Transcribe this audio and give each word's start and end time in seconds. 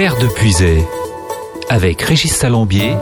Terre 0.00 0.16
de 0.16 0.28
Puisay, 0.28 0.82
avec 1.68 2.00
Régis 2.00 2.32
Salambier, 2.32 2.94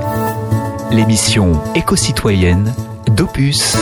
l'émission 0.90 1.52
éco-citoyenne 1.76 2.74
d'Opus. 3.06 3.76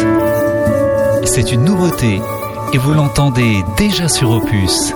C'est 1.25 1.51
une 1.51 1.65
nouveauté 1.65 2.21
et 2.75 2.77
vous 2.77 2.93
l'entendez 2.93 3.65
déjà 3.79 4.11
sur 4.11 4.33
Opus. 4.33 4.93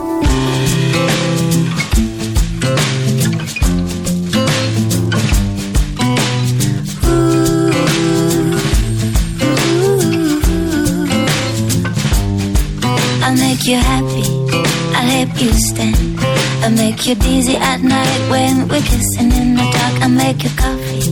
I'll 16.63 16.71
make 16.71 17.07
you 17.07 17.15
dizzy 17.15 17.57
at 17.57 17.81
night 17.83 18.21
when 18.31 18.69
we're 18.69 18.83
kissing 18.83 19.33
in 19.33 19.55
the 19.55 19.67
dark. 19.77 20.03
I'll 20.03 20.09
make 20.09 20.43
you 20.45 20.51
coffee 20.57 21.03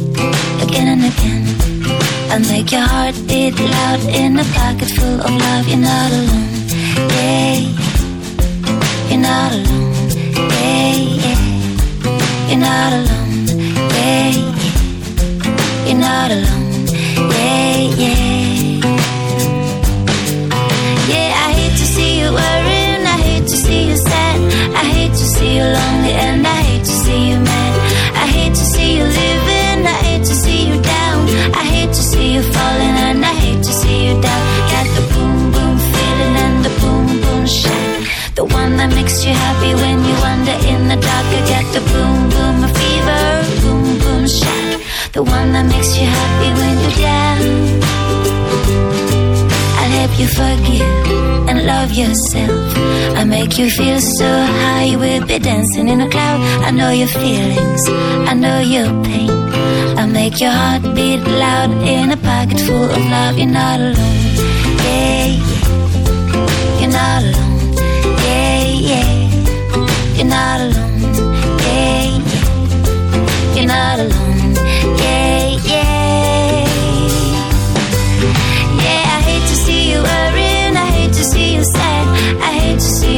again 0.65 0.89
and 0.95 1.05
again. 1.11 1.45
I'll 2.31 2.41
make 2.53 2.71
your 2.71 2.83
heart 2.83 3.15
beat 3.27 3.59
loud 3.59 4.01
in 4.21 4.39
a 4.39 4.45
pocket 4.59 4.91
full 4.97 5.21
of 5.21 5.31
love. 5.31 5.67
You're 5.69 5.79
not 5.79 6.11
alone, 6.13 6.49
yeah. 7.17 7.59
You're 9.09 9.21
not 9.21 9.53
alone, 9.53 9.93
yeah, 10.55 10.95
yeah. 11.25 11.39
You're 12.49 12.63
not 12.69 12.93
alone, 12.99 13.47
yeah. 13.97 14.33
You're 15.87 16.03
not 16.09 16.31
alone, 16.31 16.87
yeah, 17.33 17.77
yeah. 18.03 18.19
Yeah, 21.13 21.31
I 21.47 21.53
hate 21.59 21.77
to 21.81 21.87
see 21.95 22.21
you 22.21 22.29
worrying, 22.39 23.03
I 23.07 23.17
hate 23.29 23.47
to 23.49 23.57
see 23.57 23.83
you 23.89 23.97
sad, 23.97 24.39
I 24.75 24.85
hate 24.85 24.98
see 25.49 25.57
you 25.57 25.65
lonely, 25.65 26.13
and 26.27 26.47
I 26.47 26.61
hate 26.69 26.85
to 26.85 26.97
see 27.05 27.31
you 27.31 27.39
mad. 27.41 27.75
I 28.25 28.27
hate 28.37 28.55
to 28.61 28.67
see 28.75 28.99
you 28.99 29.05
living, 29.05 29.81
I 29.87 29.99
hate 30.09 30.25
to 30.31 30.35
see 30.45 30.61
you 30.69 30.77
down, 30.83 31.19
I 31.63 31.65
hate 31.75 31.93
to 31.99 32.05
see 32.11 32.35
you 32.35 32.43
falling, 32.55 32.97
and 33.09 33.25
I 33.25 33.35
hate 33.45 33.63
to 33.69 33.73
see 33.81 33.99
you 34.07 34.15
down. 34.29 34.43
Got 34.73 34.87
the 34.97 35.05
boom 35.13 35.39
boom 35.55 35.77
feeling 35.93 36.35
and 36.45 36.59
the 36.67 36.73
boom 36.81 37.07
boom 37.23 37.45
the 38.39 38.45
one 38.61 38.77
that 38.79 38.91
makes 38.99 39.25
you 39.25 39.33
happy 39.33 39.73
when 39.83 39.97
you 40.07 40.15
wander 40.25 40.59
in 40.73 40.81
the 40.91 40.99
dark. 41.07 41.27
I 41.39 41.41
got 41.53 41.67
the 41.77 41.83
boom 41.93 42.19
boom 42.35 42.59
fever, 42.79 43.25
boom 43.63 43.85
boom 44.03 44.25
the 45.17 45.23
one 45.39 45.49
that 45.55 45.67
makes 45.73 45.93
you 45.99 46.07
happy 46.19 46.51
when 46.61 46.75
you're 46.83 46.99
down. 47.09 47.68
You 50.19 50.27
forgive 50.27 51.49
and 51.49 51.65
love 51.65 51.93
yourself. 51.93 52.77
I 53.17 53.25
make 53.25 53.57
you 53.57 53.71
feel 53.71 54.01
so 54.01 54.27
high, 54.27 54.85
you 54.91 54.99
will 54.99 55.25
be 55.27 55.39
dancing 55.39 55.89
in 55.89 56.01
a 56.01 56.09
cloud. 56.11 56.41
I 56.67 56.71
know 56.73 56.91
your 56.91 57.09
feelings, 57.09 57.83
I 58.31 58.35
know 58.35 58.59
your 58.59 58.89
pain. 59.05 59.31
I'll 59.99 60.09
make 60.09 60.41
your 60.41 60.51
heart 60.51 60.83
beat 60.97 61.21
loud 61.21 61.71
in 61.87 62.11
a 62.11 62.17
pocket 62.17 62.61
full 62.61 62.91
of 62.97 63.03
love. 63.15 63.39
You're 63.39 63.47
not 63.47 63.79
alone, 63.79 64.25
yeah, 64.85 65.27
yeah. 65.27 66.81
You're 66.81 66.95
not 67.01 67.23
alone, 67.23 67.75
yeah, 68.27 68.65
yeah. 68.91 69.11
You're 70.17 70.27
not 70.37 70.61
alone, 70.67 71.15
yeah, 71.67 72.05
yeah. 72.29 73.55
You're 73.55 73.67
not 73.67 73.99
alone, 74.01 74.28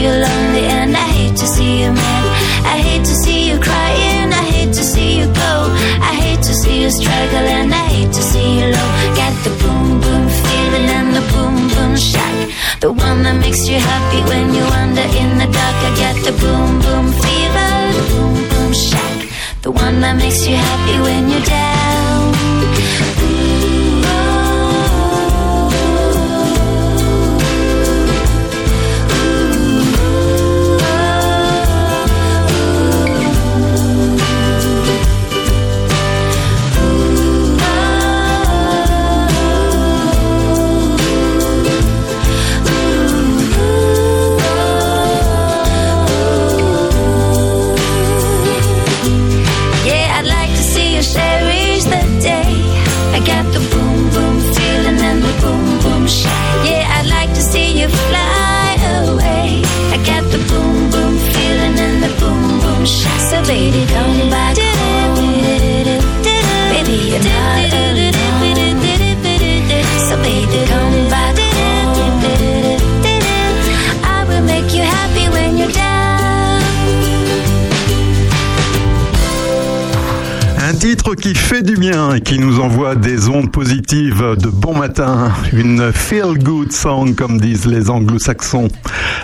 you 0.00 0.08
lonely, 0.08 0.64
and 0.66 0.96
I 0.96 1.08
hate 1.18 1.36
to 1.36 1.46
see 1.46 1.82
you 1.82 1.92
mad. 1.92 2.24
I 2.64 2.76
hate 2.78 3.04
to 3.04 3.14
see 3.22 3.50
you 3.50 3.58
crying, 3.60 4.32
I 4.32 4.44
hate 4.54 4.72
to 4.72 4.84
see 4.92 5.18
you 5.18 5.26
go, 5.26 5.54
I 6.10 6.12
hate 6.22 6.42
to 6.48 6.54
see 6.54 6.82
you 6.82 6.90
struggle, 6.90 7.46
and 7.58 7.72
I 7.72 7.84
hate 7.94 8.12
to 8.18 8.22
see 8.22 8.60
you 8.60 8.66
low. 8.76 8.90
Got 9.20 9.34
the 9.44 9.52
boom 9.60 10.00
boom 10.00 10.24
feeling 10.42 10.88
and 10.98 11.10
the 11.16 11.24
boom 11.32 11.56
boom 11.72 11.96
shock, 11.96 12.38
the 12.80 12.92
one 12.92 13.22
that 13.24 13.36
makes 13.44 13.68
you 13.68 13.78
happy 13.78 14.20
when 14.30 14.54
you 14.56 14.64
wander 14.72 15.08
in 15.20 15.30
the 15.40 15.48
dark. 15.58 15.76
I 15.88 15.90
got 16.02 16.16
the 16.26 16.34
boom 16.42 16.70
boom 16.84 17.06
fever, 17.22 17.72
the 17.96 18.04
boom 18.12 18.36
boom 18.50 18.72
shock, 18.72 19.18
the 19.62 19.70
one 19.70 20.00
that 20.00 20.16
makes 20.16 20.46
you 20.46 20.56
happy 20.56 20.96
when 21.06 21.28
you're 21.28 21.44
down. 21.44 22.09
Qui 82.30 82.38
nous 82.38 82.60
envoie 82.60 82.94
des 82.94 83.28
ondes 83.28 83.50
positives 83.50 84.36
de 84.40 84.46
bon 84.46 84.72
matin. 84.72 85.32
Une 85.52 85.90
feel-good 85.92 86.70
song, 86.70 87.16
comme 87.16 87.40
disent 87.40 87.66
les 87.66 87.90
anglo-saxons. 87.90 88.68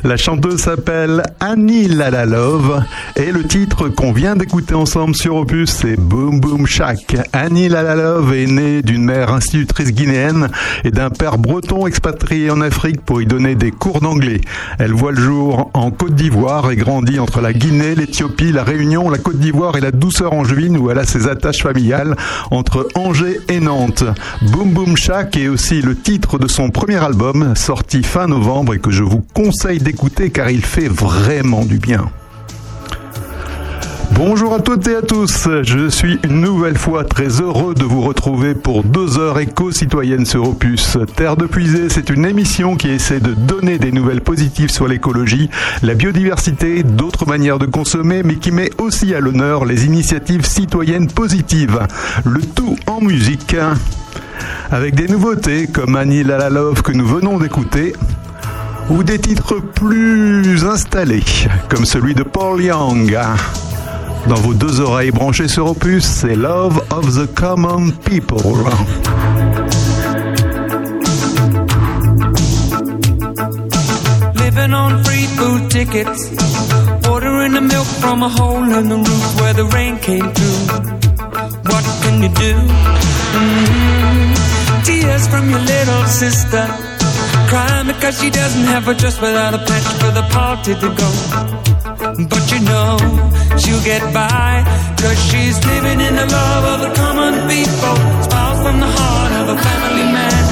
La 0.05 0.17
chanteuse 0.17 0.61
s'appelle 0.61 1.23
Annie 1.41 1.89
Lalalove 1.89 2.84
et 3.17 3.33
le 3.33 3.45
titre 3.45 3.89
qu'on 3.89 4.12
vient 4.12 4.37
d'écouter 4.37 4.75
ensemble 4.75 5.15
sur 5.15 5.37
Opus, 5.37 5.71
c'est 5.71 5.97
Boom 5.97 6.39
Boom 6.39 6.67
Shack. 6.67 7.17
Annie 7.33 7.69
Lalalove 7.69 8.35
est 8.35 8.47
née 8.47 8.83
d'une 8.83 9.05
mère 9.05 9.33
institutrice 9.33 9.93
guinéenne 9.93 10.49
et 10.85 10.91
d'un 10.91 11.11
père 11.11 11.39
breton 11.39 11.87
expatrié 11.87 12.51
en 12.51 12.61
Afrique 12.61 13.01
pour 13.01 13.23
y 13.23 13.27
donner 13.27 13.55
des 13.55 13.71
cours 13.71 14.01
d'anglais. 14.01 14.41
Elle 14.79 14.93
voit 14.93 15.12
le 15.12 15.21
jour 15.21 15.71
en 15.73 15.91
Côte 15.91 16.15
d'Ivoire 16.15 16.71
et 16.71 16.77
grandit 16.77 17.19
entre 17.19 17.41
la 17.41 17.53
Guinée, 17.53 17.95
l'Éthiopie, 17.95 18.53
la 18.53 18.65
Réunion, 18.65 19.09
la 19.09 19.19
Côte 19.19 19.39
d'Ivoire 19.39 19.77
et 19.77 19.81
la 19.81 19.93
douceur 19.93 20.35
angevine 20.35 20.77
où 20.77 20.91
elle 20.91 20.99
a 20.99 21.05
ses 21.05 21.27
attaches 21.27 21.62
familiales 21.62 22.17
entre 22.51 22.89
Angers 22.95 23.41
et 23.49 23.61
Nantes. 23.61 24.05
Boom 24.43 24.73
Boom 24.73 24.97
Shack 24.97 25.37
est 25.37 25.49
aussi 25.49 25.81
le 25.81 25.97
titre 25.97 26.39
de 26.39 26.49
son 26.49 26.71
premier 26.71 27.03
album 27.03 27.55
sorti 27.56 28.03
fin 28.03 28.27
novembre 28.27 28.75
et 28.75 28.79
que 28.79 28.91
je 28.91 29.03
vous 29.03 29.25
conseille 29.35 29.81
d'écouter 29.87 30.31
car 30.31 30.51
il 30.51 30.67
fait 30.67 30.89
vraiment 30.89 31.65
du 31.65 31.79
bien. 31.79 32.11
Bonjour 34.17 34.53
à 34.53 34.59
toutes 34.59 34.89
et 34.89 34.97
à 34.97 35.03
tous, 35.03 35.49
je 35.63 35.89
suis 35.89 36.19
une 36.25 36.41
nouvelle 36.41 36.77
fois 36.77 37.05
très 37.05 37.41
heureux 37.41 37.73
de 37.73 37.85
vous 37.85 38.03
retrouver 38.03 38.57
pour 38.57 38.83
deux 38.83 39.17
heures 39.17 39.39
éco-citoyennes 39.39 40.27
sur 40.27 40.49
Opus. 40.49 40.99
Terre 41.15 41.37
de 41.37 41.47
Puisée, 41.47 41.89
c'est 41.89 42.11
une 42.11 42.25
émission 42.25 42.75
qui 42.75 42.89
essaie 42.89 43.21
de 43.21 43.33
donner 43.33 43.79
des 43.79 43.93
nouvelles 43.93 44.23
positives 44.23 44.71
sur 44.71 44.89
l'écologie, 44.89 45.51
la 45.85 45.95
biodiversité, 45.95 46.82
d'autres 46.82 47.25
manières 47.25 47.61
de 47.61 47.67
consommer, 47.67 48.25
mais 48.25 48.37
qui 48.37 48.50
met 48.50 48.71
aussi 48.79 49.15
à 49.15 49.21
l'honneur 49.21 49.65
les 49.65 49.87
initiatives 49.87 50.44
citoyennes 50.44 51.06
positives. 51.06 51.87
Le 52.25 52.41
tout 52.41 52.77
en 52.89 53.00
musique. 53.00 53.55
Avec 54.73 54.97
des 54.97 55.06
nouveautés 55.06 55.69
comme 55.69 55.94
Annie 55.94 56.25
Lalalove 56.25 56.82
que 56.82 56.91
nous 56.91 57.06
venons 57.06 57.39
d'écouter, 57.39 57.93
ou 58.91 59.03
des 59.03 59.19
titres 59.19 59.61
plus 59.75 60.65
installés, 60.65 61.25
comme 61.69 61.85
celui 61.85 62.15
de 62.15 62.23
Paul 62.23 62.62
Young. 62.62 63.19
Dans 64.29 64.35
vos 64.37 64.55
deux 64.55 64.81
oreilles 64.81 65.11
branchées 65.11 65.49
sur 65.49 65.67
Opus, 65.67 66.05
c'est 66.05 66.35
Love 66.35 66.83
of 66.91 67.15
the 67.15 67.33
Common 67.35 67.91
People. 68.05 68.65
Living 74.35 74.75
on 74.75 75.05
free 75.05 75.27
food 75.37 75.71
tickets. 75.71 76.31
Ordering 77.09 77.55
the 77.55 77.61
milk 77.61 77.87
from 78.00 78.23
a 78.23 78.29
hole 78.29 78.65
in 78.65 78.89
the 78.89 78.97
roof 78.97 79.41
where 79.41 79.55
the 79.55 79.65
rain 79.75 79.97
came 79.99 80.32
through. 80.32 80.67
What 81.71 81.85
can 82.03 82.23
you 82.23 82.29
do? 82.29 82.55
Mm. 83.37 84.85
Tears 84.85 85.29
from 85.29 85.50
your 85.50 85.61
little 85.61 86.05
sister. 86.06 86.95
Crying 87.48 87.87
because 87.87 88.20
she 88.20 88.31
doesn't 88.31 88.66
have 88.66 88.88
a 88.88 88.94
dress 88.94 89.20
without 89.20 89.54
a 89.54 89.58
patch 89.58 89.88
for 90.00 90.10
the 90.19 90.25
party 90.34 90.75
to 90.75 90.88
go. 91.00 91.10
But 92.32 92.44
you 92.52 92.60
know, 92.70 92.98
she'll 93.56 93.84
get 93.84 94.02
by. 94.12 94.64
Cause 95.00 95.19
she's 95.31 95.56
living 95.64 96.00
in 96.00 96.14
the 96.16 96.26
love 96.26 96.64
of 96.75 96.78
the 96.84 96.93
common 96.96 97.34
people. 97.46 97.96
Smiles 98.26 98.60
from 98.64 98.81
the 98.81 98.90
heart 98.98 99.32
of 99.40 99.46
a 99.54 99.58
family 99.66 100.06
man. 100.16 100.43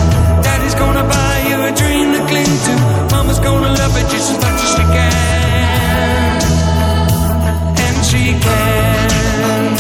Daddy's 0.44 0.75
gonna 0.75 1.02
buy 1.02 1.37
you 1.49 1.56
a 1.70 1.73
dream 1.81 2.12
to 2.14 2.20
cling 2.31 2.55
to. 2.67 2.75
Mama's 3.14 3.41
gonna 3.41 3.73
love 3.81 3.96
it 4.00 4.06
just 4.14 4.31
as 4.32 4.38
much 4.44 4.58
as 4.64 4.70
she 4.76 4.85
can. 4.96 6.38
And 7.85 7.96
she 8.06 8.23
can. 8.46 9.70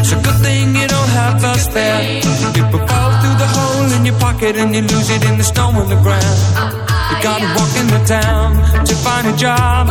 It's 0.00 0.12
a 0.12 0.18
good 0.26 0.38
thing 0.46 0.76
you 0.76 0.86
don't 0.86 1.12
have 1.20 1.36
to 1.42 1.58
spare. 1.58 2.22
People 2.54 2.86
hole 2.88 3.13
in 4.04 4.12
your 4.12 4.20
pocket 4.20 4.56
and 4.56 4.74
you 4.74 4.82
lose 4.82 5.08
it 5.08 5.24
in 5.24 5.38
the 5.38 5.44
snow 5.44 5.68
on 5.80 5.88
the 5.88 5.96
ground. 6.04 6.36
You 7.08 7.16
gotta 7.24 7.48
walk 7.56 7.72
in 7.80 7.88
the 7.88 8.02
town 8.04 8.48
to 8.84 8.94
find 9.00 9.24
a 9.32 9.34
job. 9.36 9.88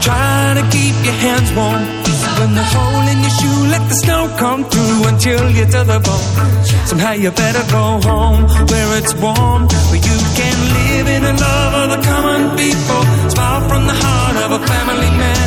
Trying 0.00 0.56
to 0.60 0.64
keep 0.72 0.96
your 1.04 1.18
hands 1.20 1.52
warm. 1.52 1.84
When 2.40 2.54
the 2.56 2.64
hole 2.72 3.04
in 3.12 3.18
your 3.20 3.34
shoe, 3.38 3.60
let 3.68 3.84
the 3.90 3.96
snow 4.04 4.22
come 4.38 4.64
through 4.64 5.08
and 5.08 5.20
chill 5.20 5.50
you 5.50 5.66
to 5.74 5.80
the 5.84 6.00
bone. 6.00 6.28
Somehow 6.88 7.12
you 7.12 7.30
better 7.30 7.64
go 7.68 8.00
home 8.08 8.48
where 8.72 8.90
it's 8.96 9.12
warm, 9.20 9.68
where 9.90 10.02
you 10.08 10.16
can 10.38 10.56
live 10.80 11.06
in 11.16 11.22
the 11.28 11.34
love 11.36 11.74
of 11.82 11.88
the 11.94 12.00
common 12.00 12.56
people. 12.56 13.02
Smile 13.28 13.62
from 13.68 13.82
the 13.84 13.96
heart 14.04 14.36
of 14.44 14.50
a 14.56 14.60
family 14.64 15.12
man. 15.20 15.46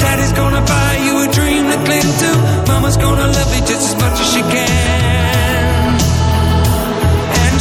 Daddy's 0.00 0.32
gonna 0.32 0.64
buy 0.64 0.92
you 1.04 1.12
a 1.20 1.28
dream 1.36 1.68
to 1.68 1.78
cling 1.84 2.10
to. 2.22 2.30
Mama's 2.72 2.96
gonna 2.96 3.28
love 3.28 3.50
you 3.56 3.62
just 3.68 3.92
as 3.92 3.94
much 4.00 4.16
as 4.16 4.28
she 4.32 4.40
can. 4.40 5.29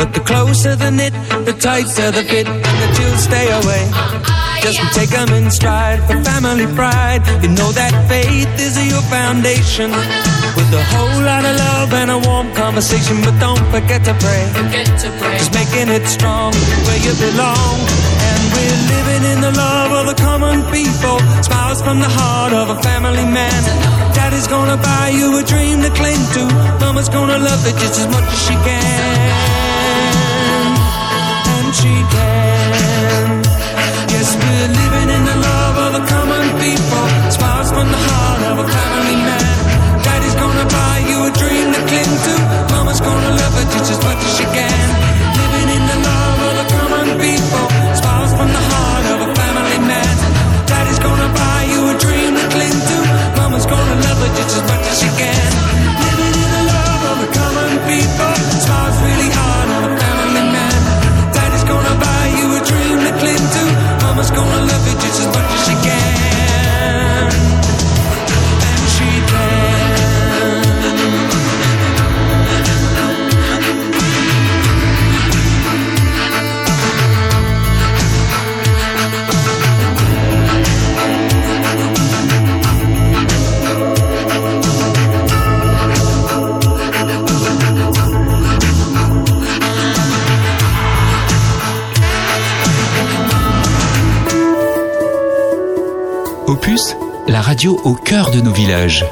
but 0.00 0.14
the 0.14 0.20
closer 0.20 0.74
the 0.76 0.90
knit, 0.90 1.12
the 1.44 1.52
tighter 1.52 2.08
the 2.08 2.24
fit, 2.24 2.48
and 2.48 2.76
the 2.82 2.88
chills 2.96 3.20
stay 3.28 3.52
away. 3.52 3.84
Just 4.64 4.80
take 4.96 5.12
them 5.12 5.28
in 5.36 5.50
stride 5.50 6.00
for 6.08 6.16
family 6.24 6.64
pride. 6.72 7.20
You 7.44 7.52
know 7.52 7.68
that 7.76 7.92
faith 8.08 8.48
is 8.56 8.80
your 8.80 9.04
foundation. 9.12 9.92
With 10.56 10.72
a 10.72 10.84
whole 10.92 11.20
lot 11.20 11.44
of 11.44 11.52
love 11.52 11.92
and 12.00 12.08
a 12.16 12.18
warm 12.24 12.48
conversation, 12.56 13.20
but 13.20 13.36
don't 13.44 13.60
forget 13.68 14.00
to 14.08 14.16
pray. 14.24 14.44
Just 15.36 15.52
making 15.52 15.92
it 15.92 16.08
strong 16.08 16.56
where 16.88 17.00
you 17.04 17.12
belong. 17.20 17.76
And 18.24 18.40
we're 18.56 18.80
living 18.96 19.22
in 19.32 19.38
the 19.44 19.52
love 19.52 19.92
of 20.00 20.04
the 20.08 20.16
common 20.16 20.64
people. 20.72 21.20
Smiles 21.44 21.84
from 21.84 22.00
the 22.00 22.08
heart 22.08 22.56
of 22.56 22.72
a 22.72 22.78
family 22.80 23.28
man. 23.28 23.60
Daddy's 24.16 24.48
gonna 24.48 24.80
buy 24.80 25.12
you 25.12 25.36
a 25.36 25.44
dream 25.44 25.84
to 25.84 25.92
cling 25.92 26.24
to. 26.40 26.42
Mama's 26.80 27.10
gonna 27.12 27.36
love 27.36 27.60
it 27.68 27.76
just 27.76 28.00
as 28.00 28.08
much 28.08 28.24
as 28.32 28.40
she 28.48 28.56
can. 28.64 29.59
She 31.80 31.88
can. 31.88 33.40
Yes, 34.12 34.28
we're 34.36 34.68
living 34.68 35.08
in 35.16 35.22
the 35.24 35.36
love 35.40 35.76
of 35.80 35.90
the 35.96 36.04
common 36.12 36.44
people. 36.60 37.04
Smiles 37.32 37.72
from 37.72 37.88
the 37.88 38.02
heart 38.04 38.42
of 38.52 38.56
a 38.60 38.66
family 38.68 39.16
man. 39.16 39.56
Daddy's 40.04 40.36
gonna 40.36 40.66
buy 40.68 40.96
you 41.08 41.24
a 41.24 41.32
dream 41.40 41.72
to 41.72 41.80
cling 41.88 42.14
to. 42.26 42.34
Mama's 42.76 43.00
gonna 43.00 43.32
love 43.32 43.54
it 43.64 43.68
just 43.72 43.96
as 43.96 44.00
much 44.04 44.20
as 44.28 44.32
she 44.36 44.44
can. 44.52 44.86
Living 45.40 45.68
in 45.72 45.82
the 45.88 45.98
love 46.04 46.38
of 46.48 46.52
the 46.60 46.66
common 46.68 47.08
people. 47.16 47.66
Smiles 47.96 48.32
from 48.36 48.52
the 48.52 48.64
heart 48.72 49.04
of 49.16 49.18
a 49.24 49.30
family 49.40 49.80
man. 49.80 50.16
Daddy's 50.68 51.00
gonna 51.00 51.30
buy 51.32 51.60
you 51.64 51.80
a 51.88 51.94
dream 51.96 52.32
to 52.36 52.46
cling 52.60 52.78
to. 52.92 52.98
Mama's 53.40 53.64
gonna 53.64 53.96
love 54.04 54.20
it 54.20 54.32
just 54.36 54.52
as 54.52 54.64
much 54.68 54.84
as 54.84 54.96
she 55.00 55.08
can. 55.16 55.49
Dream 62.70 62.98
to 63.06 63.12
cling 63.20 63.44
to. 63.54 63.64
Mama's 64.04 64.30
gonna 64.30 64.60
love 64.70 64.86
it 64.86 64.89
au 97.68 97.94
cœur 97.94 98.30
de 98.30 98.40
nos 98.40 98.52
villages. 98.52 99.04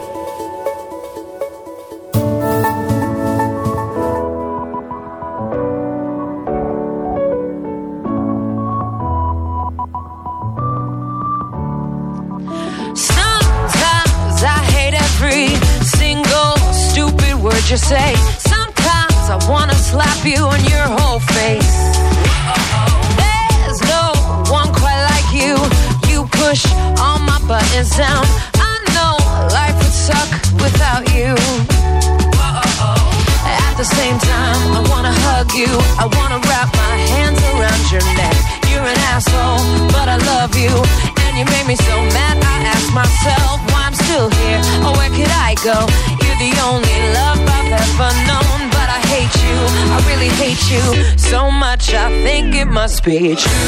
It 53.11 53.67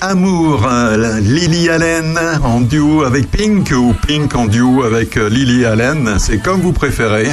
amour. 0.00 0.66
Euh, 0.66 1.20
Lily 1.20 1.68
Allen 1.68 2.18
en 2.42 2.60
duo 2.60 3.02
avec 3.02 3.30
Pink 3.30 3.72
ou 3.76 3.94
Pink 4.06 4.34
en 4.34 4.46
duo 4.46 4.82
avec 4.82 5.16
euh, 5.16 5.28
Lily 5.28 5.64
Allen, 5.64 6.16
c'est 6.18 6.38
comme 6.38 6.60
vous 6.60 6.72
préférez. 6.72 7.28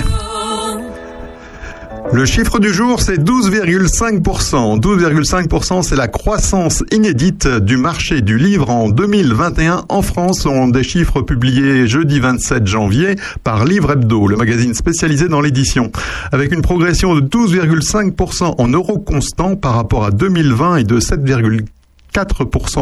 Le 2.13 2.23
chiffre 2.23 2.59
du 2.59 2.71
jour, 2.71 3.01
c'est 3.01 3.17
12,5%. 3.17 4.79
12,5%, 4.79 5.81
c'est 5.81 5.95
la 5.95 6.07
croissance 6.07 6.83
inédite 6.91 7.47
du 7.47 7.77
marché 7.77 8.21
du 8.21 8.37
livre 8.37 8.69
en 8.69 8.89
2021 8.89 9.85
en 9.89 10.01
France, 10.01 10.41
selon 10.43 10.67
des 10.67 10.83
chiffres 10.83 11.21
publiés 11.21 11.87
jeudi 11.87 12.19
27 12.19 12.67
janvier 12.67 13.15
par 13.43 13.65
Livre 13.65 13.93
Hebdo, 13.93 14.27
le 14.27 14.37
magazine 14.37 14.73
spécialisé 14.73 15.27
dans 15.27 15.41
l'édition, 15.41 15.91
avec 16.31 16.53
une 16.53 16.61
progression 16.61 17.15
de 17.15 17.21
12,5% 17.21 18.55
en 18.59 18.67
euros 18.67 18.99
constants 18.99 19.55
par 19.55 19.73
rapport 19.73 20.05
à 20.05 20.11
2020 20.11 20.77
et 20.77 20.83
de 20.83 20.99
7,4% 20.99 21.65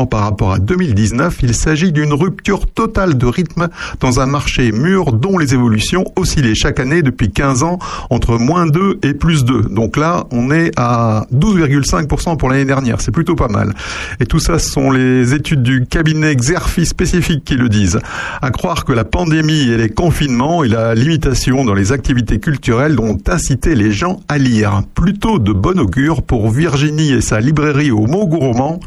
par 0.09 0.21
rapport 0.21 0.51
à 0.51 0.59
2019, 0.59 1.39
il 1.41 1.55
s'agit 1.55 1.91
d'une 1.91 2.13
rupture 2.13 2.67
totale 2.67 3.17
de 3.17 3.25
rythme 3.25 3.67
dans 3.99 4.19
un 4.19 4.27
marché 4.27 4.71
mûr 4.71 5.11
dont 5.11 5.39
les 5.39 5.55
évolutions 5.55 6.05
oscillaient 6.15 6.53
chaque 6.53 6.79
année 6.79 7.01
depuis 7.01 7.31
15 7.31 7.63
ans 7.63 7.79
entre 8.11 8.37
moins 8.37 8.67
2 8.67 8.99
et 9.01 9.15
plus 9.15 9.43
2. 9.43 9.63
Donc 9.63 9.97
là, 9.97 10.25
on 10.31 10.51
est 10.51 10.71
à 10.77 11.25
12,5% 11.33 12.37
pour 12.37 12.47
l'année 12.47 12.65
dernière, 12.65 13.01
c'est 13.01 13.11
plutôt 13.11 13.35
pas 13.35 13.47
mal. 13.47 13.73
Et 14.19 14.27
tout 14.27 14.37
ça, 14.37 14.59
ce 14.59 14.69
sont 14.69 14.91
les 14.91 15.33
études 15.33 15.63
du 15.63 15.87
cabinet 15.87 16.35
Xerfi 16.35 16.85
spécifique 16.85 17.43
qui 17.43 17.55
le 17.55 17.69
disent. 17.69 17.99
À 18.39 18.51
croire 18.51 18.85
que 18.85 18.93
la 18.93 19.03
pandémie 19.03 19.69
et 19.69 19.77
les 19.77 19.89
confinements 19.89 20.63
et 20.63 20.67
la 20.67 20.93
limitation 20.93 21.65
dans 21.65 21.73
les 21.73 21.91
activités 21.91 22.39
culturelles 22.39 22.99
ont 22.99 23.17
incité 23.27 23.73
les 23.73 23.91
gens 23.91 24.19
à 24.27 24.37
lire. 24.37 24.83
Plutôt 24.93 25.39
de 25.39 25.53
bon 25.53 25.79
augure 25.79 26.21
pour 26.21 26.51
Virginie 26.51 27.13
et 27.13 27.21
sa 27.21 27.39
librairie 27.39 27.89
au 27.89 28.05
mot 28.05 28.27
gourmand 28.27 28.79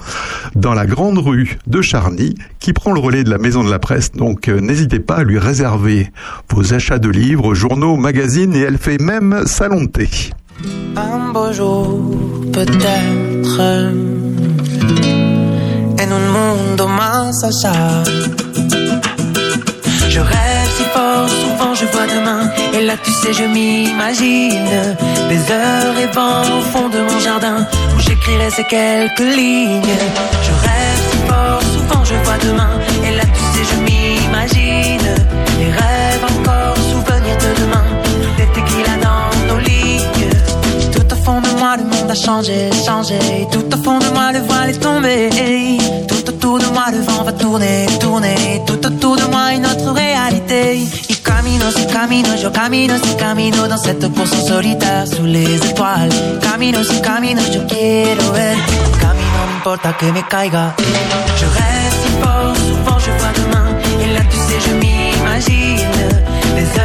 dans 0.55 0.75
la 0.75 0.87
grande 0.87 1.19
rue 1.19 1.59
de 1.67 1.81
Charny 1.81 2.35
qui 2.61 2.73
prend 2.73 2.93
le 2.93 3.01
relais 3.01 3.25
de 3.25 3.31
la 3.31 3.39
maison 3.39 3.65
de 3.65 3.71
la 3.71 3.79
presse. 3.79 4.13
Donc 4.13 4.49
euh, 4.49 4.61
n'hésitez 4.61 5.01
pas 5.01 5.17
à 5.17 5.25
lui 5.25 5.39
réserver 5.39 6.11
vos 6.51 6.75
achats 6.75 6.99
de 6.99 7.09
livres, 7.09 7.55
journaux, 7.55 7.97
magazines 7.97 8.55
et 8.55 8.61
elle 8.61 8.79
fait 8.79 9.01
même 9.01 9.43
salon 9.47 9.83
de 9.85 9.89
thé. 9.89 10.09
Un 10.97 11.33
beau 11.33 12.51
peut-être. 12.53 13.61
Un 13.61 13.93
allá. 17.43 18.05
Je 20.09 20.21
rêve 20.21 20.69
si 20.77 21.46
je 21.75 21.87
vois 21.87 22.07
demain. 22.07 22.51
Et 22.73 22.83
là, 22.85 22.95
tu 23.03 23.11
sais, 23.13 23.33
je 23.33 23.45
m'imagine 23.45 24.69
des 25.29 25.53
heures 25.53 25.95
rêvant 25.95 26.43
au 26.59 26.63
fond 26.73 26.89
de 26.89 27.01
mon 27.01 27.19
jardin 27.21 27.67
où 27.97 28.01
j'écrirai 28.01 28.51
ces 28.51 28.65
quelques 28.65 29.19
lignes. 29.37 29.97
Je 30.47 30.53
rêve 30.67 31.01
si 31.11 31.19
fort, 31.29 31.63
souvent 31.75 32.05
je 32.05 32.15
vois 32.25 32.39
demain. 32.39 32.75
Et 33.07 33.17
là, 33.17 33.25
tu 33.25 33.41
sais, 33.53 33.65
je 33.71 33.77
m'imagine 33.87 35.09
les 35.59 35.71
rêves 35.71 36.25
encore, 36.25 36.77
souvenirs 36.91 37.39
de 37.45 37.61
demain. 37.63 37.85
Tout 38.05 38.43
est 38.43 38.59
écrit 38.61 38.85
là 38.89 38.97
dans 39.07 39.55
nos 39.55 39.61
lignes. 39.61 40.31
Tout 40.93 41.13
au 41.13 41.17
fond 41.25 41.41
de 41.41 41.59
moi, 41.59 41.77
le 41.77 41.85
monde 41.85 42.11
a 42.11 42.15
changé, 42.15 42.71
changé. 42.87 43.19
Tout 43.53 43.67
au 43.73 43.83
fond 43.83 43.99
de 43.99 44.09
moi, 44.15 44.33
le 44.33 44.41
voile 44.41 44.71
est 44.71 44.81
tombé. 44.81 45.31
Tout 46.09 46.29
autour 46.29 46.59
de 46.59 46.67
moi, 46.67 46.87
le 46.93 47.01
vent 47.01 47.23
va 47.25 47.33
tourner, 47.33 47.87
tourner. 48.01 48.63
Tout 48.67 48.87
autour 48.87 49.17
de 49.17 49.25
moi, 49.33 49.53
une 49.53 49.67
autre 49.67 49.93
Y 50.49 51.17
camino, 51.25 51.73
si 51.73 51.87
camino, 51.87 52.37
yo 52.37 52.53
camino, 52.53 52.97
si 52.99 53.17
camino 53.17 53.67
dans 53.67 53.83
cette 53.83 54.09
course 54.15 54.47
solitaire 54.47 55.05
sous 55.05 55.25
les 55.25 55.57
étoiles. 55.57 56.11
Camino, 56.41 56.85
si 56.85 57.01
camino, 57.01 57.43
yo 57.53 57.67
quiero 57.67 58.31
ver. 58.31 58.57
Camino, 59.01 59.47
no 59.49 59.57
importa 59.57 59.97
que 59.97 60.13
me 60.13 60.23
caiga. 60.29 60.75
Je 60.79 61.47
si 62.01 62.11
fort, 62.23 62.55
souvent 62.55 62.99
je 63.01 63.11
vois 63.19 63.33
demain. 63.35 63.77
Et 64.01 64.13
là, 64.13 64.21
tu 64.31 64.37
sais, 64.37 64.61
je 64.67 64.73
m'imagine 64.75 65.89
des 66.55 66.81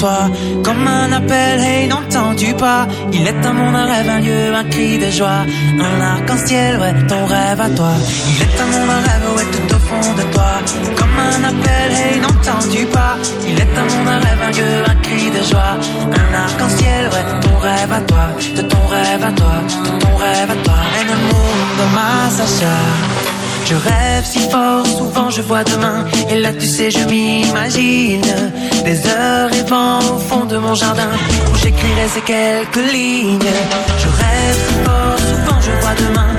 Comme 0.00 0.88
un 0.88 1.12
appel, 1.12 1.60
hey, 1.60 1.86
n'entends-tu 1.86 2.54
pas? 2.54 2.86
Il 3.12 3.26
est 3.26 3.44
un 3.44 3.52
monde, 3.52 3.76
un 3.76 3.84
rêve, 3.84 4.08
un 4.08 4.20
lieu, 4.20 4.54
un 4.54 4.64
cri 4.64 4.96
de 4.96 5.10
joie. 5.10 5.44
Un 5.78 6.00
arc-en-ciel, 6.00 6.80
ouais, 6.80 6.94
ton 7.06 7.26
rêve 7.26 7.60
à 7.60 7.68
toi. 7.68 7.92
Il 8.30 8.42
est 8.42 8.60
un 8.62 8.66
monde, 8.72 8.88
un 8.88 9.02
rêve, 9.08 9.26
ouais, 9.36 9.44
tout 9.52 9.74
au 9.74 9.78
fond 9.78 10.14
de 10.14 10.22
toi. 10.32 10.52
Comme 10.96 11.18
un 11.18 11.44
appel, 11.44 11.92
hey, 11.92 12.18
n'entends-tu 12.18 12.86
pas? 12.86 13.16
Il 13.46 13.60
est 13.60 13.78
un 13.78 13.84
monde, 13.92 14.08
un 14.08 14.20
rêve, 14.20 14.42
un 14.42 14.50
lieu, 14.52 14.84
un 14.86 14.94
cri 15.02 15.30
de 15.30 15.42
joie. 15.50 15.76
Un 16.20 16.34
arc-en-ciel, 16.34 17.04
ouais, 17.12 17.40
ton 17.42 17.58
rêve 17.58 17.92
à 17.92 18.00
toi. 18.00 18.26
De 18.56 18.62
ton 18.62 18.86
rêve 18.86 19.22
à 19.22 19.32
toi, 19.32 19.52
de 19.84 19.98
ton 20.02 20.16
rêve 20.16 20.50
à 20.50 20.64
toi. 20.64 20.80
En 21.00 21.08
el 21.08 21.16
mundo 21.16 21.86
más 21.94 22.40
allá. 22.40 23.19
Je 23.70 23.76
rêve 23.76 24.24
si 24.24 24.40
fort, 24.50 24.84
souvent 24.84 25.30
je 25.30 25.42
vois 25.42 25.62
demain. 25.62 26.04
Et 26.28 26.40
là, 26.40 26.52
tu 26.52 26.66
sais, 26.66 26.90
je 26.90 27.04
m'imagine 27.04 28.20
des 28.84 29.06
heures 29.06 29.48
rêvant 29.48 30.00
au 30.00 30.18
fond 30.18 30.44
de 30.44 30.58
mon 30.58 30.74
jardin 30.74 31.10
où 31.52 31.56
j'écrirai 31.56 32.08
ces 32.08 32.20
quelques 32.22 32.92
lignes. 32.92 33.38
Je 34.02 34.08
rêve 34.08 34.58
si 34.66 34.74
fort, 34.84 35.18
souvent 35.18 35.60
je 35.60 35.70
vois 35.82 35.94
demain. 35.94 36.29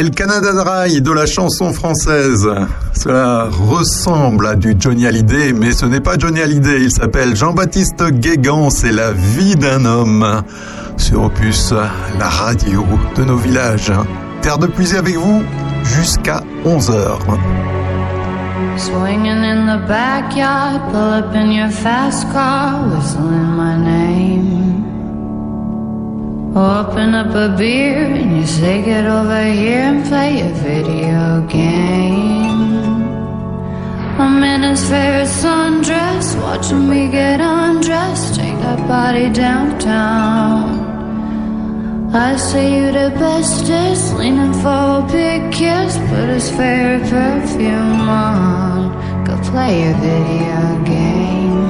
C'est 0.00 0.04
le 0.04 0.12
Canada 0.12 0.52
Dry 0.54 1.02
de 1.02 1.12
la 1.12 1.26
chanson 1.26 1.74
française. 1.74 2.48
Cela 2.94 3.50
ressemble 3.50 4.46
à 4.46 4.54
du 4.54 4.74
Johnny 4.78 5.06
Hallyday, 5.06 5.52
mais 5.52 5.72
ce 5.72 5.84
n'est 5.84 6.00
pas 6.00 6.16
Johnny 6.16 6.40
Hallyday. 6.40 6.84
Il 6.84 6.90
s'appelle 6.90 7.36
Jean-Baptiste 7.36 8.02
Guégan. 8.04 8.70
C'est 8.70 8.92
la 8.92 9.12
vie 9.12 9.56
d'un 9.56 9.84
homme. 9.84 10.42
Sur 10.96 11.24
Opus, 11.24 11.74
la 12.18 12.28
radio 12.30 12.82
de 13.14 13.24
nos 13.24 13.36
villages. 13.36 13.92
Terre 14.40 14.56
de 14.56 14.68
puiser 14.68 14.96
avec 14.96 15.16
vous 15.16 15.42
jusqu'à 15.84 16.40
11h. 16.64 17.18
Swinging 18.78 19.44
in 19.44 19.66
the 19.66 19.86
backyard, 19.86 20.80
pull 20.92 21.12
up 21.12 21.34
in 21.34 21.52
your 21.52 21.68
fast 21.68 22.26
car, 22.32 22.88
whistling 22.88 23.54
my 23.54 23.76
name. 23.76 24.69
Open 26.56 27.14
up 27.14 27.32
a 27.32 27.56
beer 27.56 28.06
and 28.06 28.36
you 28.36 28.44
say 28.44 28.82
get 28.82 29.06
over 29.06 29.44
here 29.44 29.82
and 29.82 30.04
play 30.04 30.40
a 30.40 30.52
video 30.52 31.46
game. 31.46 32.82
I'm 34.18 34.42
in 34.42 34.62
his 34.64 34.82
favorite 34.82 35.28
sundress, 35.28 36.34
watching 36.42 36.88
me 36.88 37.08
get 37.08 37.40
undressed, 37.40 38.34
take 38.34 38.58
that 38.66 38.80
body 38.88 39.30
downtown. 39.30 40.90
I 42.12 42.34
say 42.34 42.80
you 42.80 42.86
the 42.90 43.10
bestest, 43.16 44.14
leaning 44.16 44.52
for 44.54 45.04
a 45.04 45.08
big 45.08 45.52
kiss, 45.52 45.98
put 46.08 46.30
his 46.30 46.50
favorite 46.50 47.08
perfume 47.08 48.08
on, 48.08 49.24
go 49.24 49.40
play 49.48 49.88
a 49.88 49.94
video 49.94 50.84
game. 50.84 51.69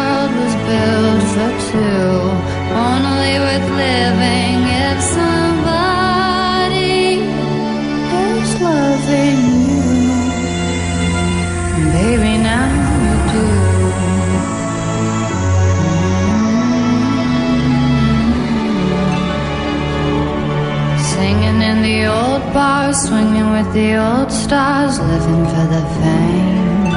Singing 22.93 23.35
in 23.37 23.43
the 23.43 23.47
old 23.47 23.47
bar, 23.47 23.47
swinging 23.47 23.51
with 23.51 23.73
the 23.73 23.95
old 23.95 24.31
stars, 24.31 24.99
living 24.99 25.45
for 25.47 25.65
the 25.71 25.81
fame. 25.99 26.91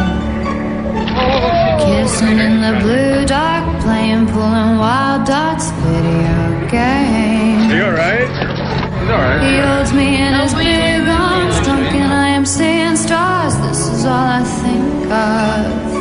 Kissing 1.79 2.39
in 2.39 2.61
the 2.61 2.73
blue 2.83 3.25
dark, 3.27 3.65
playing, 3.83 4.27
pulling 4.27 4.79
wild 4.79 5.25
dots, 5.25 5.71
video 5.71 6.69
game. 6.69 7.71
Are 7.71 7.77
you 7.77 7.85
alright? 7.85 8.29
He's 8.29 9.09
alright. 9.09 9.43
He 9.43 9.53
holds 9.61 9.93
me 9.93 10.17
in 10.21 10.35
his 10.35 10.55
big 10.55 11.07
arms, 11.07 11.61
drunk, 11.65 11.95
and 11.95 12.13
I 12.13 12.29
am 12.31 12.45
seeing 12.45 12.97
stars. 12.97 13.57
This 13.59 13.87
is 13.87 14.05
all 14.05 14.27
I 14.41 14.43
think 14.43 15.13
of. 15.13 15.95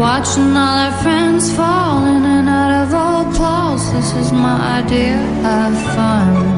Watching 0.00 0.56
all 0.56 0.78
our 0.86 0.92
friends 1.02 1.52
fall 1.54 2.04
in 2.06 2.24
and 2.24 2.48
out 2.48 2.72
of 2.82 2.92
old 2.92 3.34
clothes. 3.36 3.92
This 3.92 4.12
is 4.14 4.32
my 4.32 4.82
idea 4.82 5.20
of 5.46 5.74
fun. 5.94 6.57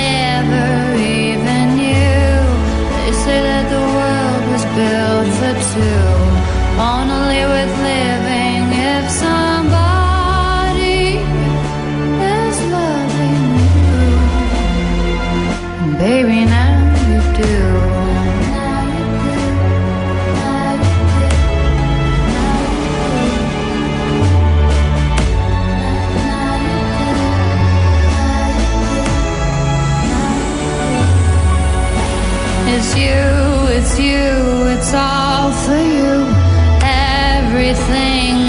ever 0.51 0.95
even 0.95 1.71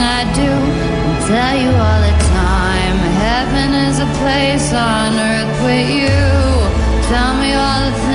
I 0.03 0.25
do, 0.35 0.51
I 0.51 1.15
tell 1.31 1.57
you 1.63 1.71
all 1.71 2.01
the 2.09 2.17
time. 2.43 2.99
Heaven 3.23 3.71
is 3.87 3.99
a 4.01 4.11
place 4.21 4.73
on 4.73 5.15
earth 5.15 5.55
with 5.63 5.89
you. 6.01 6.19
Tell 7.09 7.35
me 7.43 7.55
all 7.55 7.81
the 7.87 7.95
things 7.99 8.12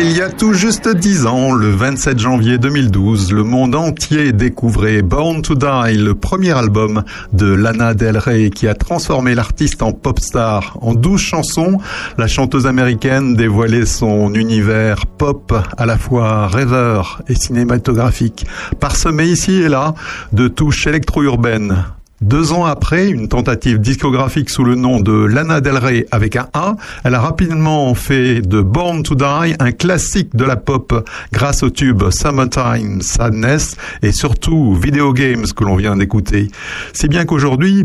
il 0.00 0.16
y 0.16 0.22
a 0.22 0.30
tout 0.30 0.54
juste 0.54 0.88
10 0.88 1.26
ans, 1.26 1.52
le 1.52 1.68
27 1.68 2.18
janvier 2.18 2.56
2012, 2.56 3.32
le 3.32 3.42
monde 3.42 3.74
entier 3.74 4.32
découvrait 4.32 5.02
Born 5.02 5.42
to 5.42 5.54
Die, 5.54 5.98
le 5.98 6.14
premier 6.14 6.52
album 6.52 7.04
de 7.32 7.52
Lana 7.52 7.92
Del 7.92 8.16
Rey 8.16 8.50
qui 8.50 8.68
a 8.68 8.74
transformé 8.74 9.34
l'artiste 9.34 9.82
en 9.82 9.92
pop 9.92 10.18
star. 10.18 10.78
En 10.80 10.94
12 10.94 11.20
chansons, 11.20 11.78
la 12.16 12.26
chanteuse 12.26 12.66
américaine 12.66 13.34
dévoilait 13.34 13.84
son 13.84 14.32
univers 14.34 15.06
pop 15.06 15.52
à 15.76 15.84
la 15.84 15.98
fois 15.98 16.46
rêveur 16.46 17.20
et 17.28 17.34
cinématographique, 17.34 18.46
parsemé 18.80 19.24
ici 19.24 19.62
et 19.62 19.68
là 19.68 19.94
de 20.32 20.48
touches 20.48 20.86
électro-urbaines. 20.86 21.84
Deux 22.22 22.52
ans 22.52 22.64
après, 22.64 23.08
une 23.08 23.26
tentative 23.26 23.80
discographique 23.80 24.48
sous 24.48 24.62
le 24.62 24.76
nom 24.76 25.00
de 25.00 25.12
Lana 25.12 25.60
Del 25.60 25.76
Rey 25.76 26.06
avec 26.12 26.36
un 26.36 26.46
A, 26.52 26.76
elle 27.02 27.16
a 27.16 27.20
rapidement 27.20 27.92
fait 27.94 28.40
de 28.40 28.60
Born 28.60 29.02
to 29.02 29.16
Die 29.16 29.54
un 29.58 29.72
classique 29.72 30.36
de 30.36 30.44
la 30.44 30.54
pop 30.54 31.04
grâce 31.32 31.64
au 31.64 31.70
tube 31.70 32.00
Summertime 32.10 33.02
Sadness 33.02 33.76
et 34.02 34.12
surtout 34.12 34.74
Video 34.74 35.12
Games 35.12 35.46
que 35.56 35.64
l'on 35.64 35.74
vient 35.74 35.96
d'écouter. 35.96 36.46
Si 36.92 37.08
bien 37.08 37.24
qu'aujourd'hui, 37.24 37.84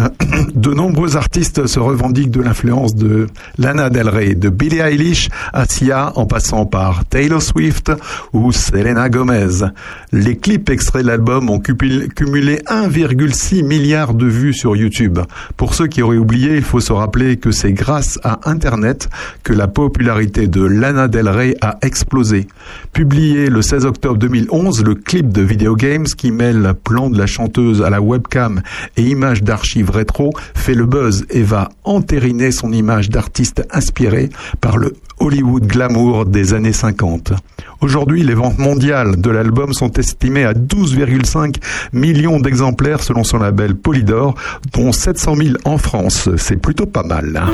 de 0.54 0.74
nombreux 0.74 1.16
artistes 1.16 1.66
se 1.66 1.80
revendiquent 1.80 2.30
de 2.30 2.42
l'influence 2.42 2.94
de 2.94 3.28
Lana 3.56 3.88
Del 3.88 4.10
Rey, 4.10 4.34
de 4.34 4.50
Billie 4.50 4.80
Eilish 4.80 5.30
à 5.54 5.64
Sia 5.64 6.12
en 6.16 6.26
passant 6.26 6.66
par 6.66 7.06
Taylor 7.06 7.40
Swift 7.40 7.90
ou 8.34 8.52
Selena 8.52 9.08
Gomez. 9.08 9.64
Les 10.12 10.36
clips 10.36 10.68
extraits 10.68 11.02
de 11.02 11.08
l'album 11.08 11.48
ont 11.48 11.60
cumulé 11.60 12.56
1,6 12.66 13.69
milliard 13.70 14.14
de 14.14 14.26
vues 14.26 14.52
sur 14.52 14.74
YouTube. 14.74 15.20
Pour 15.56 15.74
ceux 15.74 15.86
qui 15.86 16.02
auraient 16.02 16.16
oublié, 16.16 16.56
il 16.56 16.64
faut 16.64 16.80
se 16.80 16.92
rappeler 16.92 17.36
que 17.36 17.52
c'est 17.52 17.72
grâce 17.72 18.18
à 18.24 18.40
Internet 18.50 19.08
que 19.44 19.52
la 19.52 19.68
popularité 19.68 20.48
de 20.48 20.64
Lana 20.64 21.06
Del 21.06 21.28
Rey 21.28 21.54
a 21.60 21.78
explosé. 21.80 22.48
Publié 22.92 23.48
le 23.48 23.62
16 23.62 23.86
octobre 23.86 24.18
2011, 24.18 24.82
le 24.82 24.96
clip 24.96 25.30
de 25.30 25.42
Video 25.42 25.76
Games 25.76 26.06
qui 26.06 26.32
mêle 26.32 26.74
plan 26.82 27.10
de 27.10 27.16
la 27.16 27.26
chanteuse 27.26 27.80
à 27.80 27.90
la 27.90 28.00
webcam 28.00 28.60
et 28.96 29.02
images 29.02 29.44
d'archives 29.44 29.90
rétro 29.90 30.32
fait 30.56 30.74
le 30.74 30.86
buzz 30.86 31.24
et 31.30 31.44
va 31.44 31.68
entériner 31.84 32.50
son 32.50 32.72
image 32.72 33.08
d'artiste 33.08 33.62
inspiré 33.70 34.30
par 34.60 34.78
le 34.78 34.94
Hollywood 35.20 35.66
glamour 35.66 36.26
des 36.26 36.54
années 36.54 36.72
50. 36.72 37.32
Aujourd'hui, 37.80 38.22
les 38.22 38.34
ventes 38.34 38.58
mondiales 38.58 39.20
de 39.20 39.30
l'album 39.30 39.72
sont 39.72 39.92
estimées 39.92 40.44
à 40.44 40.52
12,5 40.54 41.56
millions 41.92 42.40
d'exemplaires 42.40 43.02
selon 43.02 43.24
son 43.24 43.38
label 43.38 43.74
Polydor, 43.76 44.34
dont 44.72 44.92
700 44.92 45.36
000 45.36 45.48
en 45.64 45.78
France. 45.78 46.28
C'est 46.36 46.56
plutôt 46.56 46.86
pas 46.86 47.02
mal. 47.02 47.36
hein. 47.36 47.52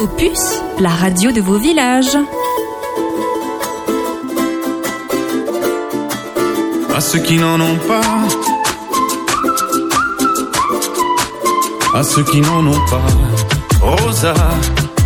Opus, 0.00 0.60
la 0.80 0.90
radio 0.90 1.32
de 1.32 1.40
vos 1.40 1.58
villages. 1.58 2.16
à 6.94 7.00
ceux 7.00 7.20
qui 7.20 7.36
n'en 7.36 7.60
ont 7.60 7.76
pas, 7.86 8.00
à 11.94 12.02
ceux 12.02 12.24
qui 12.24 12.40
n'en 12.40 12.66
ont 12.66 12.84
pas. 12.90 13.06
Rosa, 13.80 14.34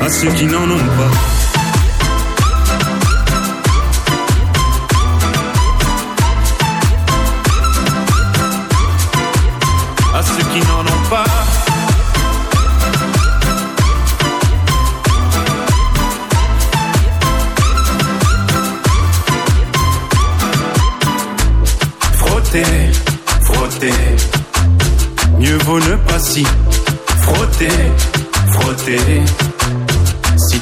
À 0.00 0.08
ceux 0.08 0.30
qui 0.30 0.46
n'en 0.46 0.70
ont 0.70 0.78
pas. 0.78 1.10
À 10.14 10.22
ceux 10.22 10.44
qui 10.52 10.60
n'en 10.66 10.80
ont 10.80 11.08
pas. 11.10 11.24
Frotter, 22.12 22.64
frotter. 23.42 23.92
Mieux 25.38 25.58
vaut 25.58 25.80
ne 25.80 25.96
pas 25.96 26.18
si 26.18 26.44
frotter, 27.20 27.68
frotter. 28.52 29.47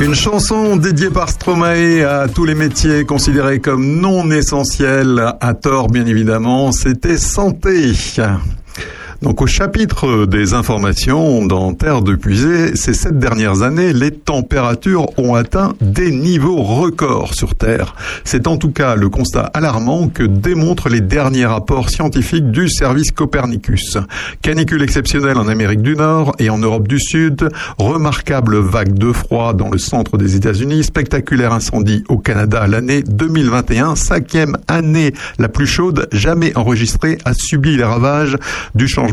Une 0.00 0.14
chanson 0.14 0.76
dédiée 0.76 1.10
par 1.10 1.28
Stromae 1.28 2.04
à 2.04 2.28
tous 2.28 2.44
les 2.44 2.54
métiers 2.54 3.04
considérés 3.04 3.58
comme 3.58 4.00
non 4.00 4.30
essentiels, 4.30 5.34
à 5.40 5.54
tort 5.54 5.88
bien 5.88 6.06
évidemment, 6.06 6.70
c'était 6.70 7.16
Santé. 7.16 7.92
Donc 9.20 9.42
au 9.42 9.48
chapitre 9.48 10.26
des 10.26 10.54
informations 10.54 11.44
dans 11.44 11.74
Terre 11.74 12.02
de 12.02 12.14
Puisée, 12.14 12.76
ces 12.76 12.94
sept 12.94 13.18
dernières 13.18 13.62
années, 13.62 13.92
les 13.92 14.12
températures 14.12 15.06
ont 15.18 15.34
atteint 15.34 15.74
des 15.80 16.12
niveaux 16.12 16.62
records 16.62 17.34
sur 17.34 17.56
Terre. 17.56 17.96
C'est 18.22 18.46
en 18.46 18.58
tout 18.58 18.70
cas 18.70 18.94
le 18.94 19.08
constat 19.08 19.50
alarmant 19.54 20.08
que 20.08 20.22
démontrent 20.22 20.88
les 20.88 21.00
derniers 21.00 21.46
rapports 21.46 21.90
scientifiques 21.90 22.52
du 22.52 22.68
service 22.68 23.10
Copernicus. 23.10 23.98
Canicule 24.40 24.82
exceptionnelle 24.82 25.36
en 25.36 25.48
Amérique 25.48 25.82
du 25.82 25.96
Nord 25.96 26.36
et 26.38 26.48
en 26.48 26.58
Europe 26.58 26.86
du 26.86 27.00
Sud, 27.00 27.48
remarquable 27.76 28.58
vague 28.58 28.94
de 28.94 29.10
froid 29.10 29.52
dans 29.52 29.68
le 29.68 29.78
centre 29.78 30.16
des 30.16 30.36
États-Unis, 30.36 30.84
spectaculaire 30.84 31.52
incendie 31.52 32.04
au 32.08 32.18
Canada 32.18 32.68
l'année 32.68 33.02
2021, 33.02 33.96
cinquième 33.96 34.56
année 34.68 35.12
la 35.40 35.48
plus 35.48 35.66
chaude 35.66 36.08
jamais 36.12 36.56
enregistrée, 36.56 37.18
a 37.24 37.34
subi 37.34 37.76
les 37.76 37.84
ravages 37.84 38.36
du 38.76 38.86
changement 38.86 39.07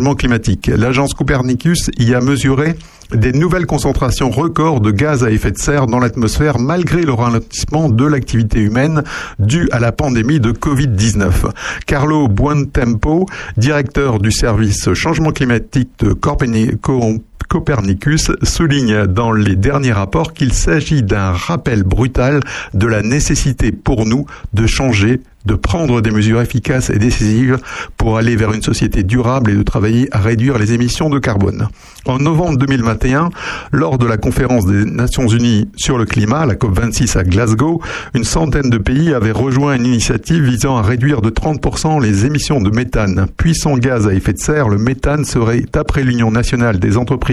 L'agence 0.68 1.14
Copernicus 1.14 1.90
y 1.98 2.14
a 2.14 2.22
mesuré 2.22 2.76
des 3.12 3.34
nouvelles 3.34 3.66
concentrations 3.66 4.30
records 4.30 4.82
de 4.82 4.92
gaz 4.92 5.24
à 5.24 5.32
effet 5.32 5.52
de 5.52 5.58
serre 5.58 5.88
dans 5.88 6.00
l'atmosphère 6.00 6.60
malgré 6.60 7.04
le 7.04 7.14
ralentissement 7.14 7.90
de 7.90 8.06
l'activité 8.06 8.60
humaine 8.60 9.04
due 9.40 9.70
à 9.72 9.80
la 9.80 9.92
pandémie 9.92 10.40
de 10.40 10.52
Covid-19. 10.52 11.52
Carlo 11.86 12.28
Buontempo, 12.28 13.28
directeur 13.58 14.20
du 14.20 14.32
service 14.32 14.94
changement 14.94 15.32
climatique 15.32 15.92
de 16.00 16.14
Copernicus, 16.14 17.20
Copernicus 17.48 18.32
souligne 18.44 19.06
dans 19.08 19.32
les 19.32 19.56
derniers 19.56 19.94
rapports 19.94 20.34
qu'il 20.34 20.54
s'agit 20.54 21.04
d'un 21.04 21.32
rappel 21.32 21.84
brutal 21.84 22.40
de 22.74 22.88
la 22.88 23.02
nécessité 23.02 23.72
pour 23.72 24.06
nous 24.06 24.26
de 24.54 24.66
changer 24.66 25.22
de 25.46 25.54
prendre 25.54 26.02
des 26.02 26.12
mesures 26.12 26.42
efficaces 26.42 26.90
et 26.90 26.98
décisives 26.98 27.60
pour 27.98 28.18
aller 28.18 28.36
vers 28.36 28.52
une 28.52 28.62
société 28.62 29.04
durable 29.04 29.52
et 29.52 29.56
de 29.56 29.64
travailler 29.64 30.08
à 30.12 30.20
réduire 30.20 30.58
les 30.58 30.74
émissions 30.74 31.10
de 31.10 31.20
carbone. 31.20 31.68
En 32.06 32.18
novembre 32.18 32.58
2021, 32.58 33.30
lors 33.72 33.98
de 33.98 34.06
la 34.06 34.18
conférence 34.18 34.66
des 34.66 34.86
Nations 34.86 35.28
Unies 35.28 35.70
sur 35.76 35.98
le 35.98 36.06
climat, 36.06 36.46
la 36.46 36.56
COP26 36.56 37.18
à 37.18 37.24
Glasgow, 37.24 37.82
une 38.14 38.24
centaine 38.24 38.70
de 38.70 38.78
pays 38.78 39.14
avaient 39.14 39.32
rejoint 39.32 39.76
une 39.76 39.86
initiative 39.86 40.44
visant 40.44 40.78
à 40.78 40.82
réduire 40.82 41.22
de 41.22 41.30
30% 41.30 42.02
les 42.02 42.26
émissions 42.26 42.62
de 42.62 42.70
méthane. 42.70 43.28
Puissant 43.38 43.78
gaz 43.78 44.08
à 44.08 44.14
effet 44.14 44.34
de 44.34 44.40
serre, 44.40 44.68
le 44.68 44.78
méthane 44.78 45.26
serait, 45.26 45.64
d'après 45.72 46.04
l'Union 46.04 46.32
nationale 46.32 46.80
des 46.80 46.98
entreprises 46.98 47.25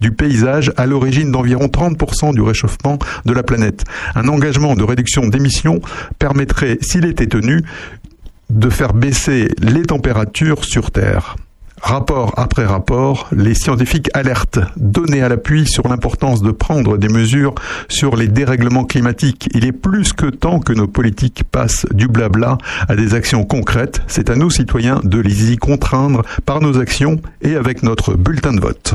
du 0.00 0.12
paysage, 0.12 0.72
à 0.76 0.86
l'origine 0.86 1.30
d'environ 1.32 1.66
30% 1.66 2.34
du 2.34 2.40
réchauffement 2.40 2.98
de 3.24 3.32
la 3.32 3.42
planète. 3.42 3.84
Un 4.14 4.28
engagement 4.28 4.74
de 4.74 4.84
réduction 4.84 5.26
d'émissions 5.26 5.80
permettrait, 6.18 6.78
s'il 6.80 7.04
était 7.06 7.26
tenu, 7.26 7.62
de 8.50 8.68
faire 8.68 8.92
baisser 8.92 9.48
les 9.60 9.82
températures 9.82 10.64
sur 10.64 10.90
Terre. 10.90 11.36
Rapport 11.82 12.32
après 12.36 12.64
rapport, 12.64 13.28
les 13.32 13.54
scientifiques 13.54 14.08
alertent, 14.14 14.60
donnés 14.76 15.20
à 15.20 15.28
l'appui 15.28 15.66
sur 15.66 15.88
l'importance 15.88 16.40
de 16.40 16.52
prendre 16.52 16.96
des 16.96 17.08
mesures 17.08 17.56
sur 17.88 18.14
les 18.14 18.28
dérèglements 18.28 18.84
climatiques. 18.84 19.48
Il 19.52 19.64
est 19.64 19.72
plus 19.72 20.12
que 20.12 20.26
temps 20.26 20.60
que 20.60 20.72
nos 20.72 20.86
politiques 20.86 21.42
passent 21.42 21.86
du 21.92 22.06
blabla 22.06 22.58
à 22.88 22.94
des 22.94 23.14
actions 23.14 23.44
concrètes. 23.44 24.00
C'est 24.06 24.30
à 24.30 24.36
nous, 24.36 24.48
citoyens, 24.48 25.00
de 25.02 25.18
les 25.18 25.52
y 25.52 25.56
contraindre 25.56 26.22
par 26.46 26.60
nos 26.60 26.78
actions 26.78 27.20
et 27.40 27.56
avec 27.56 27.82
notre 27.82 28.14
bulletin 28.14 28.52
de 28.52 28.60
vote. 28.60 28.94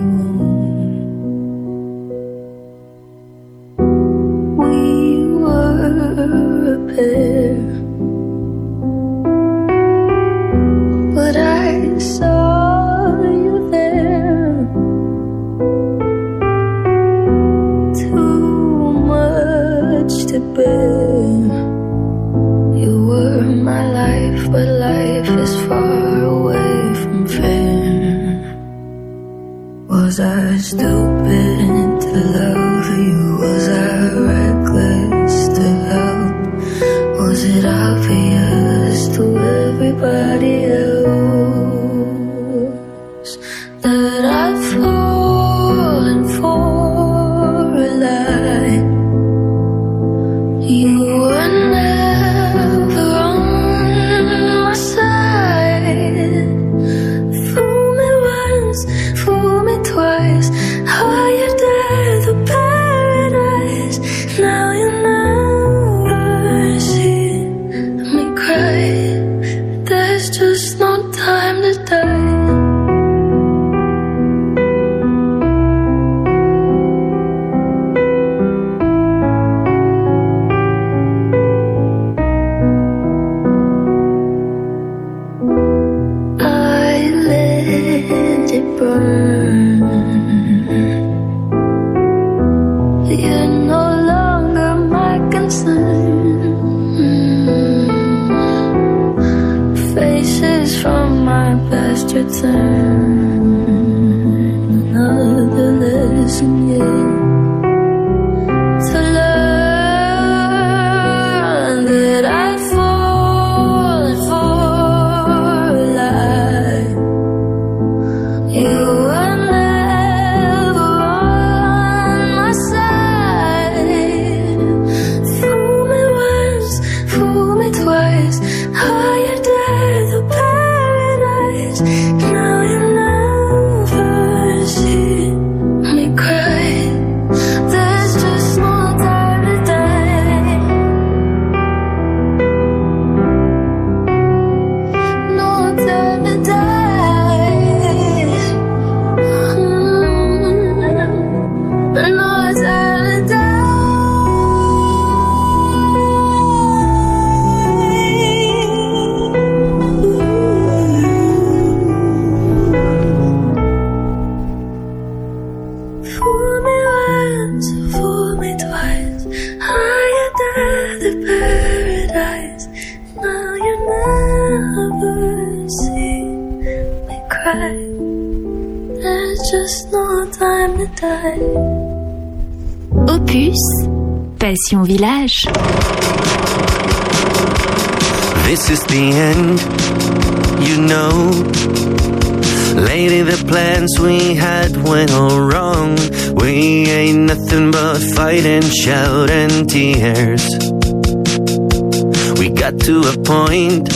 We 202.41 202.49
got 202.49 202.79
to 202.79 203.01
a 203.01 203.15
point 203.21 203.87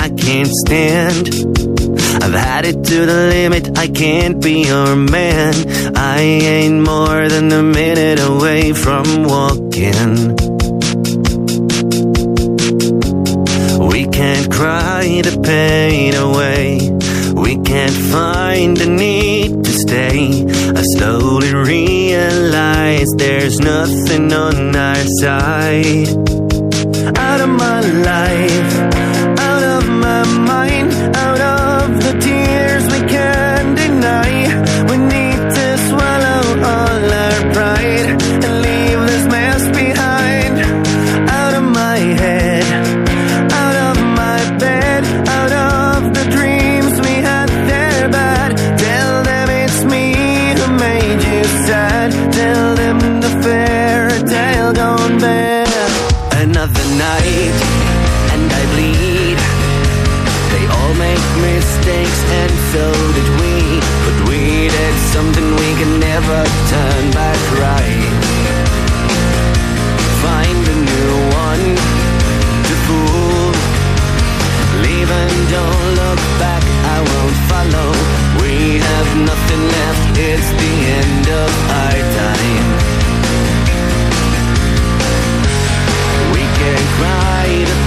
I 0.00 0.08
can't 0.08 0.48
stand. 0.64 1.28
I've 2.24 2.32
had 2.32 2.64
it 2.64 2.82
to 2.82 2.98
the 3.04 3.28
limit, 3.28 3.76
I 3.76 3.88
can't 3.88 4.42
be 4.42 4.64
your 4.64 4.96
man. 4.96 5.52
I 5.94 6.18
ain't 6.20 6.80
more 6.80 7.28
than 7.28 7.52
a 7.52 7.62
minute 7.62 8.20
away 8.20 8.72
from 8.72 9.24
walking. 9.24 10.34
We 13.92 14.06
can't 14.08 14.50
cry 14.50 15.20
the 15.22 15.38
pain 15.44 16.14
away. 16.14 16.90
We 17.34 17.62
can't 17.64 17.98
find 18.14 18.78
the 18.78 18.86
need 18.86 19.62
to 19.62 19.72
stay. 19.72 20.42
I 20.74 20.82
slowly 20.96 21.52
realize 21.52 23.08
there's 23.18 23.58
nothing 23.60 24.32
on 24.32 24.74
our 24.74 25.04
side 25.20 26.43
out 27.16 27.40
of 27.40 27.48
my 27.48 27.80
life, 27.80 28.74
out 29.38 29.62
of 29.62 29.88
my 29.88 30.24
mind. 30.46 30.73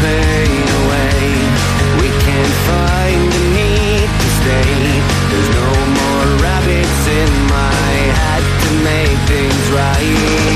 vein 0.04 0.66
away. 0.82 1.22
We 2.02 2.10
can't 2.26 2.56
find 2.70 3.20
the 3.36 3.44
need 3.58 4.10
to 4.24 4.30
stay. 4.40 4.74
There's 5.30 5.52
no 5.62 5.72
more 6.00 6.28
rabbits 6.46 7.02
in 7.22 7.32
my 7.58 7.94
head 8.22 8.44
to 8.64 8.70
make 8.90 9.18
things 9.32 9.66
right. 9.72 10.47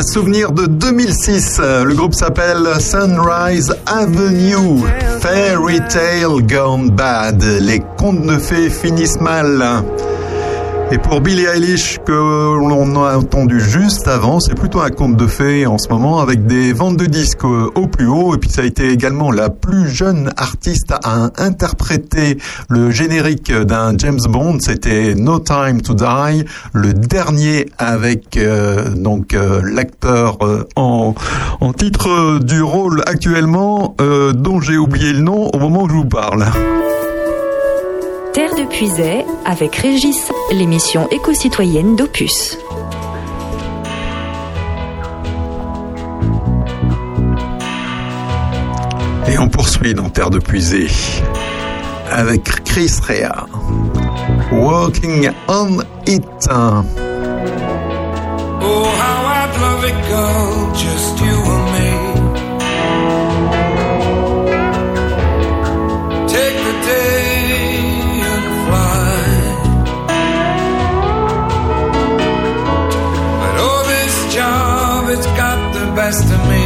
Un 0.00 0.02
souvenir 0.02 0.50
de 0.52 0.64
2006. 0.64 1.60
Le 1.60 1.94
groupe 1.94 2.14
s'appelle 2.14 2.66
Sunrise 2.80 3.70
Avenue. 3.84 4.80
Fairy 5.20 5.78
Tale 5.90 6.40
Gone 6.46 6.88
Bad. 6.88 7.44
Les 7.60 7.80
contes 7.98 8.22
de 8.22 8.38
fées 8.38 8.70
finissent 8.70 9.20
mal. 9.20 9.62
Et 10.92 10.98
pour 10.98 11.20
Billie 11.20 11.44
Eilish, 11.44 12.00
que 12.04 12.12
l'on 12.12 13.04
a 13.04 13.16
entendu 13.16 13.60
juste 13.60 14.08
avant, 14.08 14.40
c'est 14.40 14.56
plutôt 14.56 14.80
un 14.80 14.90
conte 14.90 15.16
de 15.16 15.28
fées 15.28 15.64
en 15.64 15.78
ce 15.78 15.88
moment 15.88 16.18
avec 16.18 16.46
des 16.46 16.72
ventes 16.72 16.96
de 16.96 17.06
disques 17.06 17.44
au 17.44 17.86
plus 17.86 18.08
haut. 18.08 18.34
Et 18.34 18.38
puis 18.38 18.50
ça 18.50 18.62
a 18.62 18.64
été 18.64 18.90
également 18.90 19.30
la 19.30 19.50
plus 19.50 19.88
jeune 19.88 20.32
artiste 20.36 20.92
à 21.04 21.30
interpréter 21.38 22.38
le 22.68 22.90
générique 22.90 23.52
d'un 23.52 23.96
James 23.98 24.18
Bond. 24.28 24.58
C'était 24.58 25.14
No 25.14 25.38
Time 25.38 25.80
to 25.80 25.94
Die, 25.94 26.44
le 26.72 26.92
dernier 26.92 27.66
avec 27.78 28.36
euh, 28.36 28.88
donc 28.90 29.34
euh, 29.34 29.62
l'acteur 29.62 30.38
euh, 30.42 30.66
en, 30.74 31.14
en 31.60 31.72
titre 31.72 32.40
du 32.40 32.62
rôle 32.62 33.02
actuellement 33.06 33.94
dont 34.34 34.60
j'ai 34.60 34.76
oublié 34.76 35.12
le 35.12 35.20
nom 35.20 35.50
au 35.50 35.58
moment 35.58 35.84
où 35.84 35.88
je 35.88 35.94
vous 35.94 36.04
parle. 36.04 36.46
Terre 38.32 38.54
de 38.54 38.64
Puisay 38.64 39.24
avec 39.44 39.74
Régis, 39.74 40.30
l'émission 40.52 41.08
éco-citoyenne 41.10 41.96
d'Opus. 41.96 42.56
Et 49.26 49.38
on 49.38 49.48
poursuit 49.48 49.94
dans 49.94 50.08
Terre 50.10 50.30
de 50.30 50.38
Puisay 50.38 50.86
avec 52.10 52.44
Chris 52.64 52.92
Rea. 53.02 53.46
Walking 54.52 55.30
on 55.48 55.80
It. 56.06 56.24
Oh, 56.48 56.84
how 58.62 59.24
I'd 59.26 59.60
love 59.60 59.84
it, 59.84 59.94
girl, 60.08 60.72
just 60.74 61.20
you 61.20 61.29
got 76.10 76.18
the 76.18 76.26
best 76.26 76.40
of 76.40 76.48
me. 76.48 76.59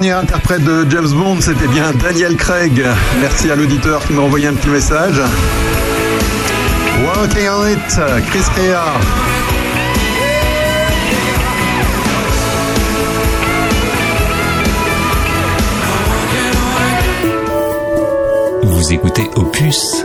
Dernier 0.00 0.10
interprète 0.10 0.64
de 0.64 0.84
James 0.90 1.12
Bond, 1.12 1.40
c'était 1.40 1.68
bien 1.68 1.92
Daniel 1.92 2.36
Craig. 2.36 2.84
Merci 3.20 3.48
à 3.48 3.54
l'auditeur 3.54 4.04
qui 4.04 4.12
m'a 4.12 4.22
envoyé 4.22 4.48
un 4.48 4.54
petit 4.54 4.68
message. 4.68 5.20
Walking 7.04 7.48
on 7.48 7.68
it, 7.68 8.24
Chris 8.26 8.42
Rea. 8.56 8.98
Vous 18.64 18.92
écoutez 18.92 19.30
Opus. 19.36 20.04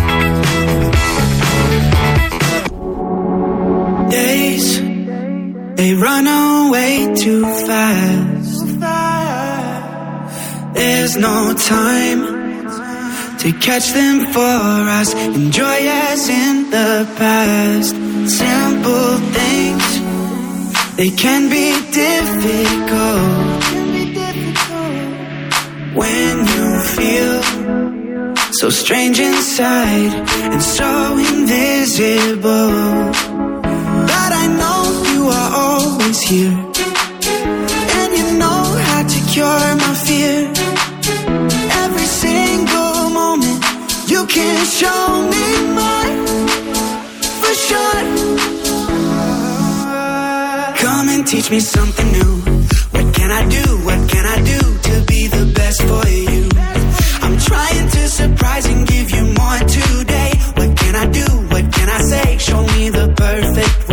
They 5.81 5.95
run 5.95 6.27
away 6.27 7.11
too 7.15 7.43
fast. 7.67 8.79
There's 10.75 11.17
no 11.17 11.55
time 11.57 12.19
to 13.39 13.51
catch 13.65 13.87
them 13.91 14.31
for 14.31 14.61
us. 14.99 15.09
Enjoy 15.15 15.79
as 16.05 16.29
in 16.29 16.69
the 16.69 16.91
past. 17.17 17.95
Simple 18.43 19.17
things, 19.37 19.87
they 20.97 21.09
can 21.23 21.49
be 21.49 21.67
difficult. 22.03 23.61
When 26.01 26.33
you 26.53 26.67
feel 26.97 27.35
so 28.53 28.69
strange 28.69 29.19
inside 29.19 30.13
and 30.53 30.61
so 30.61 31.17
invisible. 31.33 33.30
Here. 36.31 36.57
And 37.99 38.11
you 38.19 38.27
know 38.41 38.61
how 38.87 39.01
to 39.13 39.19
cure 39.31 39.67
my 39.83 39.93
fear. 40.05 40.37
Every 41.83 42.09
single 42.23 43.09
moment 43.19 43.59
you 44.07 44.21
can 44.35 44.57
show 44.79 45.03
me 45.33 45.45
more. 45.77 46.09
For 47.41 47.53
sure. 47.67 48.01
Come 50.83 51.09
and 51.09 51.27
teach 51.27 51.51
me 51.51 51.59
something 51.59 52.09
new. 52.17 52.33
What 52.95 53.07
can 53.17 53.29
I 53.39 53.43
do? 53.57 53.65
What 53.87 54.01
can 54.13 54.25
I 54.35 54.37
do 54.53 54.59
to 54.87 54.93
be 55.11 55.27
the 55.27 55.45
best 55.57 55.79
for 55.89 56.05
you? 56.07 56.43
I'm 57.23 57.37
trying 57.49 57.87
to 57.95 58.01
surprise 58.07 58.65
and 58.67 58.87
give 58.87 59.07
you 59.15 59.23
more 59.39 59.59
today. 59.79 60.31
What 60.57 60.71
can 60.81 60.95
I 60.95 61.05
do? 61.19 61.27
What 61.53 61.65
can 61.75 61.87
I 61.97 61.99
say? 62.11 62.37
Show 62.37 62.61
me 62.75 62.89
the 62.89 63.07
perfect 63.17 63.90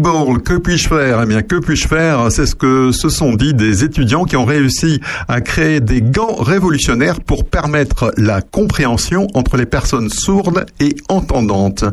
que 0.00 0.58
puis-je 0.58 0.88
faire? 0.88 1.20
Eh 1.22 1.26
bien, 1.26 1.42
que 1.42 1.56
puis-je 1.56 1.88
faire? 1.88 2.30
C'est 2.30 2.46
ce 2.46 2.54
que 2.54 2.92
se 2.92 3.08
sont 3.08 3.34
dit 3.34 3.54
des 3.54 3.84
étudiants 3.84 4.24
qui 4.24 4.36
ont 4.36 4.44
réussi 4.44 5.00
à 5.26 5.40
créer 5.40 5.80
des 5.80 6.02
gants 6.02 6.36
révolutionnaires 6.36 7.20
pour 7.20 7.44
permettre 7.44 8.12
la 8.16 8.40
compréhension 8.40 9.26
entre 9.34 9.56
les 9.56 9.66
personnes 9.66 10.08
sourdes 10.08 10.66
et 10.80 10.94
entendantes. 11.08 11.84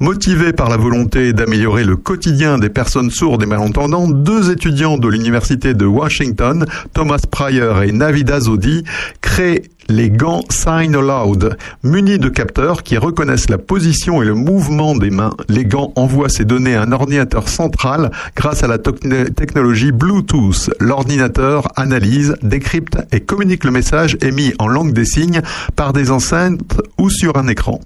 Motivés 0.00 0.52
par 0.52 0.68
la 0.68 0.76
volonté 0.76 1.32
d'améliorer 1.32 1.84
le 1.84 1.96
quotidien 1.96 2.58
des 2.58 2.70
personnes 2.70 3.10
sourdes 3.10 3.42
et 3.42 3.46
malentendantes, 3.46 4.22
deux 4.22 4.50
étudiants 4.50 4.98
de 4.98 5.08
l'université 5.08 5.74
de 5.74 5.86
Washington, 5.86 6.66
Thomas 6.92 7.22
Pryor 7.30 7.82
et 7.82 7.92
Navid 7.92 8.30
Azodi, 8.30 8.84
créent 9.20 9.62
les 9.88 10.10
gants 10.10 10.42
Sign 10.50 10.94
Aloud. 10.94 11.56
Munis 11.82 12.18
de 12.18 12.28
capteurs 12.28 12.82
qui 12.82 12.96
reconnaissent 12.96 13.50
la 13.50 13.58
position 13.58 14.22
et 14.22 14.24
le 14.26 14.34
mouvement 14.34 14.94
des 14.96 15.10
mains, 15.10 15.34
les 15.48 15.64
gants 15.64 15.92
envoient 15.96 16.28
ces 16.28 16.44
données 16.44 16.74
à 16.74 16.82
un 16.82 16.92
ordinateur 16.92 17.48
central 17.48 18.10
grâce 18.36 18.62
à 18.62 18.66
la 18.68 18.78
techn- 18.78 19.32
technologie 19.34 19.92
Bluetooth. 19.92 20.70
L'ordinateur 20.80 21.68
analyse, 21.76 22.36
décrypte 22.42 22.98
et 23.12 23.20
communique 23.20 23.64
le 23.64 23.70
message 23.70 24.16
émis 24.22 24.52
en 24.58 24.68
langue 24.68 24.92
des 24.92 25.04
signes 25.04 25.42
par 25.76 25.92
des 25.92 26.10
enceintes 26.10 26.80
ou 26.98 27.10
sur 27.10 27.36
un 27.36 27.48
écran. 27.48 27.80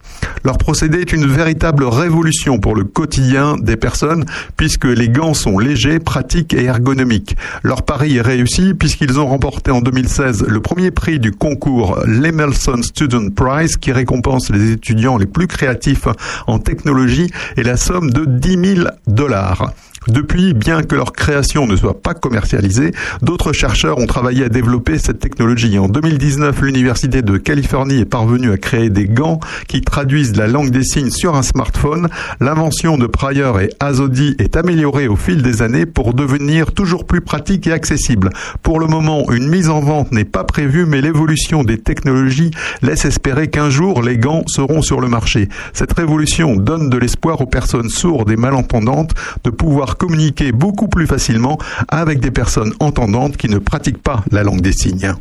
Leur 0.44 0.58
procédé 0.58 0.98
est 1.00 1.12
une 1.12 1.26
véritable 1.26 1.84
révolution 1.84 2.58
pour 2.58 2.74
le 2.76 2.84
quotidien 2.84 3.56
des 3.60 3.76
personnes 3.76 4.24
puisque 4.56 4.84
les 4.84 5.08
gants 5.08 5.34
sont 5.34 5.58
légers, 5.58 5.98
pratiques 5.98 6.54
et 6.54 6.64
ergonomiques. 6.64 7.36
Leur 7.62 7.82
pari 7.82 8.16
est 8.16 8.22
réussi 8.22 8.74
puisqu'ils 8.74 9.18
ont 9.18 9.26
remporté 9.26 9.70
en 9.70 9.80
2016 9.80 10.44
le 10.46 10.60
premier 10.60 10.90
prix 10.90 11.18
du 11.18 11.32
concours 11.32 11.87
l'Emerson 12.06 12.82
Student 12.82 13.30
Prize 13.30 13.76
qui 13.76 13.92
récompense 13.92 14.50
les 14.50 14.72
étudiants 14.72 15.16
les 15.16 15.26
plus 15.26 15.46
créatifs 15.46 16.08
en 16.46 16.58
technologie 16.58 17.30
et 17.56 17.62
la 17.62 17.76
somme 17.76 18.10
de 18.10 18.24
10 18.24 18.74
000 18.76 18.88
dollars. 19.06 19.72
Depuis, 20.08 20.54
bien 20.54 20.82
que 20.82 20.94
leur 20.94 21.12
création 21.12 21.66
ne 21.66 21.76
soit 21.76 22.00
pas 22.00 22.14
commercialisée, 22.14 22.92
d'autres 23.20 23.52
chercheurs 23.52 23.98
ont 23.98 24.06
travaillé 24.06 24.44
à 24.44 24.48
développer 24.48 24.98
cette 24.98 25.18
technologie. 25.18 25.78
En 25.78 25.88
2019, 25.88 26.62
l'Université 26.62 27.20
de 27.20 27.36
Californie 27.36 28.00
est 28.00 28.06
parvenue 28.06 28.50
à 28.50 28.56
créer 28.56 28.88
des 28.88 29.04
gants 29.04 29.38
qui 29.66 29.82
traduisent 29.82 30.34
la 30.34 30.46
langue 30.46 30.70
des 30.70 30.82
signes 30.82 31.10
sur 31.10 31.36
un 31.36 31.42
smartphone. 31.42 32.08
L'invention 32.40 32.96
de 32.96 33.06
Pryor 33.06 33.60
et 33.60 33.68
Azodi 33.80 34.34
est 34.38 34.56
améliorée 34.56 35.08
au 35.08 35.16
fil 35.16 35.42
des 35.42 35.60
années 35.60 35.84
pour 35.84 36.14
devenir 36.14 36.72
toujours 36.72 37.04
plus 37.04 37.20
pratique 37.20 37.66
et 37.66 37.72
accessible. 37.72 38.30
Pour 38.62 38.80
le 38.80 38.86
moment, 38.86 39.30
une 39.30 39.48
mise 39.48 39.68
en 39.68 39.80
vente 39.80 40.10
n'est 40.10 40.24
pas 40.24 40.44
prévue, 40.44 40.86
mais 40.86 41.02
l'évolution 41.02 41.64
des 41.64 41.76
technologies 41.76 42.52
laisse 42.80 43.04
espérer 43.04 43.48
qu'un 43.48 43.68
jour 43.68 44.00
les 44.00 44.16
gants 44.16 44.44
seront 44.46 44.80
sur 44.80 45.02
le 45.02 45.08
marché. 45.08 45.50
Cette 45.74 45.92
révolution 45.92 46.56
donne 46.56 46.88
de 46.88 46.96
l'espoir 46.96 47.42
aux 47.42 47.46
personnes 47.46 47.90
sourdes 47.90 48.30
et 48.30 48.36
malentendantes 48.36 49.12
de 49.44 49.50
pouvoir 49.50 49.97
communiquer 49.98 50.52
beaucoup 50.52 50.88
plus 50.88 51.06
facilement 51.06 51.58
avec 51.88 52.20
des 52.20 52.30
personnes 52.30 52.72
entendantes 52.80 53.36
qui 53.36 53.48
ne 53.48 53.58
pratiquent 53.58 54.02
pas 54.02 54.24
la 54.30 54.42
langue 54.42 54.60
des 54.60 54.72
signes. 54.72 55.12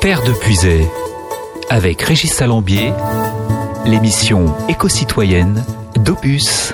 Terre 0.00 0.22
de 0.24 0.32
Puisay, 0.32 0.88
avec 1.68 2.00
Régis 2.00 2.32
Salambier, 2.32 2.92
l'émission 3.84 4.54
éco-citoyenne 4.68 5.62
d'Opus. 5.96 6.72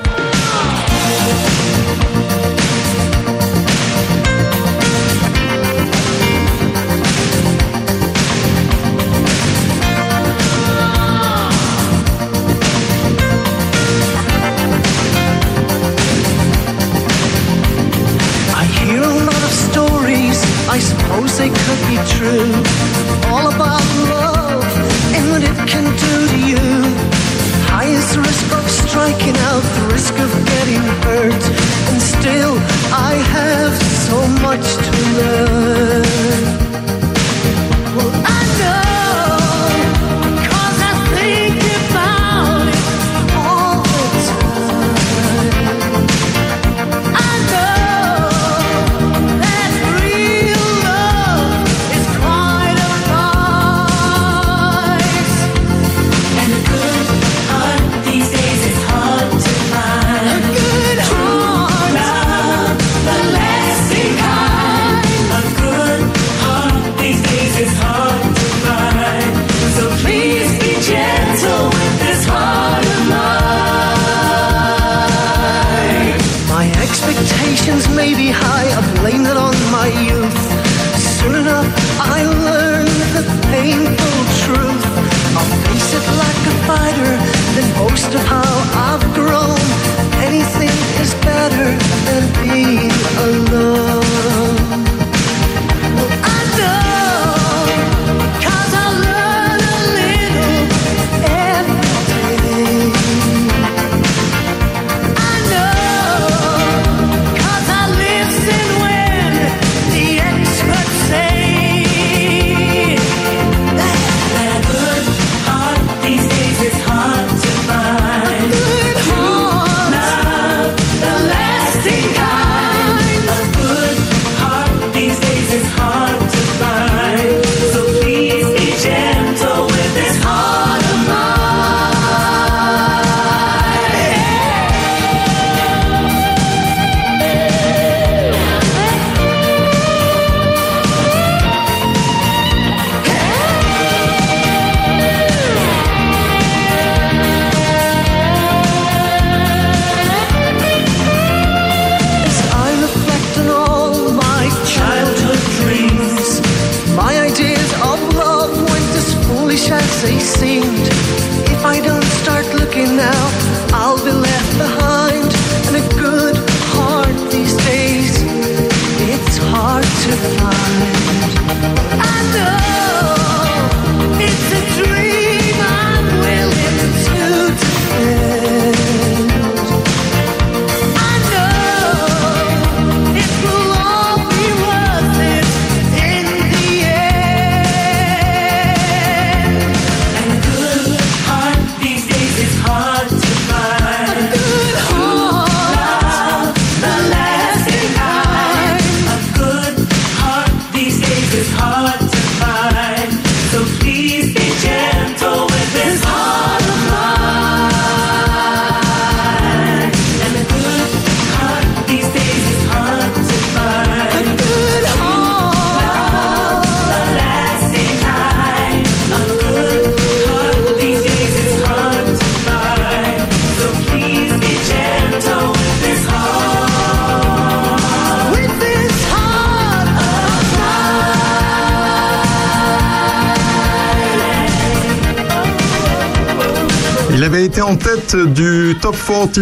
Top 238.87 238.95
40, 239.05 239.39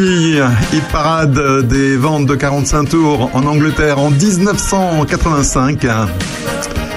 hit 0.73 0.83
parade 0.91 1.67
des 1.69 1.99
ventes 1.99 2.25
de 2.25 2.35
45 2.35 2.89
tours 2.89 3.29
en 3.35 3.45
Angleterre 3.45 3.99
en 3.99 4.09
1985. 4.09 5.87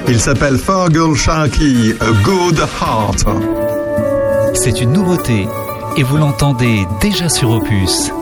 Il 0.07 0.17
s'appelle 0.17 0.57
Fergal 0.57 1.13
Sharkey, 1.13 1.93
A 1.99 2.11
Good 2.23 2.59
Heart. 2.81 3.25
C'est 4.53 4.79
une 4.79 4.93
nouveauté 4.93 5.45
et 5.97 6.03
vous 6.03 6.15
l'entendez 6.15 6.87
déjà 7.01 7.27
sur 7.27 7.49
Opus. 7.49 8.13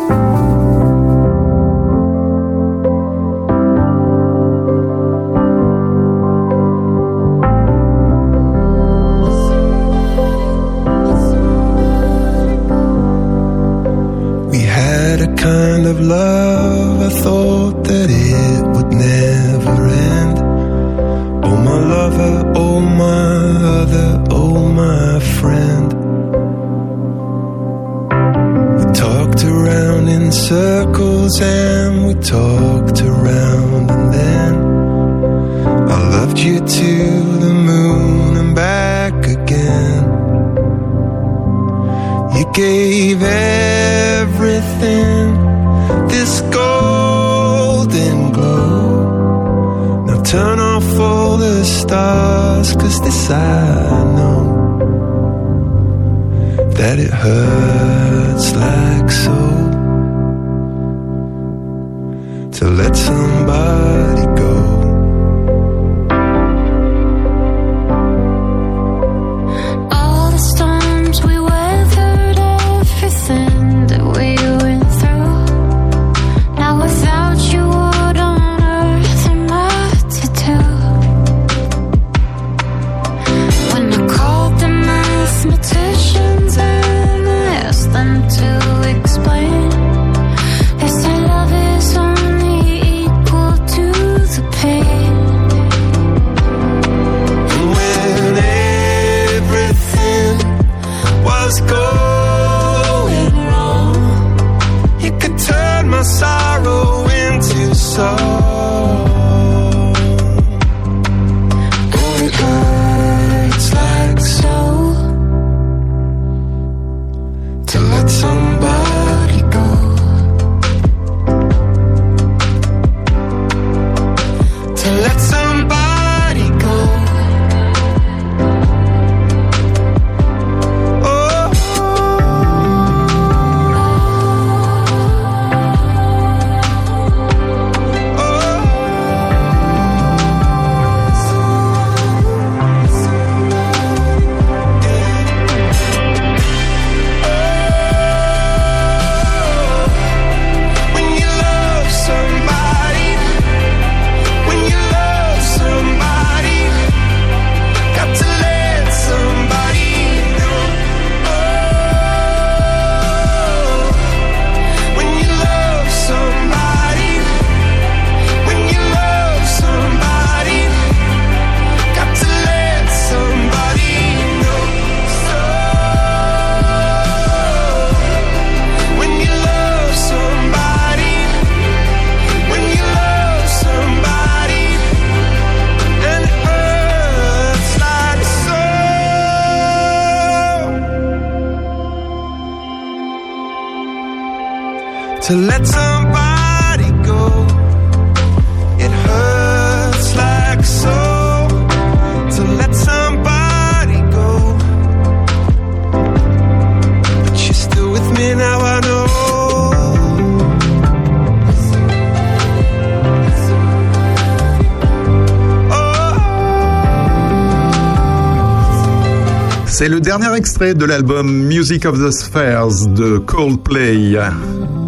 C'est 219.85 219.91
le 219.91 220.01
dernier 220.01 220.35
extrait 220.35 220.73
de 220.73 220.83
l'album 220.83 221.31
Music 221.31 221.85
of 221.85 221.99
the 221.99 222.09
Spheres 222.09 222.87
de 222.87 223.19
Coldplay. 223.19 224.17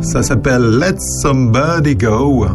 Ça 0.02 0.24
s'appelle 0.24 0.80
Let 0.80 0.96
Somebody 1.22 1.96
Go. 1.96 2.48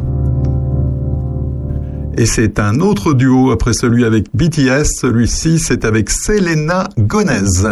Et 2.18 2.26
c'est 2.26 2.58
un 2.58 2.80
autre 2.80 3.12
duo 3.12 3.52
après 3.52 3.72
celui 3.72 4.04
avec 4.04 4.24
BTS. 4.34 4.86
Celui-ci, 4.86 5.60
c'est 5.60 5.84
avec 5.84 6.10
Selena 6.10 6.88
Gomez. 6.98 7.62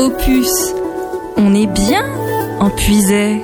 Opus, 0.00 0.74
on 1.36 1.54
est 1.54 1.68
bien 1.68 2.02
en 2.58 2.70
puisait. 2.70 3.40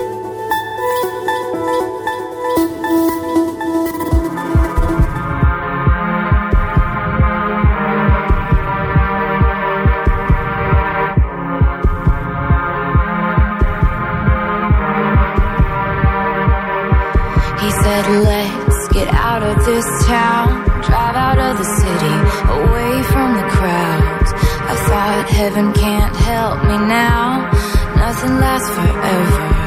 Said, 18.03 18.23
let's 18.25 18.89
get 18.89 19.09
out 19.09 19.43
of 19.43 19.65
this 19.65 19.87
town, 20.07 20.65
drive 20.83 21.17
out 21.17 21.39
of 21.39 21.59
the 21.59 21.65
city, 21.65 22.17
away 22.61 23.03
from 23.05 23.35
the 23.35 23.47
crowds. 23.57 24.33
I 24.35 24.75
thought 24.89 25.27
heaven 25.31 25.73
can't 25.73 26.15
help 26.17 26.63
me 26.65 26.77
now, 26.89 27.51
nothing 27.97 28.39
lasts 28.39 28.69
forever. 28.71 29.66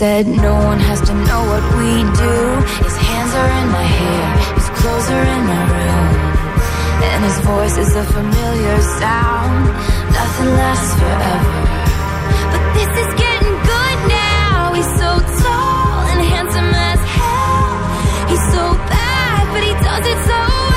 Said 0.00 0.26
no 0.26 0.54
one 0.54 0.78
has 0.78 0.98
to 1.02 1.12
know 1.12 1.42
what 1.52 1.64
we 1.76 1.92
do. 2.24 2.36
His 2.88 2.96
hands 2.96 3.32
are 3.40 3.50
in 3.60 3.68
my 3.68 3.84
hair, 4.00 4.28
his 4.56 4.68
clothes 4.80 5.08
are 5.10 5.26
in 5.36 5.42
my 5.52 5.62
room, 5.76 6.14
and 7.10 7.20
his 7.28 7.38
voice 7.40 7.76
is 7.76 7.94
a 8.02 8.04
familiar 8.04 8.80
sound. 8.96 9.60
Nothing 10.18 10.50
lasts 10.56 10.94
forever, 11.00 11.60
but 12.52 12.62
this 12.78 12.92
is 13.02 13.10
getting 13.22 13.54
good 13.72 13.98
now. 14.08 14.72
He's 14.72 14.92
so 15.02 15.10
tall 15.44 16.00
and 16.12 16.20
handsome 16.32 16.72
as 16.92 17.00
hell. 17.18 17.68
He's 18.30 18.44
so 18.56 18.64
bad, 18.88 19.42
but 19.52 19.62
he 19.68 19.74
does 19.84 20.04
it 20.12 20.20
so 20.30 20.69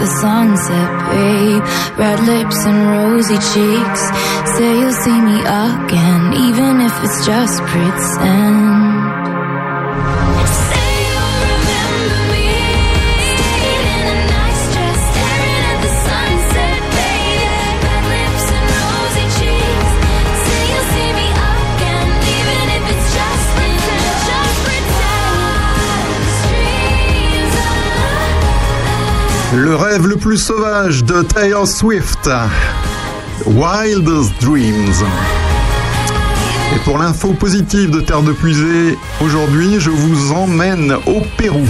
the 0.00 0.06
sunset, 0.06 0.90
babe. 1.12 1.62
Red 1.98 2.20
lips 2.24 2.64
and 2.64 2.78
rosy 2.94 3.38
cheeks. 3.52 4.02
Say 4.56 4.80
you'll 4.80 4.92
see 4.92 5.20
me 5.20 5.38
again, 5.40 6.32
even 6.48 6.80
if 6.80 6.94
it's 7.04 7.26
just 7.26 7.62
pretend. 7.64 9.19
Le 29.52 29.74
rêve 29.74 30.06
le 30.06 30.14
plus 30.14 30.36
sauvage 30.36 31.02
de 31.02 31.22
Taylor 31.22 31.66
Swift. 31.66 32.30
Wildest 33.46 34.32
Dreams. 34.40 35.04
Et 36.72 36.78
pour 36.84 36.98
l'info 36.98 37.32
positive 37.32 37.90
de 37.90 38.00
Terre 38.00 38.22
de 38.22 38.30
Puisée, 38.30 38.96
aujourd'hui, 39.20 39.80
je 39.80 39.90
vous 39.90 40.32
emmène 40.32 40.92
au 41.06 41.22
Pérou, 41.36 41.66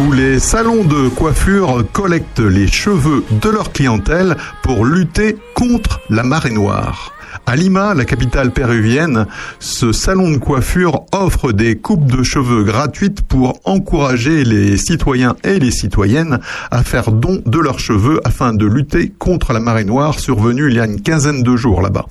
où 0.00 0.12
les 0.12 0.38
salons 0.38 0.84
de 0.84 1.10
coiffure 1.10 1.84
collectent 1.92 2.40
les 2.40 2.66
cheveux 2.66 3.22
de 3.30 3.50
leur 3.50 3.72
clientèle 3.72 4.38
pour 4.62 4.86
lutter 4.86 5.36
contre 5.54 6.00
la 6.08 6.22
marée 6.22 6.50
noire. 6.50 7.12
À 7.46 7.56
Lima, 7.56 7.94
la 7.94 8.04
capitale 8.04 8.50
péruvienne, 8.50 9.26
ce 9.58 9.92
salon 9.92 10.30
de 10.30 10.36
coiffure 10.36 11.06
offre 11.12 11.52
des 11.52 11.76
coupes 11.76 12.10
de 12.10 12.22
cheveux 12.22 12.62
gratuites 12.62 13.22
pour 13.22 13.58
encourager 13.64 14.44
les 14.44 14.76
citoyens 14.76 15.34
et 15.42 15.58
les 15.58 15.70
citoyennes 15.70 16.40
à 16.70 16.82
faire 16.82 17.10
don 17.10 17.40
de 17.46 17.58
leurs 17.58 17.78
cheveux 17.78 18.20
afin 18.24 18.52
de 18.52 18.66
lutter 18.66 19.12
contre 19.18 19.54
la 19.54 19.60
marée 19.60 19.84
noire 19.84 20.18
survenue 20.18 20.68
il 20.68 20.76
y 20.76 20.80
a 20.80 20.84
une 20.84 21.00
quinzaine 21.00 21.42
de 21.42 21.56
jours 21.56 21.80
là-bas. 21.80 22.06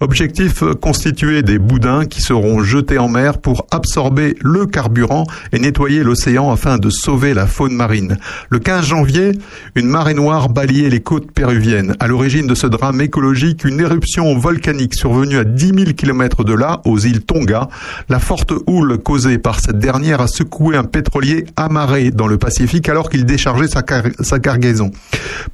Objectif 0.00 0.64
constituer 0.80 1.42
des 1.42 1.58
boudins 1.58 2.06
qui 2.06 2.22
seront 2.22 2.62
jetés 2.62 2.98
en 2.98 3.08
mer 3.08 3.38
pour 3.38 3.66
absorber 3.70 4.36
le 4.40 4.66
carburant 4.66 5.26
et 5.52 5.58
nettoyer 5.58 6.02
l'océan 6.02 6.50
afin 6.50 6.78
de 6.78 6.88
sauver 6.88 7.34
la 7.34 7.46
faune 7.46 7.74
marine. 7.74 8.16
Le 8.48 8.58
15 8.58 8.86
janvier, 8.86 9.32
une 9.74 9.86
marée 9.86 10.14
noire 10.14 10.48
balayait 10.48 10.88
les 10.88 11.00
côtes 11.00 11.30
péruviennes. 11.30 11.94
À 12.00 12.08
l'origine 12.08 12.46
de 12.46 12.54
ce 12.54 12.66
drame 12.66 13.00
écologique, 13.00 13.64
une 13.64 13.80
éruption 13.80 14.36
volcanique 14.38 14.61
volcanique 14.62 14.94
survenue 14.94 15.38
à 15.38 15.44
10 15.44 15.66
000 15.66 15.92
km 15.96 16.44
de 16.44 16.54
là, 16.54 16.82
aux 16.84 16.96
îles 16.96 17.22
Tonga. 17.22 17.68
La 18.08 18.20
forte 18.20 18.52
houle 18.68 18.96
causée 18.98 19.38
par 19.38 19.58
cette 19.58 19.80
dernière 19.80 20.20
a 20.20 20.28
secoué 20.28 20.76
un 20.76 20.84
pétrolier 20.84 21.46
amarré 21.56 22.12
dans 22.12 22.28
le 22.28 22.38
Pacifique 22.38 22.88
alors 22.88 23.10
qu'il 23.10 23.24
déchargeait 23.24 23.66
sa, 23.66 23.82
sa 24.20 24.38
cargaison. 24.38 24.92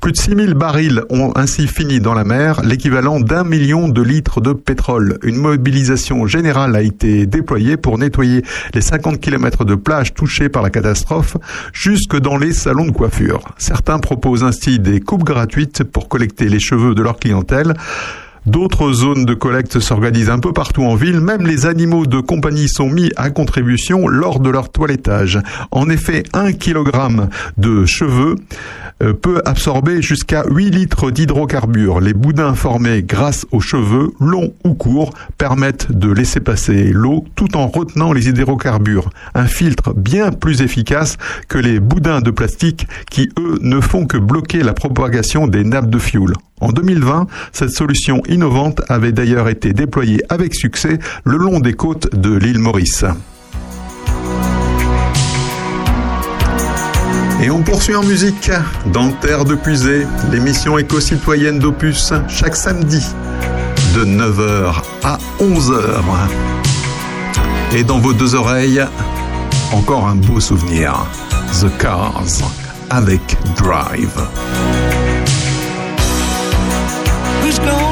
Plus 0.02 0.12
de 0.12 0.18
6 0.18 0.34
000 0.36 0.54
barils 0.54 1.04
ont 1.08 1.32
ainsi 1.36 1.68
fini 1.68 2.00
dans 2.00 2.12
la 2.12 2.24
mer, 2.24 2.60
l'équivalent 2.62 3.18
d'un 3.18 3.44
million 3.44 3.88
de 3.88 4.02
litres 4.02 4.42
de 4.42 4.52
pétrole. 4.52 5.18
Une 5.22 5.36
mobilisation 5.36 6.26
générale 6.26 6.76
a 6.76 6.82
été 6.82 7.24
déployée 7.24 7.78
pour 7.78 7.96
nettoyer 7.96 8.44
les 8.74 8.82
50 8.82 9.20
km 9.20 9.64
de 9.64 9.74
plage 9.74 10.12
touchés 10.12 10.50
par 10.50 10.62
la 10.62 10.68
catastrophe 10.68 11.38
jusque 11.72 12.18
dans 12.18 12.36
les 12.36 12.52
salons 12.52 12.84
de 12.84 12.92
coiffure. 12.92 13.40
Certains 13.56 14.00
proposent 14.00 14.44
ainsi 14.44 14.78
des 14.78 15.00
coupes 15.00 15.24
gratuites 15.24 15.82
pour 15.82 16.08
collecter 16.08 16.50
les 16.50 16.60
cheveux 16.60 16.94
de 16.94 17.00
leur 17.00 17.18
clientèle. 17.18 17.72
D'autres 18.48 18.92
zones 18.92 19.26
de 19.26 19.34
collecte 19.34 19.78
s'organisent 19.78 20.30
un 20.30 20.38
peu 20.38 20.54
partout 20.54 20.82
en 20.82 20.94
ville. 20.94 21.20
Même 21.20 21.46
les 21.46 21.66
animaux 21.66 22.06
de 22.06 22.18
compagnie 22.18 22.66
sont 22.66 22.88
mis 22.88 23.10
à 23.16 23.28
contribution 23.28 24.08
lors 24.08 24.40
de 24.40 24.48
leur 24.48 24.70
toilettage. 24.70 25.38
En 25.70 25.90
effet, 25.90 26.22
un 26.32 26.52
kilogramme 26.52 27.28
de 27.58 27.84
cheveux 27.84 28.36
euh, 29.02 29.12
peut 29.12 29.42
absorber 29.44 30.00
jusqu'à 30.00 30.44
8 30.48 30.70
litres 30.70 31.10
d'hydrocarbures. 31.10 32.00
Les 32.00 32.14
boudins 32.14 32.54
formés 32.54 33.02
grâce 33.02 33.44
aux 33.52 33.60
cheveux, 33.60 34.12
longs 34.18 34.54
ou 34.64 34.72
courts, 34.72 35.12
permettent 35.36 35.92
de 35.92 36.10
laisser 36.10 36.40
passer 36.40 36.90
l'eau 36.90 37.26
tout 37.34 37.54
en 37.54 37.68
retenant 37.68 38.14
les 38.14 38.30
hydrocarbures. 38.30 39.10
Un 39.34 39.46
filtre 39.46 39.92
bien 39.92 40.32
plus 40.32 40.62
efficace 40.62 41.18
que 41.48 41.58
les 41.58 41.80
boudins 41.80 42.22
de 42.22 42.30
plastique 42.30 42.88
qui, 43.10 43.28
eux, 43.38 43.58
ne 43.60 43.82
font 43.82 44.06
que 44.06 44.16
bloquer 44.16 44.62
la 44.62 44.72
propagation 44.72 45.46
des 45.46 45.64
nappes 45.64 45.90
de 45.90 45.98
fioul. 45.98 46.32
En 46.60 46.72
2020, 46.72 47.28
cette 47.52 47.70
solution 47.70 48.20
innovante 48.38 48.82
avait 48.88 49.10
d'ailleurs 49.10 49.48
été 49.48 49.72
déployée 49.72 50.22
avec 50.28 50.54
succès 50.54 51.00
le 51.24 51.36
long 51.38 51.58
des 51.58 51.72
côtes 51.72 52.14
de 52.14 52.32
l'île 52.36 52.60
Maurice. 52.60 53.04
Et 57.42 57.50
on 57.50 57.62
poursuit 57.62 57.96
en 57.96 58.04
musique 58.04 58.52
dans 58.92 59.10
Terre 59.10 59.44
de 59.44 59.56
Puisée, 59.56 60.06
l'émission 60.30 60.78
éco-citoyenne 60.78 61.58
d'Opus, 61.58 62.12
chaque 62.28 62.54
samedi 62.54 63.04
de 63.96 64.04
9h 64.04 64.82
à 65.02 65.18
11h. 65.40 65.80
Et 67.74 67.82
dans 67.82 67.98
vos 67.98 68.12
deux 68.12 68.36
oreilles, 68.36 68.84
encore 69.72 70.06
un 70.06 70.14
beau 70.14 70.38
souvenir. 70.38 70.94
The 71.60 71.76
Cars 71.78 72.22
avec 72.88 73.36
Drive. 73.56 74.14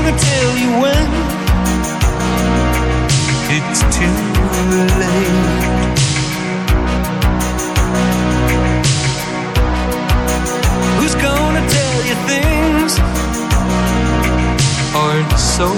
Gonna 0.07 0.19
tell 0.19 0.57
you 0.57 0.71
when 0.83 1.07
it's 3.51 3.81
too 3.97 4.17
late? 5.01 5.99
Who's 11.01 11.15
gonna 11.17 11.69
tell 11.69 12.05
you 12.05 12.15
things 12.31 13.01
aren't 14.95 15.39
so 15.39 15.69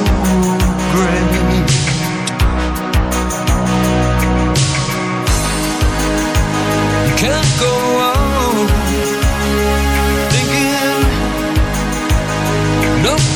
great? 0.92 1.47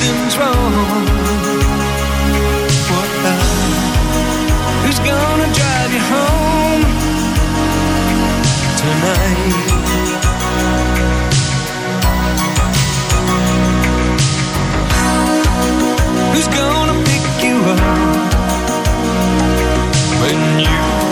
Nothing's 0.02 0.36
wrong. 0.38 1.06
What 2.90 3.10
Who's 4.84 4.98
gonna 4.98 5.48
drive 5.58 5.92
you 5.94 6.02
home 6.12 6.82
tonight? 8.82 9.70
Who's 16.34 16.48
gonna 16.48 16.96
pick 17.04 17.44
you 17.44 17.56
up 17.72 17.80
when 20.20 20.60
you 20.60 21.11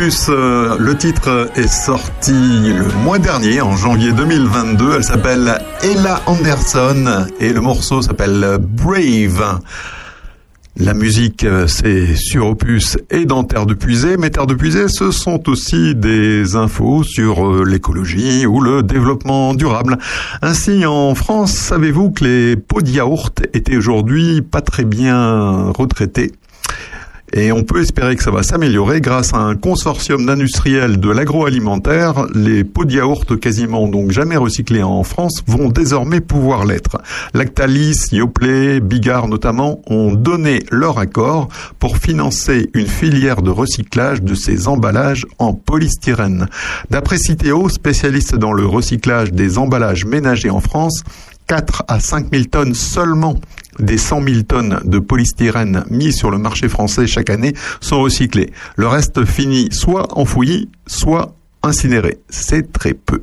Euh, 0.00 0.76
Le 0.78 0.96
titre 0.96 1.50
est 1.56 1.66
sorti 1.66 2.32
le 2.32 2.86
mois 3.02 3.18
dernier, 3.18 3.60
en 3.60 3.76
janvier 3.76 4.12
2022. 4.12 4.92
Elle 4.94 5.02
s'appelle 5.02 5.60
Ella 5.82 6.22
Anderson 6.26 7.26
et 7.40 7.52
le 7.52 7.60
morceau 7.60 8.00
s'appelle 8.00 8.58
Brave. 8.60 9.60
La 10.76 10.94
musique, 10.94 11.42
euh, 11.42 11.66
c'est 11.66 12.14
sur 12.14 12.46
Opus 12.46 12.96
et 13.10 13.24
dans 13.24 13.42
Terre 13.42 13.66
de 13.66 13.74
Puisée, 13.74 14.16
mais 14.16 14.30
Terre 14.30 14.46
de 14.46 14.54
Puisée, 14.54 14.86
ce 14.86 15.10
sont 15.10 15.48
aussi 15.48 15.96
des 15.96 16.54
infos 16.54 17.02
sur 17.02 17.44
euh, 17.44 17.64
l'écologie 17.64 18.46
ou 18.46 18.60
le 18.60 18.84
développement 18.84 19.52
durable. 19.52 19.98
Ainsi, 20.42 20.86
en 20.86 21.16
France, 21.16 21.50
savez-vous 21.50 22.12
que 22.12 22.22
les 22.22 22.56
pots 22.56 22.82
de 22.82 22.90
yaourt 22.90 23.40
étaient 23.52 23.76
aujourd'hui 23.76 24.42
pas 24.42 24.60
très 24.60 24.84
bien 24.84 25.72
retraités? 25.76 26.30
Et 27.32 27.52
on 27.52 27.62
peut 27.62 27.82
espérer 27.82 28.16
que 28.16 28.22
ça 28.22 28.30
va 28.30 28.42
s'améliorer 28.42 29.00
grâce 29.00 29.34
à 29.34 29.38
un 29.38 29.54
consortium 29.56 30.24
d'industriels 30.24 30.98
de 30.98 31.10
l'agroalimentaire. 31.10 32.26
Les 32.34 32.64
pots 32.64 32.84
de 32.84 32.92
yaourt 32.92 33.38
quasiment 33.38 33.88
donc 33.88 34.10
jamais 34.10 34.36
recyclés 34.36 34.82
en 34.82 35.02
France 35.04 35.42
vont 35.46 35.68
désormais 35.68 36.20
pouvoir 36.20 36.64
l'être. 36.64 36.98
Lactalis, 37.34 38.08
Yoplait, 38.12 38.80
Bigard 38.80 39.28
notamment 39.28 39.80
ont 39.86 40.12
donné 40.12 40.62
leur 40.70 40.98
accord 40.98 41.48
pour 41.78 41.98
financer 41.98 42.70
une 42.74 42.86
filière 42.86 43.42
de 43.42 43.50
recyclage 43.50 44.22
de 44.22 44.34
ces 44.34 44.68
emballages 44.68 45.26
en 45.38 45.54
polystyrène. 45.54 46.48
D'après 46.90 47.18
Citeo, 47.18 47.68
spécialiste 47.68 48.36
dans 48.36 48.52
le 48.52 48.66
recyclage 48.66 49.32
des 49.32 49.58
emballages 49.58 50.04
ménagers 50.04 50.50
en 50.50 50.60
France, 50.60 51.02
4 51.48 51.84
à 51.88 51.98
5 51.98 52.26
000 52.30 52.44
tonnes 52.44 52.74
seulement 52.74 53.36
des 53.78 53.98
100 53.98 54.22
000 54.22 54.42
tonnes 54.42 54.80
de 54.84 54.98
polystyrène 54.98 55.84
mis 55.90 56.12
sur 56.12 56.30
le 56.30 56.38
marché 56.38 56.68
français 56.68 57.06
chaque 57.06 57.30
année 57.30 57.54
sont 57.80 58.00
recyclées. 58.00 58.52
Le 58.76 58.88
reste 58.88 59.24
finit 59.24 59.68
soit 59.70 60.18
enfoui, 60.18 60.68
soit 60.86 61.34
incinéré. 61.62 62.18
C'est 62.28 62.72
très 62.72 62.94
peu. 62.94 63.22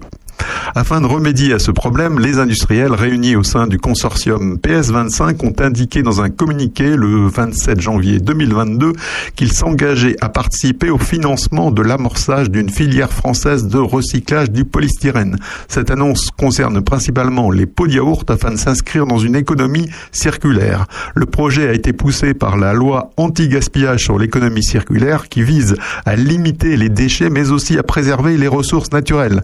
Afin 0.74 1.00
de 1.00 1.06
remédier 1.06 1.54
à 1.54 1.60
ce 1.60 1.72
problème, 1.72 2.20
les 2.20 2.38
industriels 2.38 2.94
réunis 2.94 3.36
au 3.36 3.44
sein 3.44 3.68
du 3.68 3.78
consortium 3.78 4.58
PS25 4.58 5.46
ont 5.46 5.64
indiqué 5.64 6.04
dans 6.04 6.22
un 6.22 6.30
communiqué 6.30 6.96
le 6.96 7.28
27 7.28 7.80
janvier 7.80 8.20
2022 8.20 8.92
qu'ils 9.36 9.54
s'engageaient 9.54 10.18
à 10.22 10.30
participer 10.30 10.90
au 10.90 10.98
financement 10.98 11.72
de 11.72 11.82
l'amorçage 11.82 12.50
d'une 12.52 12.70
filière 12.70 13.14
française 13.14 13.68
de 13.68 13.78
recyclage 13.78 14.52
du 14.52 14.66
polystyrène. 14.66 15.38
Cette 15.68 15.92
annonce 15.92 16.30
concerne 16.32 16.82
principalement 16.82 17.52
les 17.52 17.66
pots 17.66 17.88
de 17.88 17.96
afin 18.34 18.52
de 18.52 18.58
s'inscrire 18.58 19.06
dans 19.06 19.20
une 19.20 19.36
économie 19.36 19.90
circulaire. 20.12 20.88
Le 21.16 21.26
projet 21.26 21.70
a 21.70 21.74
été 21.74 21.94
poussé 21.94 22.34
par 22.34 22.58
la 22.58 22.74
loi 22.74 23.12
anti-gaspillage 23.18 24.02
sur 24.02 24.18
l'économie 24.18 24.64
circulaire 24.64 25.30
qui 25.30 25.44
vise 25.44 25.76
à 26.06 26.16
limiter 26.16 26.76
les 26.76 26.90
déchets 26.90 27.30
mais 27.30 27.52
aussi 27.52 27.78
à 27.78 27.84
préserver 27.84 28.38
les 28.38 28.48
ressources 28.48 28.92
naturelles, 28.92 29.42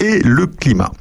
et 0.00 0.20
le 0.20 0.46
climat. 0.46 0.92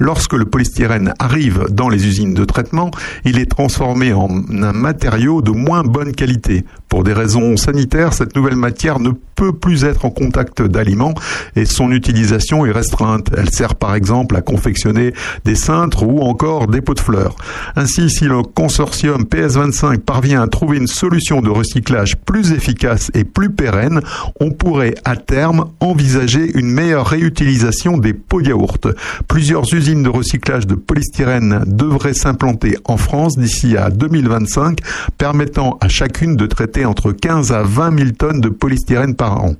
Lorsque 0.00 0.32
le 0.32 0.44
polystyrène 0.44 1.14
arrive 1.18 1.66
dans 1.70 1.88
les 1.88 2.06
usines 2.06 2.34
de 2.34 2.44
traitement, 2.44 2.90
il 3.24 3.38
est 3.38 3.50
transformé 3.50 4.12
en 4.12 4.28
un 4.50 4.72
matériau 4.72 5.42
de 5.42 5.50
moins 5.50 5.82
bonne 5.82 6.12
qualité. 6.12 6.64
Pour 6.94 7.02
des 7.02 7.12
raisons 7.12 7.56
sanitaires, 7.56 8.12
cette 8.12 8.36
nouvelle 8.36 8.54
matière 8.54 9.00
ne 9.00 9.10
peut 9.34 9.52
plus 9.52 9.84
être 9.84 10.04
en 10.04 10.10
contact 10.10 10.62
d'aliments 10.62 11.14
et 11.56 11.64
son 11.64 11.90
utilisation 11.90 12.64
est 12.66 12.70
restreinte. 12.70 13.32
Elle 13.36 13.50
sert 13.50 13.74
par 13.74 13.96
exemple 13.96 14.36
à 14.36 14.42
confectionner 14.42 15.12
des 15.44 15.56
cintres 15.56 16.04
ou 16.04 16.20
encore 16.20 16.68
des 16.68 16.80
pots 16.80 16.94
de 16.94 17.00
fleurs. 17.00 17.34
Ainsi, 17.74 18.10
si 18.10 18.26
le 18.26 18.42
consortium 18.42 19.24
PS25 19.24 19.98
parvient 19.98 20.40
à 20.40 20.46
trouver 20.46 20.76
une 20.76 20.86
solution 20.86 21.42
de 21.42 21.50
recyclage 21.50 22.16
plus 22.16 22.52
efficace 22.52 23.10
et 23.12 23.24
plus 23.24 23.50
pérenne, 23.50 24.00
on 24.38 24.52
pourrait 24.52 24.94
à 25.04 25.16
terme 25.16 25.70
envisager 25.80 26.48
une 26.56 26.70
meilleure 26.70 27.08
réutilisation 27.08 27.98
des 27.98 28.12
pots 28.12 28.40
de 28.40 28.50
yaourt. 28.50 28.86
Plusieurs 29.26 29.74
usines 29.74 30.04
de 30.04 30.10
recyclage 30.10 30.68
de 30.68 30.76
polystyrène 30.76 31.64
devraient 31.66 32.14
s'implanter 32.14 32.78
en 32.84 32.98
France 32.98 33.36
d'ici 33.36 33.76
à 33.76 33.90
2025, 33.90 34.78
permettant 35.18 35.76
à 35.80 35.88
chacune 35.88 36.36
de 36.36 36.46
traiter 36.46 36.83
entre 36.86 37.12
15 37.12 37.52
à 37.52 37.62
20 37.62 37.98
000 37.98 38.10
tonnes 38.10 38.40
de 38.40 38.48
polystyrène 38.48 39.14
par 39.14 39.42
an. 39.42 39.54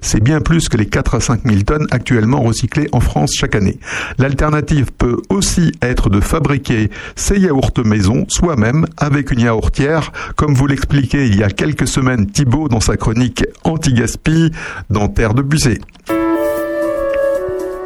C'est 0.00 0.22
bien 0.22 0.40
plus 0.40 0.68
que 0.68 0.76
les 0.76 0.86
4 0.86 1.14
à 1.14 1.20
5 1.20 1.40
000 1.44 1.62
tonnes 1.62 1.86
actuellement 1.90 2.42
recyclées 2.42 2.88
en 2.92 3.00
France 3.00 3.32
chaque 3.34 3.54
année. 3.54 3.78
L'alternative 4.18 4.90
peut 4.96 5.16
aussi 5.30 5.72
être 5.82 6.10
de 6.10 6.20
fabriquer 6.20 6.90
ces 7.16 7.38
yaourts 7.38 7.72
maison 7.84 8.24
soi-même 8.28 8.86
avec 8.96 9.30
une 9.30 9.40
yaourtière, 9.40 10.12
comme 10.36 10.54
vous 10.54 10.66
l'expliquait 10.66 11.28
il 11.28 11.36
y 11.36 11.42
a 11.42 11.50
quelques 11.50 11.88
semaines 11.88 12.26
Thibault 12.26 12.68
dans 12.68 12.80
sa 12.80 12.96
chronique 12.96 13.44
Anti-Gaspi 13.64 14.52
dans 14.90 15.08
Terre 15.08 15.34
de 15.34 15.42
Busée. 15.42 15.80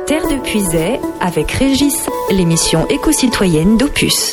Terre 0.06 0.26
de 0.28 0.42
Puisay 0.42 1.00
avec 1.20 1.50
Régis, 1.52 2.06
l'émission 2.30 2.86
éco-citoyenne 2.88 3.76
d'Opus. 3.76 4.32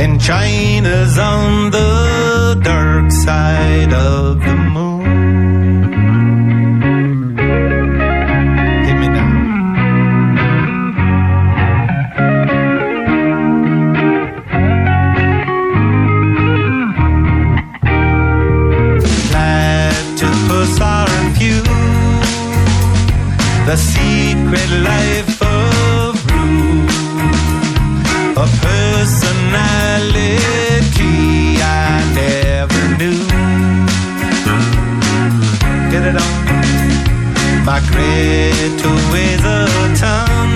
And 0.00 0.20
China's 0.20 1.18
on 1.18 1.72
the 1.72 2.60
dark 2.62 3.10
side 3.10 3.92
of 3.92 4.38
the 4.38 4.54
moon. 4.54 4.98
Platypus 19.30 20.80
are 20.80 21.34
few. 21.36 21.62
The 23.66 23.76
secret 23.76 24.70
life 24.86 25.07
My 37.70 37.80
Greta 37.80 38.88
weighs 39.12 39.44
a 39.44 39.66
ton. 40.00 40.48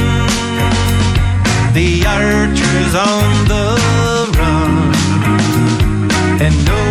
The 1.75 2.07
archer's 2.07 2.95
on 2.95 3.29
the 3.53 3.67
run, 4.39 4.73
and 6.41 6.55
no 6.65 6.85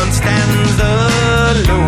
one 0.00 0.10
stands 0.10 0.78
alone 0.80 1.87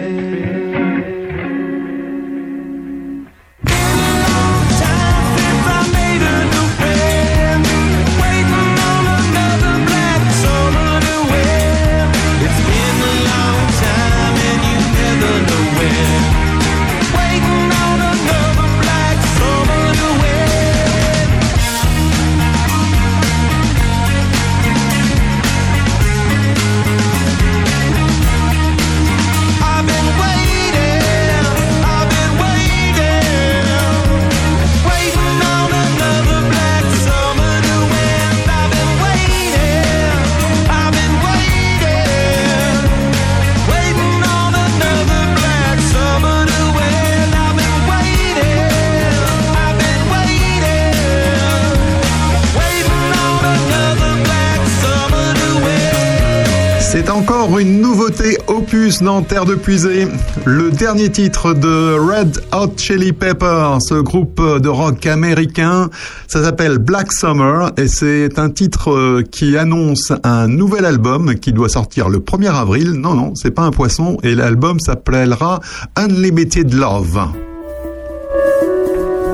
Opus 58.91 59.03
dans 59.03 59.21
Terre 59.21 59.45
de 59.45 59.55
Puisée. 59.55 60.07
Le 60.45 60.71
dernier 60.71 61.09
titre 61.09 61.53
de 61.53 61.97
Red 61.97 62.41
Hot 62.53 62.73
Chili 62.77 63.13
Peppers, 63.13 63.77
ce 63.81 63.95
groupe 63.95 64.41
de 64.41 64.67
rock 64.67 65.05
américain, 65.05 65.89
ça 66.27 66.43
s'appelle 66.43 66.77
Black 66.77 67.11
Summer 67.13 67.71
et 67.77 67.87
c'est 67.87 68.37
un 68.39 68.49
titre 68.49 68.91
euh, 68.91 69.23
qui 69.29 69.57
annonce 69.57 70.11
un 70.23 70.47
nouvel 70.47 70.85
album 70.85 71.35
qui 71.35 71.53
doit 71.53 71.69
sortir 71.69 72.09
le 72.09 72.19
1er 72.19 72.53
avril. 72.53 72.91
Non, 72.93 73.13
non, 73.13 73.33
c'est 73.35 73.51
pas 73.51 73.63
un 73.63 73.71
poisson 73.71 74.17
et 74.23 74.35
l'album 74.35 74.79
s'appellera 74.79 75.59
Unlimited 75.95 76.73
Love. 76.73 77.27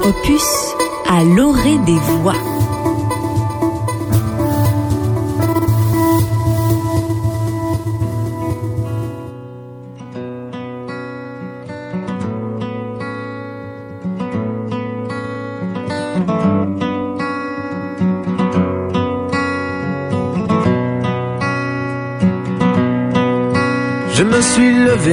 Opus 0.03 0.75
à 1.09 1.23
l'orée 1.23 1.77
des 1.85 1.99
voix. 2.21 2.56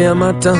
Un 0.06 0.14
matin, 0.14 0.56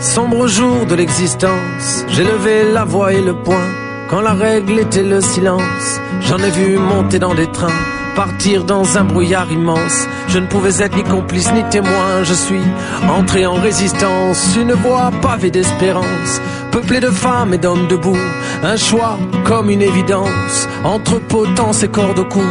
sombre 0.00 0.46
jour 0.46 0.86
de 0.86 0.94
l'existence. 0.94 2.04
J'ai 2.08 2.24
levé 2.24 2.72
la 2.72 2.84
voix 2.84 3.12
et 3.12 3.20
le 3.20 3.34
poing 3.34 3.68
quand 4.08 4.20
la 4.20 4.32
règle 4.32 4.78
était 4.78 5.02
le 5.02 5.20
silence. 5.20 6.00
J'en 6.22 6.38
ai 6.38 6.50
vu 6.50 6.76
monter 6.78 7.18
dans 7.18 7.34
des 7.34 7.46
trains, 7.46 7.80
partir 8.16 8.64
dans 8.64 8.98
un 8.98 9.04
brouillard 9.04 9.50
immense. 9.52 10.06
Je 10.28 10.38
ne 10.38 10.46
pouvais 10.46 10.82
être 10.82 10.96
ni 10.96 11.04
complice 11.04 11.52
ni 11.52 11.62
témoin. 11.64 12.24
Je 12.24 12.34
suis 12.34 12.62
entré 13.08 13.46
en 13.46 13.54
résistance, 13.54 14.56
une 14.60 14.72
voie 14.72 15.10
pavée 15.22 15.50
d'espérance, 15.50 16.40
peuplée 16.72 17.00
de 17.00 17.10
femmes 17.10 17.54
et 17.54 17.58
d'hommes 17.58 17.86
debout. 17.88 18.24
Un 18.62 18.76
choix 18.76 19.18
comme 19.44 19.70
une 19.70 19.82
évidence 19.82 20.68
entre 20.84 21.18
potence 21.20 21.82
et 21.82 21.88
corde 21.88 22.18
au 22.18 22.24
cou. 22.24 22.44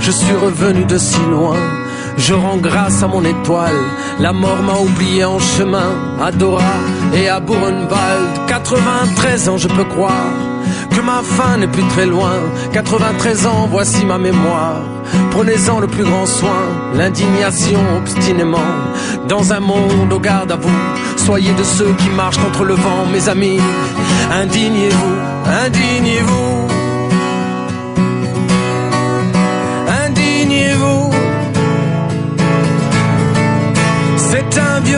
Je 0.00 0.10
suis 0.10 0.34
revenu 0.34 0.84
de 0.84 0.98
si 0.98 1.20
loin. 1.30 1.83
Je 2.16 2.34
rends 2.34 2.56
grâce 2.56 3.02
à 3.02 3.08
mon 3.08 3.24
étoile. 3.24 3.80
La 4.20 4.32
mort 4.32 4.62
m'a 4.62 4.78
oublié 4.78 5.24
en 5.24 5.38
chemin 5.38 5.92
à 6.22 6.30
Dora 6.30 6.62
et 7.14 7.28
à 7.28 7.40
Buchenwald. 7.40 8.46
93 8.46 9.48
ans, 9.48 9.56
je 9.56 9.68
peux 9.68 9.84
croire 9.84 10.32
que 10.90 11.00
ma 11.00 11.22
fin 11.22 11.56
n'est 11.56 11.66
plus 11.68 11.86
très 11.88 12.06
loin. 12.06 12.34
93 12.72 13.46
ans, 13.46 13.68
voici 13.70 14.04
ma 14.04 14.18
mémoire. 14.18 14.82
Prenez-en 15.30 15.80
le 15.80 15.86
plus 15.86 16.04
grand 16.04 16.26
soin, 16.26 16.62
l'indignation 16.94 17.80
obstinément. 17.98 18.70
Dans 19.28 19.52
un 19.52 19.60
monde 19.60 20.12
au 20.12 20.20
garde 20.20 20.52
à 20.52 20.56
vous, 20.56 20.80
soyez 21.16 21.52
de 21.52 21.64
ceux 21.64 21.92
qui 21.98 22.08
marchent 22.10 22.38
contre 22.38 22.64
le 22.64 22.74
vent, 22.74 23.06
mes 23.12 23.28
amis. 23.28 23.60
Indignez-vous. 24.32 25.16
Indignez-vous. 25.66 26.73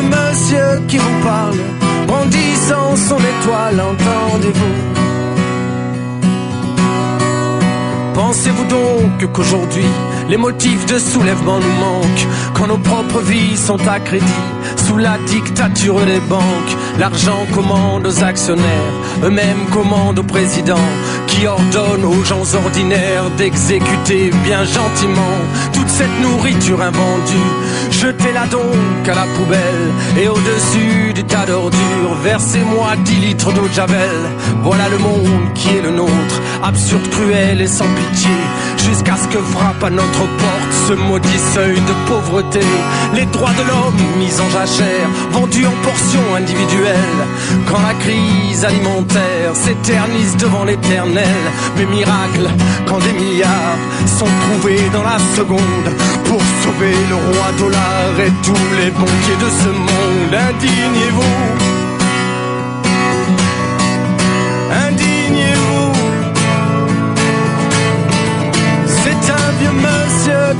Monsieur 0.02 0.80
qui 0.88 0.98
vous 0.98 1.22
parle, 1.22 1.58
brandissant 2.06 2.96
son 2.96 3.18
étoile, 3.18 3.80
entendez-vous. 3.80 4.96
Pensez-vous 8.14 8.64
donc 8.64 9.32
qu'aujourd'hui, 9.32 9.84
les 10.28 10.36
motifs 10.36 10.86
de 10.86 10.98
soulèvement 10.98 11.60
nous 11.60 11.76
manquent, 11.84 12.26
quand 12.54 12.66
nos 12.66 12.78
propres 12.78 13.20
vies 13.20 13.56
sont 13.56 13.86
à 13.86 14.00
crédit, 14.00 14.42
sous 14.86 14.98
la 14.98 15.18
dictature 15.26 16.00
des 16.04 16.20
banques, 16.20 16.76
l'argent 16.98 17.44
commande 17.52 18.06
aux 18.06 18.22
actionnaires, 18.22 18.94
eux-mêmes 19.24 19.66
commandent 19.72 20.18
au 20.18 20.22
président, 20.22 20.86
qui 21.26 21.46
ordonne 21.46 22.04
aux 22.04 22.24
gens 22.24 22.54
ordinaires 22.54 23.30
d'exécuter 23.36 24.30
bien 24.44 24.64
gentiment 24.64 25.38
toute 25.72 25.88
cette 25.88 26.20
nourriture 26.22 26.80
invendue. 26.80 27.50
Jetez-la 27.90 28.46
donc 28.46 29.08
à 29.08 29.14
la 29.14 29.26
poubelle 29.36 29.90
et 30.20 30.28
au-dessus 30.28 31.12
du 31.14 31.24
tas 31.24 31.46
d'ordures, 31.46 32.14
versez-moi 32.22 32.96
10 33.04 33.14
litres 33.16 33.52
d'eau 33.52 33.66
de 33.66 33.72
javel. 33.72 34.16
Voilà 34.62 34.88
le 34.88 34.98
monde 34.98 35.52
qui 35.54 35.68
est 35.76 35.82
le 35.82 35.90
nôtre, 35.90 36.40
absurde, 36.62 37.08
cruel 37.10 37.60
et 37.60 37.66
sans 37.66 37.88
pitié, 37.88 38.30
jusqu'à 38.88 39.16
ce 39.16 39.28
que 39.28 39.38
frappe 39.38 39.82
à 39.82 39.90
notre 39.90 40.24
porte 40.42 40.72
ce 40.88 40.92
maudit 40.94 41.40
seuil 41.54 41.74
de 41.74 41.94
pauvreté. 42.08 42.66
Les 43.14 43.26
droits 43.26 43.52
de 43.52 43.64
l'homme 43.68 44.02
mis 44.18 44.34
en 44.40 44.48
jachère, 44.50 45.08
vendus 45.32 45.66
en 45.66 45.76
portions 45.82 46.34
individuelles. 46.36 47.22
Quand 47.66 47.82
la 47.82 47.94
crise 47.94 48.64
alimentaire 48.64 49.54
s'éternise 49.54 50.36
devant 50.36 50.64
l'éternel, 50.64 51.42
mais 51.76 51.86
miracle, 51.86 52.48
quand 52.86 52.98
des 52.98 53.12
milliards 53.12 53.82
sont 54.18 54.32
trouvés 54.44 54.88
dans 54.92 55.02
la 55.02 55.18
seconde 55.36 55.88
pour 56.24 56.40
sauver 56.62 56.96
le 57.10 57.16
roi 57.16 57.48
dollar 57.58 58.10
et 58.24 58.32
tous 58.44 58.66
les 58.78 58.90
banquiers 58.90 59.40
de 59.44 59.50
ce 59.62 59.68
monde. 59.68 60.34
Indignez-vous. 60.50 61.75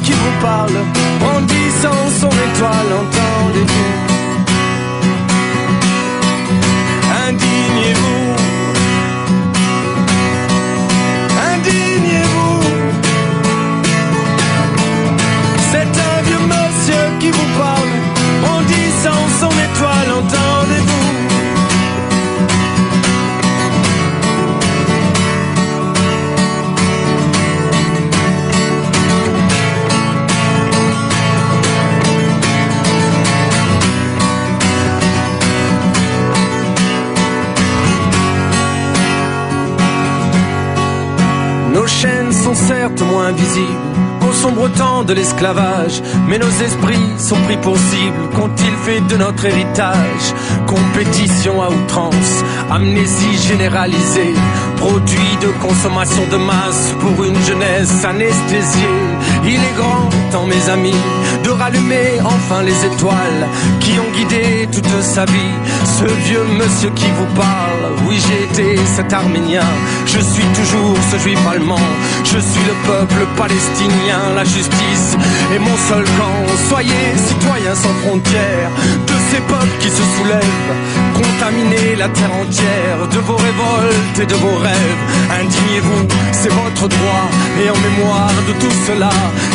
Qui 0.03 0.13
vous 0.13 0.41
parle, 0.41 0.73
brandissant 1.21 2.11
son 2.21 2.29
étoile, 2.29 2.91
entendez-vous. 3.01 4.17
Indignez-vous. 7.27 7.27
Indignez-vous. 7.29 8.26
Chaînes 42.01 42.33
sont 42.33 42.55
certes 42.55 43.01
moins 43.01 43.33
visibles 43.33 43.97
qu'au 44.21 44.33
sombre 44.33 44.69
temps 44.69 45.05
de 45.05 45.15
l'esclavage, 45.15 46.03
mais 46.29 46.39
nos 46.39 46.51
esprits 46.67 47.09
sont 47.19 47.41
pris 47.47 47.57
pour 47.59 47.77
cible. 47.77 48.29
Qu'ont-ils 48.35 48.77
fait 48.85 49.01
de 49.13 49.17
notre 49.17 49.45
héritage 49.45 50.27
Compétition 50.67 51.63
à 51.63 51.69
outrance, 51.69 52.45
amnésie 52.71 53.39
généralisée, 53.49 54.35
produit 54.77 55.37
de 55.41 55.49
consommation 55.67 56.25
de 56.31 56.37
masse 56.37 56.95
pour 57.01 57.25
une 57.25 57.41
jeunesse 57.45 58.05
anesthésiée. 58.05 59.03
Il 59.45 59.55
est 59.55 59.77
grand 59.77 60.09
temps, 60.33 60.47
mes 60.47 60.69
amis, 60.71 61.03
de 61.45 61.51
rallumer 61.51 62.21
enfin 62.25 62.63
les 62.63 62.85
étoiles 62.85 63.47
qui 63.81 63.93
ont 64.01 64.13
guidé 64.17 64.69
toute 64.73 65.03
sa 65.03 65.25
vie. 65.25 65.57
Ce 65.85 66.05
vieux 66.05 66.45
monsieur 66.59 66.91
qui 66.91 67.07
vous 67.19 67.35
parle, 67.35 67.76
oui 68.07 68.17
j'ai 68.27 68.45
été 68.45 68.81
cet 68.85 69.13
Arménien, 69.13 69.69
je 70.07 70.21
suis 70.21 70.45
toujours 70.55 70.97
ce 71.11 71.19
juif 71.19 71.39
allemand, 71.51 71.87
je 72.25 72.39
suis 72.39 72.65
le 72.67 72.77
peuple 72.87 73.27
palestinien, 73.37 74.35
la 74.35 74.45
justice 74.45 75.17
est 75.55 75.59
mon 75.59 75.77
seul 75.89 76.05
camp. 76.19 76.41
Soyez 76.69 77.07
citoyens 77.17 77.75
sans 77.75 77.95
frontières 78.05 78.71
de 79.07 79.15
ces 79.31 79.41
peuples 79.41 79.77
qui 79.81 79.91
se 79.91 80.03
soulèvent, 80.17 80.75
contaminez 81.15 81.97
la 81.97 82.09
terre 82.09 82.35
entière 82.35 83.09
de 83.11 83.19
vos 83.19 83.37
révoltes 83.37 84.19
et 84.21 84.27
de 84.27 84.35
vos 84.35 84.57
rêves. 84.57 85.03
Indignez-vous, 85.41 86.07
c'est 86.33 86.53
votre 86.53 86.89
droit, 86.89 87.27
et 87.63 87.71
en 87.71 87.79
mémoire 87.89 88.33
de 88.49 88.53
tout 88.61 88.77
cela 88.87 89.11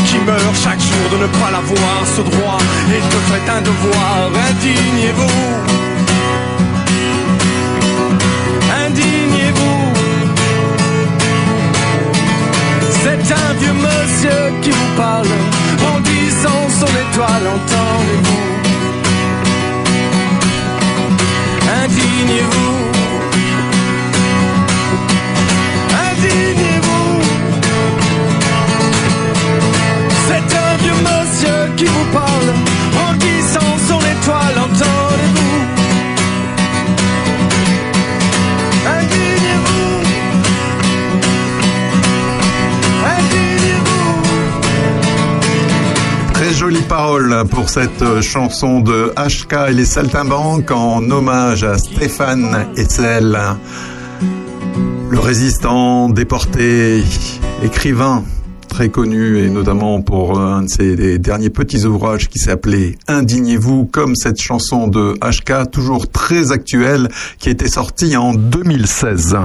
qui 0.06 0.18
meurt 0.26 0.56
chaque 0.64 0.80
jour 0.80 1.06
de 1.12 1.18
ne 1.24 1.28
pas 1.40 1.52
l'avoir, 1.52 1.98
ce 2.16 2.22
droit 2.22 2.60
est 2.90 3.06
de 3.14 3.20
fait 3.30 3.52
un 3.52 3.62
devoir. 3.62 4.30
Indignez-vous. 4.50 4.92
Indignez-vous. 5.02 5.81
C'est 13.32 13.38
un 13.38 13.54
vieux 13.54 13.72
monsieur 13.72 14.60
qui 14.62 14.72
vous 14.72 14.96
parle, 14.98 15.26
brandissant 15.78 16.68
son 16.70 16.86
étoile, 16.86 17.48
entendez-vous. 17.56 18.42
Indignez-vous. 21.82 22.76
Indignez-vous. 26.10 26.71
Pour 47.50 47.70
cette 47.70 48.22
chanson 48.22 48.82
de 48.82 49.14
HK 49.16 49.70
et 49.70 49.74
les 49.74 49.86
Saltimbanques 49.86 50.72
en 50.72 51.10
hommage 51.10 51.64
à 51.64 51.78
Stéphane 51.78 52.68
Hetzel, 52.76 53.38
le 55.10 55.20
résistant 55.20 56.10
déporté, 56.10 57.04
écrivain 57.64 58.24
très 58.68 58.90
connu 58.90 59.40
et 59.40 59.50
notamment 59.50 60.02
pour 60.02 60.40
un 60.40 60.64
de 60.64 60.70
ses 60.70 61.20
derniers 61.20 61.50
petits 61.50 61.86
ouvrages 61.86 62.30
qui 62.30 62.40
s'appelait 62.40 62.98
Indignez-vous 63.08 63.86
comme 63.86 64.16
cette 64.16 64.42
chanson 64.42 64.88
de 64.88 65.14
HK 65.22 65.72
toujours 65.72 66.10
très 66.10 66.52
actuelle 66.52 67.10
qui 67.40 67.50
était 67.50 67.70
sortie 67.70 68.16
en 68.18 68.34
2016. 68.34 69.38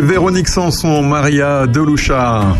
Véronique 0.00 0.48
Sanson, 0.48 1.02
Maria 1.02 1.66
Deloucha. 1.66 2.56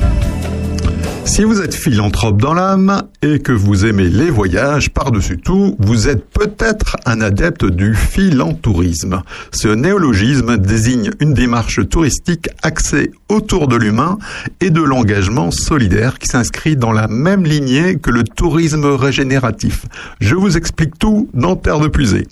Si 1.25 1.45
vous 1.45 1.63
êtes 1.63 1.75
philanthrope 1.75 2.41
dans 2.41 2.53
l'âme 2.53 3.03
et 3.23 3.39
que 3.39 3.53
vous 3.53 3.87
aimez 3.87 4.09
les 4.09 4.29
voyages 4.29 4.91
par-dessus 4.91 5.39
tout, 5.39 5.77
vous 5.79 6.09
êtes 6.09 6.29
peut-être 6.29 6.97
un 7.07 7.21
adepte 7.21 7.65
du 7.65 7.95
philantourisme. 7.95 9.23
Ce 9.53 9.69
néologisme 9.69 10.59
désigne 10.59 11.11
une 11.21 11.33
démarche 11.33 11.89
touristique 11.89 12.49
axée 12.63 13.13
autour 13.29 13.69
de 13.69 13.77
l'humain 13.77 14.19
et 14.61 14.71
de 14.71 14.83
l'engagement 14.83 15.51
solidaire 15.51 16.19
qui 16.19 16.27
s'inscrit 16.27 16.77
dans 16.77 16.93
la 16.93 17.09
même 17.09 17.45
lignée 17.45 17.97
que 17.97 18.11
le 18.11 18.25
tourisme 18.25 18.85
régénératif. 18.85 19.87
Je 20.21 20.35
vous 20.35 20.57
explique 20.57 20.99
tout 20.99 21.29
dans 21.35 21.57
Terre 21.57 21.79
de 21.79 21.89
Puisée. 21.89 22.27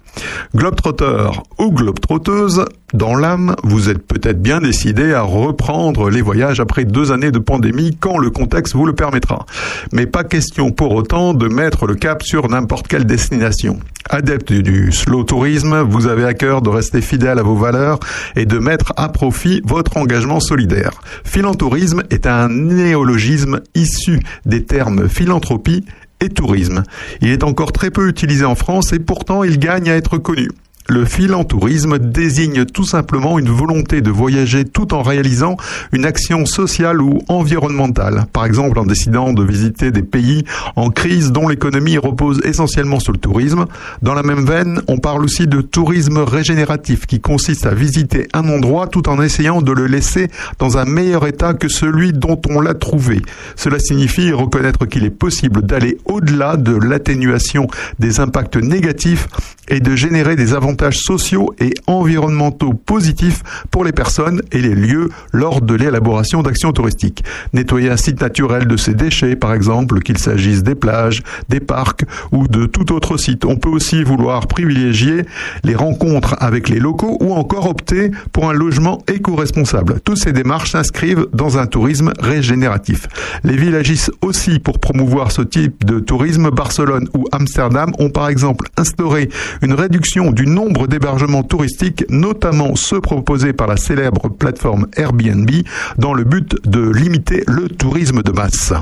Globetrotter 0.55 1.31
ou 1.59 1.71
globetrotteuse, 1.71 2.65
dans 2.93 3.15
l'âme, 3.15 3.55
vous 3.63 3.89
êtes 3.89 4.05
peut-être 4.05 4.43
bien 4.43 4.61
décidé 4.61 5.15
à 5.15 5.23
reprendre 5.23 6.11
les 6.11 6.23
voyages 6.23 6.59
après 6.59 6.85
deux 6.85 7.13
années 7.13 7.31
de 7.31 7.39
pandémie 7.39 7.97
quand 7.99 8.19
le 8.19 8.31
contexte 8.31 8.75
vous 8.75 8.80
le 8.87 8.95
permettra. 8.95 9.47
Mais 9.93 10.07
pas 10.07 10.25
question 10.25 10.71
pour 10.71 10.95
autant 10.95 11.35
de 11.35 11.49
mettre 11.49 11.87
le 11.87 11.95
cap 11.95 12.23
sur 12.23 12.49
n'importe 12.49 12.89
quelle 12.89 13.05
destination. 13.05 13.79
Adepte 14.09 14.53
du 14.53 14.93
slow 14.93 15.25
tourisme, 15.25 15.81
vous 15.83 16.07
avez 16.07 16.25
à 16.25 16.35
cœur 16.35 16.63
de 16.63 16.69
rester 16.69 17.01
fidèle 17.01 17.39
à 17.39 17.43
vos 17.43 17.55
valeurs 17.55 18.01
et 18.37 18.47
de 18.47 18.59
mettre 18.59 18.93
à 18.97 19.09
profit 19.09 19.63
votre 19.65 19.97
engagement 19.97 20.41
solidaire. 20.41 21.01
Philantourisme 21.25 22.03
est 22.11 22.27
un 22.27 22.49
néologisme 22.49 23.61
issu 23.75 24.21
des 24.47 24.65
termes 24.65 25.09
philanthropie 25.09 25.85
et 26.21 26.29
tourisme. 26.29 26.83
Il 27.21 27.31
est 27.31 27.45
encore 27.45 27.73
très 27.73 27.91
peu 27.91 28.09
utilisé 28.09 28.45
en 28.45 28.55
France 28.55 28.93
et 28.93 28.99
pourtant 28.99 29.45
il 29.45 29.59
gagne 29.59 29.91
à 29.91 29.97
être 29.97 30.19
connu. 30.19 30.49
Le 30.91 31.05
philantourisme 31.05 32.01
désigne 32.01 32.65
tout 32.65 32.83
simplement 32.83 33.39
une 33.39 33.49
volonté 33.49 34.01
de 34.01 34.11
voyager 34.11 34.65
tout 34.65 34.93
en 34.93 35.03
réalisant 35.03 35.57
une 35.93 36.05
action 36.05 36.47
sociale 36.47 37.01
ou 37.01 37.21
environnementale. 37.29 38.27
Par 38.33 38.45
exemple, 38.45 38.77
en 38.77 38.85
décidant 38.85 39.33
de 39.33 39.45
visiter 39.45 39.93
des 39.93 40.03
pays 40.03 40.43
en 40.75 40.91
crise 40.91 41.31
dont 41.31 41.47
l'économie 41.47 41.97
repose 41.97 42.41
essentiellement 42.43 42.99
sur 42.99 43.13
le 43.13 43.19
tourisme. 43.19 43.67
Dans 44.03 44.15
la 44.15 44.25
même 44.25 44.45
veine, 44.45 44.83
on 44.89 44.99
parle 44.99 45.23
aussi 45.23 45.47
de 45.47 45.61
tourisme 45.61 46.19
régénératif 46.19 47.07
qui 47.07 47.21
consiste 47.21 47.67
à 47.67 47.75
visiter 47.75 48.27
un 48.33 48.49
endroit 48.49 48.89
tout 48.89 49.09
en 49.09 49.23
essayant 49.23 49.63
de 49.63 49.71
le 49.71 49.87
laisser 49.87 50.27
dans 50.59 50.77
un 50.77 50.87
meilleur 50.87 51.25
état 51.25 51.55
que 51.55 51.69
celui 51.69 52.13
dont 52.13 52.41
on 52.51 52.61
l'a 52.61 52.75
trouvé. 52.75 53.23
Cela 53.55 53.79
signifie 53.79 54.33
reconnaître 54.33 54.87
qu'il 54.87 55.05
est 55.05 55.11
possible 55.11 55.63
d'aller 55.63 55.99
au-delà 56.05 56.57
de 56.57 56.75
l'atténuation 56.75 57.69
des 58.01 58.19
impacts 58.19 58.57
négatifs 58.57 59.29
et 59.69 59.79
de 59.79 59.95
générer 59.95 60.35
des 60.35 60.53
avantages 60.53 60.80
sociaux 60.89 61.55
et 61.61 61.75
environnementaux 61.87 62.73
positifs 62.73 63.43
pour 63.71 63.85
les 63.85 63.93
personnes 63.93 64.41
et 64.53 64.61
les 64.61 64.75
lieux 64.75 65.11
lors 65.33 65.61
de 65.61 65.75
l'élaboration 65.75 66.43
d'actions 66.43 66.73
touristiques. 66.73 67.23
Nettoyer 67.53 67.91
un 67.91 67.97
site 67.97 68.21
naturel 68.21 68.67
de 68.67 68.77
ses 68.77 68.95
déchets, 68.95 69.37
par 69.37 69.53
exemple, 69.53 70.01
qu'il 70.01 70.19
s'agisse 70.19 70.63
des 70.63 70.75
plages, 70.75 71.23
des 71.49 71.61
parcs 71.61 72.05
ou 72.33 72.49
de 72.49 72.67
tout 72.67 72.93
autre 72.93 73.17
site. 73.19 73.45
On 73.45 73.57
peut 73.57 73.69
aussi 73.69 74.03
vouloir 74.03 74.47
privilégier 74.47 75.25
les 75.65 75.75
rencontres 75.75 76.37
avec 76.39 76.69
les 76.69 76.79
locaux 76.79 77.19
ou 77.21 77.35
encore 77.35 77.69
opter 77.69 78.11
pour 78.33 78.49
un 78.49 78.55
logement 78.55 78.99
éco-responsable. 79.07 80.01
Toutes 80.05 80.19
ces 80.19 80.33
démarches 80.33 80.73
s'inscrivent 80.73 81.27
dans 81.33 81.59
un 81.59 81.67
tourisme 81.67 82.13
régénératif. 82.19 83.07
Les 83.45 83.57
villes 83.57 83.77
agissent 83.77 84.11
aussi 84.23 84.59
pour 84.59 84.79
promouvoir 84.79 85.31
ce 85.31 85.43
type 85.43 85.85
de 85.85 85.99
tourisme. 86.01 86.51
Barcelone 86.51 87.09
ou 87.15 87.27
Amsterdam 87.33 87.93
ont 87.99 88.11
par 88.11 88.29
exemple 88.29 88.69
instauré 88.77 89.29
une 89.63 89.75
réduction 89.75 90.31
du 90.31 90.47
nombre 90.47 90.60
d'hébergements 90.69 91.43
touristiques, 91.43 92.05
notamment 92.09 92.77
ceux 92.77 93.01
proposés 93.01 93.53
par 93.53 93.67
la 93.67 93.77
célèbre 93.77 94.29
plateforme 94.29 94.87
Airbnb, 94.97 95.51
dans 95.99 96.15
le 96.15 96.25
but 96.25 96.57
de 96.67 96.91
limiter 96.91 97.45
le 97.47 97.69
tourisme 97.69 98.23
de 98.23 98.33
masse. 98.33 98.73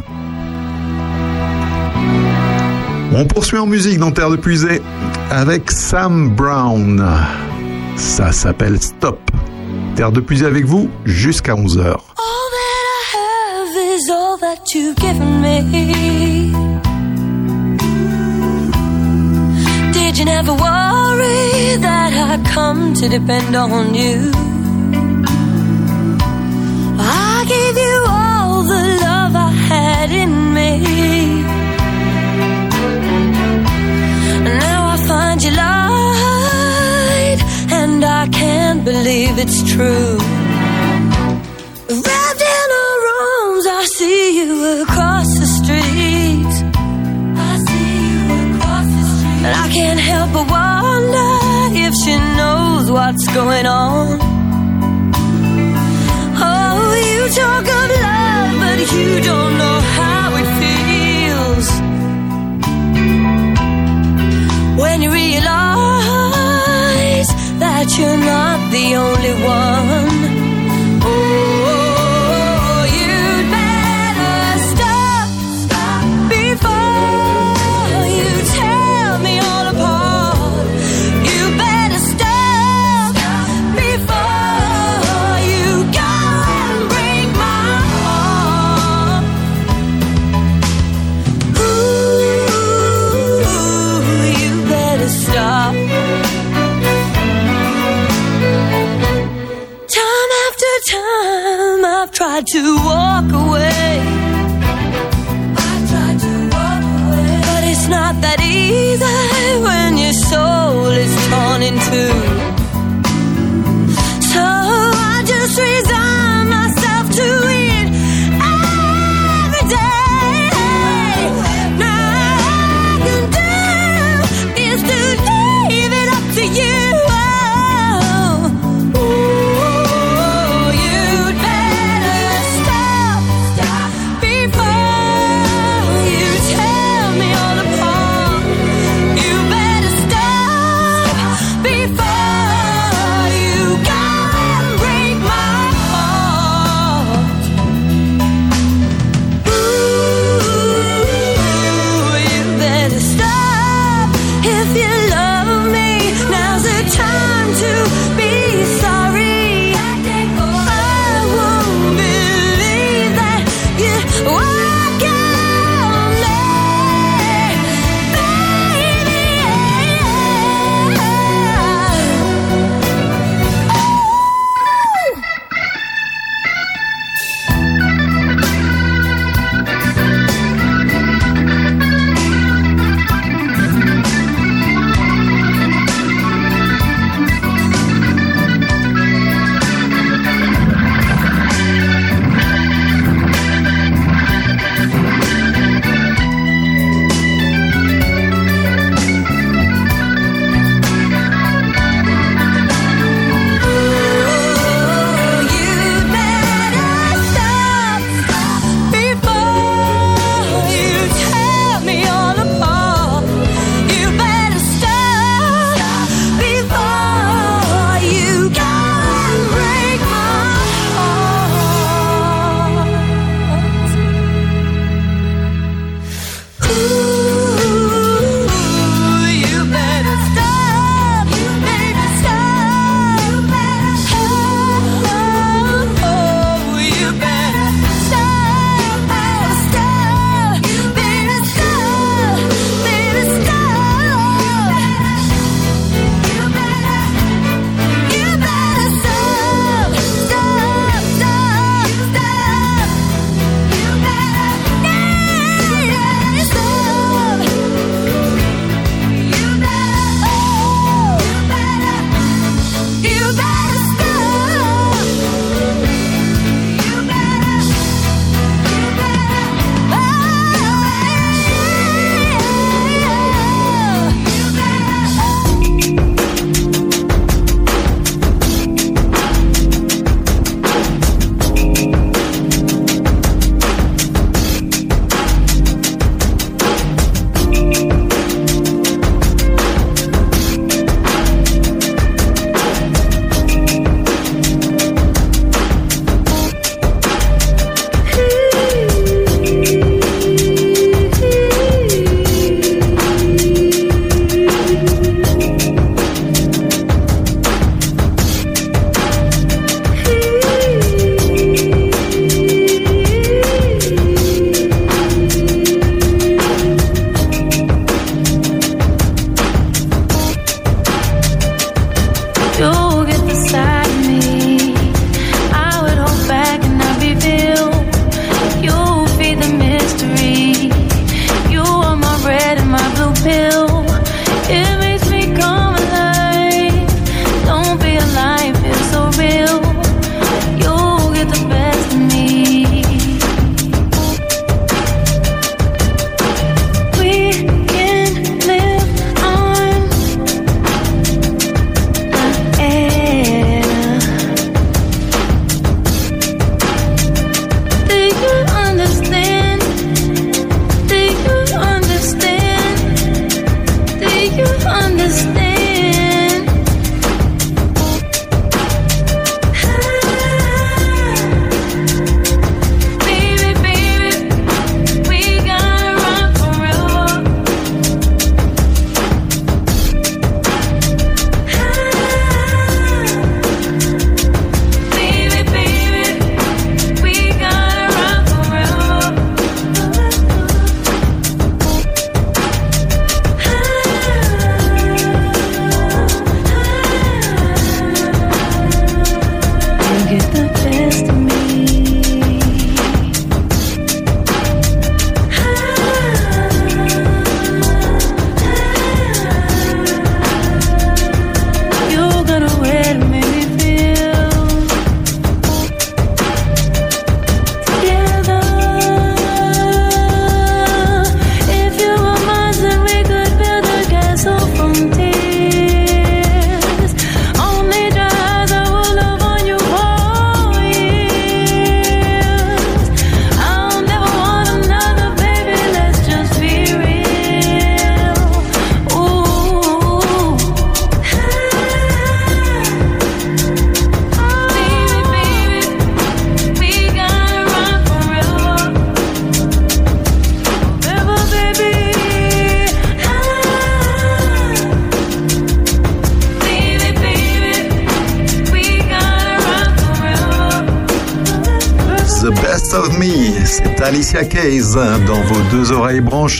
On 3.12 3.24
poursuit 3.24 3.58
en 3.58 3.66
musique 3.66 3.98
dans 3.98 4.10
Terre 4.10 4.30
de 4.30 4.36
Puisée 4.36 4.82
avec 5.30 5.70
Sam 5.70 6.30
Brown. 6.34 7.04
Ça 7.96 8.32
s'appelle 8.32 8.80
Stop. 8.80 9.18
Terre 9.96 10.12
de 10.12 10.20
Puisée 10.20 10.46
avec 10.46 10.64
vous 10.64 10.90
jusqu'à 11.04 11.54
11h. 11.54 11.80
All 11.80 11.96
that 12.54 12.84
I 12.92 13.16
have 13.16 13.98
is 13.98 14.10
all 14.10 14.38
that 14.40 14.74
you've 14.74 14.96
given 14.96 15.40
me. 15.40 16.67
Did 20.08 20.16
you 20.20 20.24
never 20.24 20.54
worry 20.54 21.76
that 21.86 22.12
I'd 22.14 22.42
come 22.46 22.94
to 22.94 23.08
depend 23.10 23.54
on 23.54 23.94
you? 23.94 24.32
I 26.98 27.44
gave 27.46 27.76
you 27.76 28.04
all 28.08 28.62
the 28.62 28.84
love 29.04 29.36
I 29.36 29.50
had 29.70 30.10
in 30.10 30.54
me. 30.54 30.70
Now 34.44 34.80
I 34.94 34.96
find 35.06 35.44
you 35.44 35.50
lied, 35.50 37.40
and 37.70 38.02
I 38.02 38.28
can't 38.28 38.82
believe 38.86 39.36
it's 39.36 39.62
true. 39.74 40.16
Wrapped 42.06 42.44
in 42.56 42.68
her 42.78 42.98
arms, 43.20 43.66
I 43.66 43.84
see 43.98 44.38
you 44.38 44.82
across 44.82 44.97
can't 49.78 50.00
help 50.00 50.32
but 50.32 50.46
wonder 50.50 51.30
if 51.86 51.92
she 52.02 52.14
knows 52.38 52.84
what's 52.90 53.26
going 53.40 53.66
on. 53.66 54.18
Oh, 56.50 56.80
you 57.10 57.20
talk 57.40 57.64
of 57.80 57.88
love, 58.06 58.50
but 58.62 58.78
you 58.96 59.10
don't 59.30 59.54
know 59.62 59.78
how 59.98 60.26
it 60.40 60.48
feels. 60.60 61.66
When 64.82 64.96
you 65.02 65.10
realize 65.12 65.68
that 67.62 67.86
you're 67.96 68.22
not 68.34 68.58
the 68.74 68.86
only 69.06 69.34
one. 69.60 69.97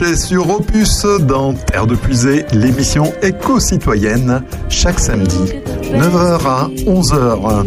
Sur 0.05 0.49
Opus 0.49 1.05
dans 1.23 1.55
Terre 1.55 1.87
de 1.89 1.97
Puisée, 1.97 2.47
l'émission 2.53 3.13
éco-citoyenne 3.21 4.45
chaque 4.69 5.01
samedi, 5.01 5.55
9h 5.91 6.47
à 6.47 6.69
11h. 6.87 7.67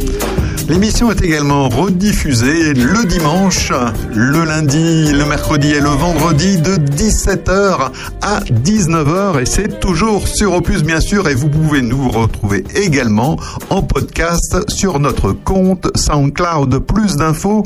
L'émission 0.69 1.11
est 1.11 1.21
également 1.23 1.67
rediffusée 1.67 2.73
le 2.73 3.05
dimanche, 3.05 3.73
le 4.13 4.45
lundi, 4.45 5.11
le 5.11 5.25
mercredi 5.25 5.71
et 5.71 5.81
le 5.81 5.89
vendredi 5.89 6.57
de 6.57 6.75
17h 6.75 7.89
à 8.21 8.39
19h 8.39 9.41
et 9.41 9.45
c'est 9.45 9.81
toujours 9.81 10.25
sur 10.25 10.53
Opus 10.53 10.83
bien 10.83 11.01
sûr 11.01 11.27
et 11.27 11.35
vous 11.35 11.49
pouvez 11.49 11.81
nous 11.81 12.09
retrouver 12.09 12.63
également 12.75 13.37
en 13.69 13.81
podcast 13.81 14.69
sur 14.69 14.99
notre 14.99 15.33
compte 15.33 15.89
SoundCloud. 15.97 16.79
Plus 16.79 17.17
d'infos 17.17 17.65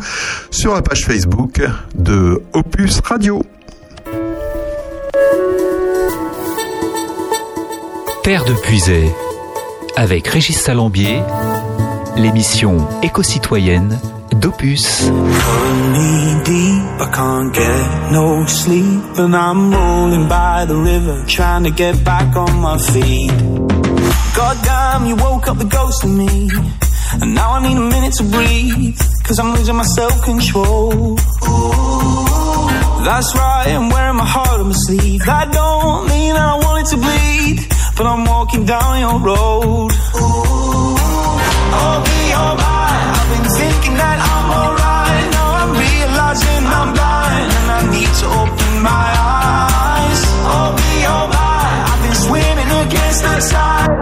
sur 0.50 0.74
la 0.74 0.82
page 0.82 1.06
Facebook 1.06 1.62
de 1.96 2.42
Opus 2.54 3.00
Radio. 3.04 3.44
Terre 8.26 8.44
de 8.44 8.52
Puisée, 8.54 9.16
avec 9.96 10.28
Régis 10.28 10.60
Salambier, 10.60 11.22
l'émission 12.18 12.88
éco-citoyenne 13.04 14.00
d'Opus. 14.32 15.04
I 15.04 17.08
can't 17.14 17.54
get 17.54 18.12
no 18.12 18.44
sleep, 18.48 19.20
and 19.20 19.36
I'm 19.36 19.72
rolling 19.72 20.28
by 20.28 20.66
the 20.66 20.74
river, 20.74 21.24
trying 21.28 21.66
to 21.66 21.70
get 21.70 22.04
back 22.04 22.36
on 22.36 22.52
my 22.60 22.80
feet. 22.80 23.32
Goddamn, 24.36 25.06
you 25.06 25.16
woke 25.18 25.48
up 25.48 25.60
the 25.60 25.66
ghost 25.66 26.04
in 26.04 26.18
me, 26.18 26.50
and 27.22 27.36
now 27.36 27.52
I 27.52 27.62
need 27.62 27.78
a 27.78 27.80
minute 27.80 28.14
to 28.14 28.24
breathe, 28.24 28.98
cause 29.24 29.38
I'm 29.38 29.54
losing 29.54 29.76
my 29.76 29.84
self-control. 29.84 31.16
That's 33.06 33.36
right, 33.36 33.68
I'm 33.68 33.92
wearing 33.92 34.18
my 34.18 34.26
heart 34.26 34.62
on 34.62 34.70
my 34.70 34.76
sleeve. 34.88 35.24
That 35.28 35.54
don't 35.54 36.10
mean 36.10 36.36
I 36.36 36.56
want 36.56 36.88
it 36.88 36.90
to 36.90 36.98
bleed, 36.98 37.68
but 37.96 38.06
I'm 38.06 38.26
walking 38.26 38.66
down 38.66 39.00
your 39.00 39.20
road. 39.20 39.92
I'll 40.16 40.32
oh, 41.80 42.04
be 42.04 42.22
alright. 42.36 43.08
I've 43.16 43.30
been 43.32 43.48
thinking 43.60 43.96
that 43.96 44.20
I'm 44.20 44.48
alright. 44.60 45.26
Now 45.36 45.50
I'm 45.64 45.72
realizing 45.80 46.64
I'm 46.80 46.90
blind 46.92 47.50
and 47.56 47.68
I 47.72 47.82
need 47.96 48.12
to 48.22 48.28
open 48.42 48.72
my 48.84 49.08
eyes. 49.16 50.20
I'll 50.44 50.76
be 50.76 50.94
alright. 51.08 51.82
I've 51.90 52.02
been 52.04 52.18
swimming 52.26 52.72
against 52.84 53.22
the 53.24 53.36
tide. 53.52 53.96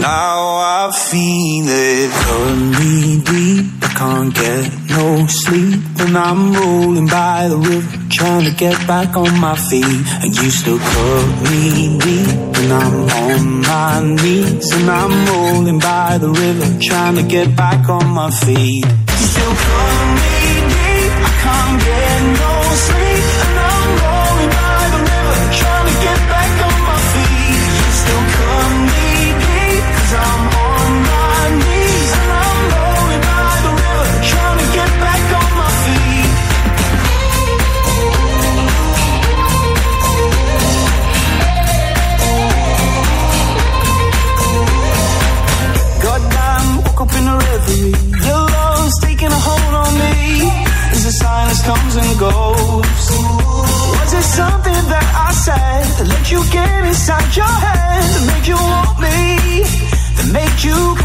Now 0.00 0.38
I 0.56 0.90
feel 1.08 1.68
it 1.68 2.10
pulling 2.24 2.70
me 2.72 3.20
deep. 3.24 3.79
Can't 4.00 4.34
get 4.34 4.72
no 4.88 5.26
sleep, 5.26 5.78
and 5.98 6.16
I'm 6.16 6.54
rolling 6.54 7.06
by 7.06 7.48
the 7.48 7.58
river, 7.58 7.98
trying 8.08 8.46
to 8.46 8.54
get 8.56 8.86
back 8.86 9.14
on 9.14 9.38
my 9.38 9.54
feet. 9.68 9.84
And 9.84 10.34
you 10.34 10.50
still 10.50 10.78
cut 10.78 11.26
me 11.50 11.98
deep, 11.98 12.28
and 12.60 12.72
I'm 12.72 12.96
on 13.26 13.60
my 13.60 14.00
knees, 14.22 14.72
and 14.72 14.88
I'm 14.88 15.12
rolling 15.28 15.80
by 15.80 16.16
the 16.16 16.30
river, 16.30 16.78
trying 16.80 17.16
to 17.16 17.24
get 17.24 17.54
back 17.54 17.90
on 17.90 18.06
my 18.08 18.30
feet. 18.30 18.86
You 18.86 19.26
still 19.34 19.54
cut 19.68 20.06
me 20.16 20.32
deep, 20.72 21.12
I 21.20 21.32
can't 21.44 21.82
get 21.84 21.99
goes. 52.20 53.04
Was 53.96 54.12
it 54.12 54.28
something 54.40 54.82
that 54.92 55.06
I 55.26 55.32
said 55.32 55.84
that 55.96 56.06
let 56.12 56.30
you 56.30 56.40
get 56.52 56.84
inside 56.84 57.32
your 57.34 57.54
head? 57.64 58.04
That 58.12 58.24
made 58.28 58.46
you 58.52 58.60
want 58.60 58.94
me? 59.00 59.64
That 60.16 60.28
made 60.28 60.60
you 60.60 60.99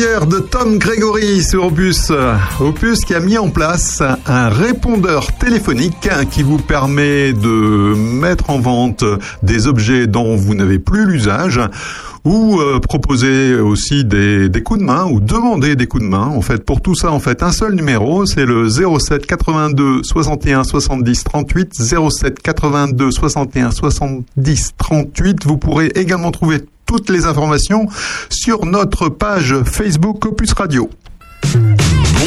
rivière 0.00 0.26
de 0.26 0.38
Tom 0.38 0.78
Gregory 0.78 1.42
sur 1.42 1.66
Opus. 1.66 2.10
Opus 2.58 3.00
qui 3.00 3.14
a 3.14 3.20
mis 3.20 3.36
en 3.36 3.50
place 3.50 4.02
un 4.26 4.48
répondeur 4.48 5.30
téléphonique 5.36 6.08
qui 6.30 6.42
vous 6.42 6.56
permet 6.56 7.34
de 7.34 7.94
mettre 7.94 8.48
en 8.48 8.60
vente 8.60 9.04
des 9.42 9.66
objets 9.66 10.06
dont 10.06 10.36
vous 10.36 10.54
n'avez 10.54 10.78
plus 10.78 11.04
l'usage 11.04 11.60
ou 12.24 12.60
euh, 12.60 12.80
proposer 12.80 13.56
aussi 13.56 14.06
des, 14.06 14.48
des 14.48 14.62
coups 14.62 14.80
de 14.80 14.86
main 14.86 15.04
ou 15.04 15.20
demander 15.20 15.76
des 15.76 15.86
coups 15.86 16.02
de 16.02 16.08
main. 16.08 16.28
En 16.28 16.40
fait, 16.40 16.64
pour 16.64 16.80
tout 16.80 16.94
ça, 16.94 17.12
en 17.12 17.20
fait, 17.20 17.42
un 17.42 17.52
seul 17.52 17.74
numéro, 17.74 18.24
c'est 18.24 18.46
le 18.46 18.70
07 18.70 19.26
82 19.26 20.02
61 20.02 20.64
70 20.64 21.24
38 21.24 21.74
07 21.74 22.38
82 22.40 23.10
61 23.10 23.70
70 23.70 24.70
38. 24.78 25.44
Vous 25.44 25.58
pourrez 25.58 25.88
également 25.94 26.30
trouver 26.30 26.62
toutes 26.90 27.08
les 27.08 27.24
informations 27.24 27.86
sur 28.30 28.66
notre 28.66 29.08
page 29.08 29.54
Facebook 29.62 30.26
Opus 30.26 30.52
Radio. 30.54 30.90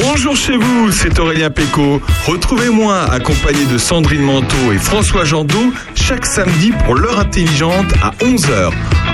Bonjour 0.01 0.37
chez 0.37 0.55
vous, 0.55 0.89
c'est 0.89 1.19
Aurélien 1.19 1.49
Péco. 1.49 1.99
Retrouvez-moi 2.25 3.11
accompagné 3.11 3.65
de 3.65 3.77
Sandrine 3.77 4.21
Manteau 4.21 4.71
et 4.73 4.77
François 4.77 5.25
Jandot 5.25 5.73
chaque 5.95 6.25
samedi 6.25 6.71
pour 6.85 6.95
l'heure 6.95 7.19
intelligente 7.19 7.91
à 8.01 8.11
11h. 8.23 8.71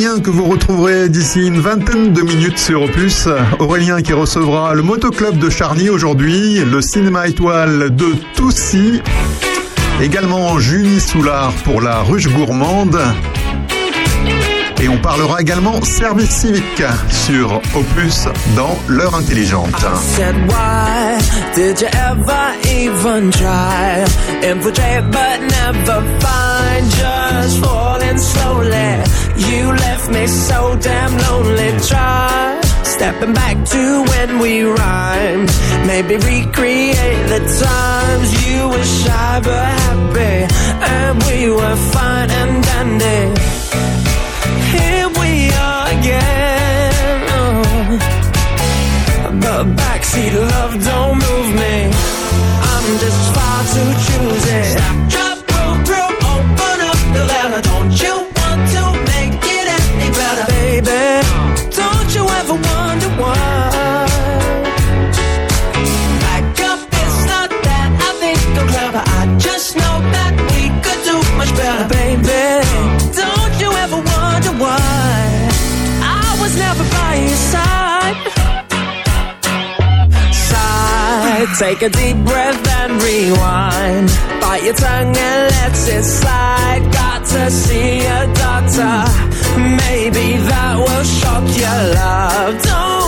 Que 0.00 0.30
vous 0.30 0.46
retrouverez 0.46 1.10
d'ici 1.10 1.46
une 1.46 1.60
vingtaine 1.60 2.14
de 2.14 2.22
minutes 2.22 2.58
sur 2.58 2.84
Opus. 2.84 3.28
Aurélien 3.58 4.00
qui 4.00 4.14
recevra 4.14 4.72
le 4.72 4.80
motoclub 4.80 5.36
de 5.36 5.50
Charny 5.50 5.90
aujourd'hui, 5.90 6.64
le 6.64 6.80
cinéma 6.80 7.28
étoile 7.28 7.94
de 7.94 8.06
Toussy 8.34 9.02
Également 10.00 10.58
Julie 10.58 11.00
Soulard 11.00 11.52
pour 11.64 11.82
la 11.82 12.00
ruche 12.00 12.28
gourmande. 12.28 12.98
Et 14.80 14.88
on 14.88 14.96
parlera 14.96 15.42
également 15.42 15.82
service 15.82 16.30
civique 16.30 16.82
sur 17.10 17.60
Opus 17.74 18.26
dans 18.56 18.78
l'heure 18.88 19.14
intelligente. 19.14 19.84
Just 27.00 27.54
falling 27.64 28.18
slowly 28.18 28.90
you 29.48 29.62
left 29.84 30.06
me 30.16 30.26
so 30.26 30.58
damn 30.88 31.12
lonely 31.26 31.70
try 31.90 32.60
stepping 32.94 33.34
back 33.42 33.56
to 33.72 33.82
when 34.10 34.30
we 34.42 34.62
rhymed 34.62 35.50
maybe 35.90 36.14
recreate 36.32 37.22
the 37.34 37.40
times 37.64 38.28
you 38.46 38.60
were 38.72 38.88
shy 39.00 39.40
but 39.48 39.66
happy 39.84 40.36
and 40.96 41.14
we 41.28 41.38
were 41.58 41.78
fine 41.94 42.30
and 42.40 42.54
dandy 42.68 43.20
here 44.74 45.08
we 45.20 45.32
are 45.66 45.84
again 45.96 47.20
oh. 47.38 48.16
But 49.42 49.64
backseat 49.80 50.34
love 50.52 50.74
don't 50.88 51.16
move 51.26 51.48
me. 51.62 51.76
I'm 52.72 52.86
just 53.04 53.22
far 53.34 53.60
too 53.72 53.90
choosy. 54.04 54.62
Stop, 54.74 55.29
just 69.40 69.76
know 69.76 69.96
that 70.16 70.32
we 70.50 70.62
could 70.84 71.00
do 71.10 71.16
much 71.40 71.52
better, 71.60 71.86
baby. 71.98 72.44
Don't 73.22 73.54
you 73.62 73.70
ever 73.84 73.96
wonder 73.96 74.54
why? 74.64 75.48
I 76.02 76.38
was 76.40 76.52
never 76.56 76.84
by 76.96 77.14
your 77.28 77.42
side 77.54 77.90
side. 81.40 81.48
Take 81.58 81.82
a 81.82 81.88
deep 81.88 82.16
breath 82.28 82.62
and 82.80 83.02
rewind. 83.02 84.08
Bite 84.40 84.64
your 84.64 84.74
tongue 84.74 85.16
and 85.16 85.42
let 85.54 85.72
it 85.96 86.04
slide. 86.04 86.82
Got 86.92 87.20
to 87.26 87.50
see 87.50 88.00
a 88.00 88.20
doctor. 88.44 88.96
Maybe 89.84 90.26
that 90.50 90.74
will 90.78 91.04
shock 91.18 91.44
your 91.62 91.80
love. 91.94 92.62
Don't. 92.62 92.99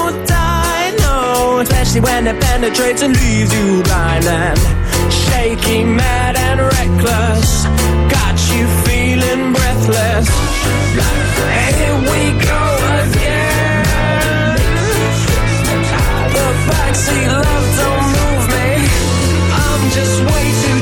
Especially 1.63 2.01
when 2.01 2.27
it 2.27 2.41
penetrates 2.43 3.03
and 3.03 3.15
leaves 3.15 3.55
you 3.55 3.83
blind 3.85 4.25
and 4.25 4.59
shaky, 5.13 5.85
mad 5.85 6.35
and 6.37 6.61
reckless. 6.61 7.65
Got 8.11 8.37
you 8.51 8.67
feeling 8.83 9.53
breathless. 9.53 10.27
Here 11.79 11.99
we 12.11 12.21
go 12.51 12.63
again. 12.99 14.59
The 16.35 16.47
backseat 16.67 17.31
love 17.31 17.69
don't 17.79 18.07
move 18.19 18.45
me. 18.57 18.71
I'm 19.63 19.83
just 19.95 20.17
way 20.19 20.47
too 20.63 20.82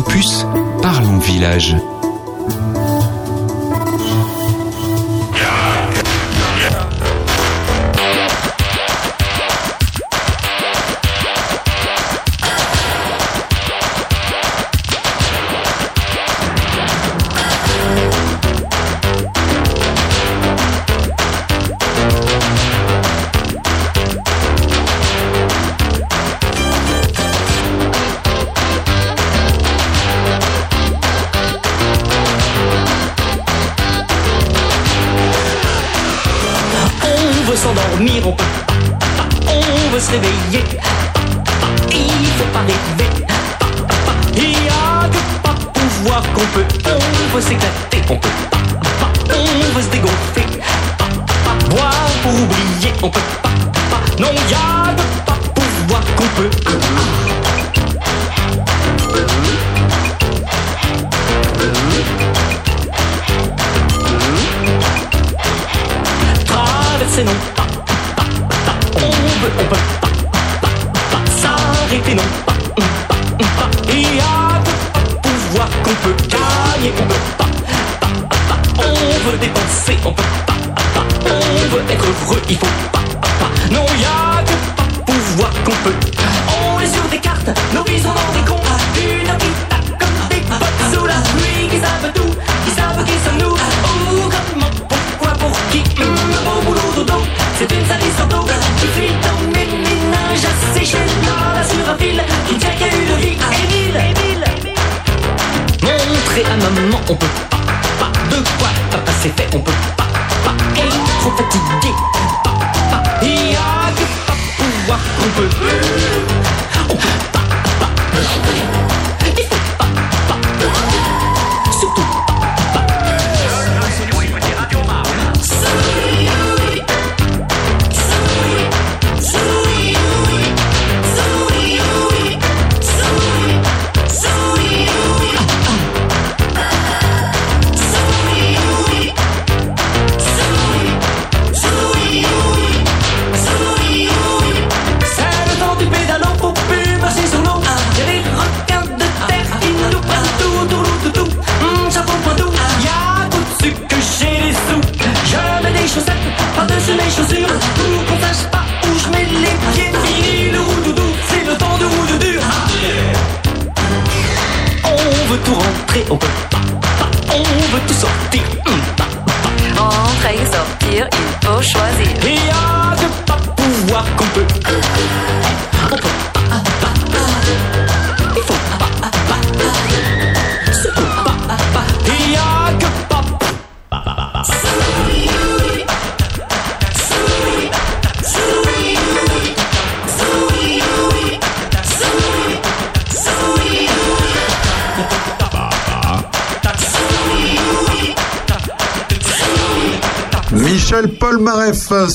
Opus, 0.00 0.46
parlons 0.80 1.18
village. 1.18 1.76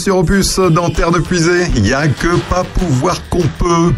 Dans 0.08 0.90
Terre 0.92 1.12
de 1.12 1.20
Puisée. 1.20 1.66
Il 1.76 1.82
n'y 1.82 1.94
a 1.94 2.08
que 2.08 2.38
pas 2.48 2.64
pouvoir 2.64 3.28
qu'on 3.30 3.42
peut. 3.58 3.92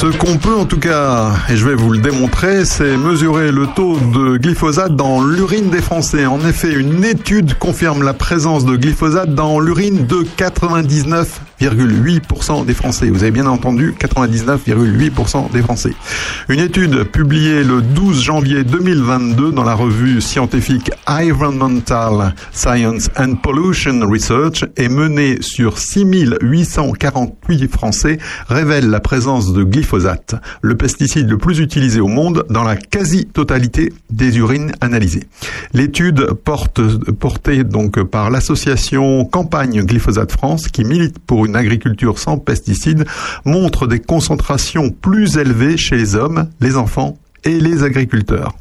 Ce 0.00 0.06
qu'on 0.06 0.38
peut 0.38 0.54
en 0.56 0.64
tout 0.64 0.80
cas, 0.80 1.30
et 1.48 1.56
je 1.56 1.64
vais 1.64 1.76
vous 1.76 1.92
le 1.92 2.00
démontrer, 2.00 2.64
c'est 2.64 2.96
mesurer 2.96 3.52
le 3.52 3.68
taux 3.68 3.96
de 3.96 4.38
glyphosate 4.38 4.96
dans 4.96 5.22
l'urine 5.22 5.70
des 5.70 5.80
Français. 5.80 6.26
En 6.26 6.40
effet, 6.40 6.72
une 6.72 7.04
étude 7.04 7.54
confirme 7.58 8.02
la 8.02 8.12
présence 8.12 8.64
de 8.64 8.74
glyphosate 8.74 9.32
dans 9.34 9.60
l'urine 9.60 10.04
de 10.06 10.26
99,8% 11.62 12.64
des 12.66 12.74
Français. 12.74 13.08
Vous 13.08 13.22
avez 13.22 13.30
bien 13.30 13.46
entendu, 13.46 13.94
99,8% 13.98 15.52
des 15.52 15.62
Français. 15.62 15.94
Une 16.48 16.58
étude 16.58 17.04
publiée 17.04 17.62
le 17.62 17.82
12 17.82 18.20
janvier 18.20 18.64
2022 18.64 19.52
dans 19.52 19.62
la 19.62 19.74
revue 19.74 20.20
scientifique 20.20 20.90
Environmental 21.06 22.34
Science 22.52 23.10
and 23.16 23.36
Pollution 23.36 24.00
Research 24.08 24.64
et 24.76 24.88
menée 24.88 25.38
sur 25.40 25.78
6848 25.78 27.70
Français 27.70 28.18
révèle 28.48 28.90
la 28.90 29.00
présence 29.00 29.52
de 29.52 29.62
glyphosate, 29.62 30.34
le 30.62 30.76
pesticide 30.76 31.30
le 31.30 31.38
plus 31.38 31.60
utilisé 31.60 32.00
au 32.00 32.08
monde 32.08 32.44
dans 32.50 32.64
la 32.64 32.76
quasi-totalité 32.76 33.92
des 34.10 34.38
urines 34.38 34.72
analysées. 34.80 35.24
L'étude 35.74 36.32
porte, 36.44 36.80
portée 37.12 37.62
donc 37.62 38.02
par 38.02 38.30
l'association 38.30 39.24
Campagne 39.24 39.82
Glyphosate 39.82 40.32
France 40.32 40.68
qui 40.68 40.84
milite 40.84 41.18
pour 41.20 41.46
une 41.46 41.51
agriculture 41.54 42.18
sans 42.18 42.38
pesticides 42.38 43.04
montre 43.44 43.86
des 43.86 44.00
concentrations 44.00 44.90
plus 44.90 45.36
élevées 45.36 45.76
chez 45.76 45.96
les 45.96 46.14
hommes, 46.14 46.48
les 46.60 46.76
enfants 46.76 47.16
et 47.44 47.58
les 47.60 47.82
agriculteurs. 47.82 48.54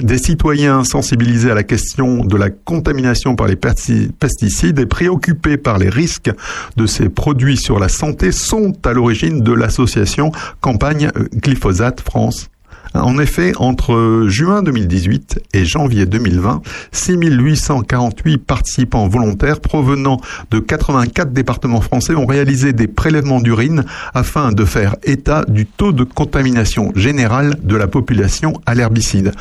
Des 0.00 0.18
citoyens 0.18 0.84
sensibilisés 0.84 1.50
à 1.50 1.54
la 1.54 1.64
question 1.64 2.24
de 2.24 2.36
la 2.36 2.50
contamination 2.50 3.34
par 3.34 3.48
les 3.48 3.56
pesti- 3.56 4.12
pesticides 4.12 4.78
et 4.78 4.86
préoccupés 4.86 5.56
par 5.56 5.78
les 5.78 5.88
risques 5.88 6.30
de 6.76 6.86
ces 6.86 7.08
produits 7.08 7.56
sur 7.56 7.80
la 7.80 7.88
santé 7.88 8.30
sont 8.30 8.74
à 8.84 8.92
l'origine 8.92 9.40
de 9.42 9.52
l'association 9.52 10.30
Campagne 10.60 11.10
Glyphosate 11.34 12.00
France. 12.00 12.48
En 12.94 13.18
effet, 13.18 13.52
entre 13.56 14.26
juin 14.28 14.62
2018 14.62 15.40
et 15.52 15.64
janvier 15.64 16.06
2020, 16.06 16.62
6848 16.92 18.38
participants 18.38 19.08
volontaires 19.08 19.60
provenant 19.60 20.20
de 20.50 20.58
84 20.58 21.32
départements 21.32 21.80
français 21.80 22.14
ont 22.14 22.26
réalisé 22.26 22.72
des 22.72 22.86
prélèvements 22.86 23.40
d'urine 23.40 23.84
afin 24.14 24.52
de 24.52 24.64
faire 24.64 24.96
état 25.02 25.44
du 25.46 25.66
taux 25.66 25.92
de 25.92 26.04
contamination 26.04 26.92
générale 26.94 27.58
de 27.62 27.76
la 27.76 27.86
population 27.86 28.54
à 28.66 28.74
l'herbicide. 28.74 29.32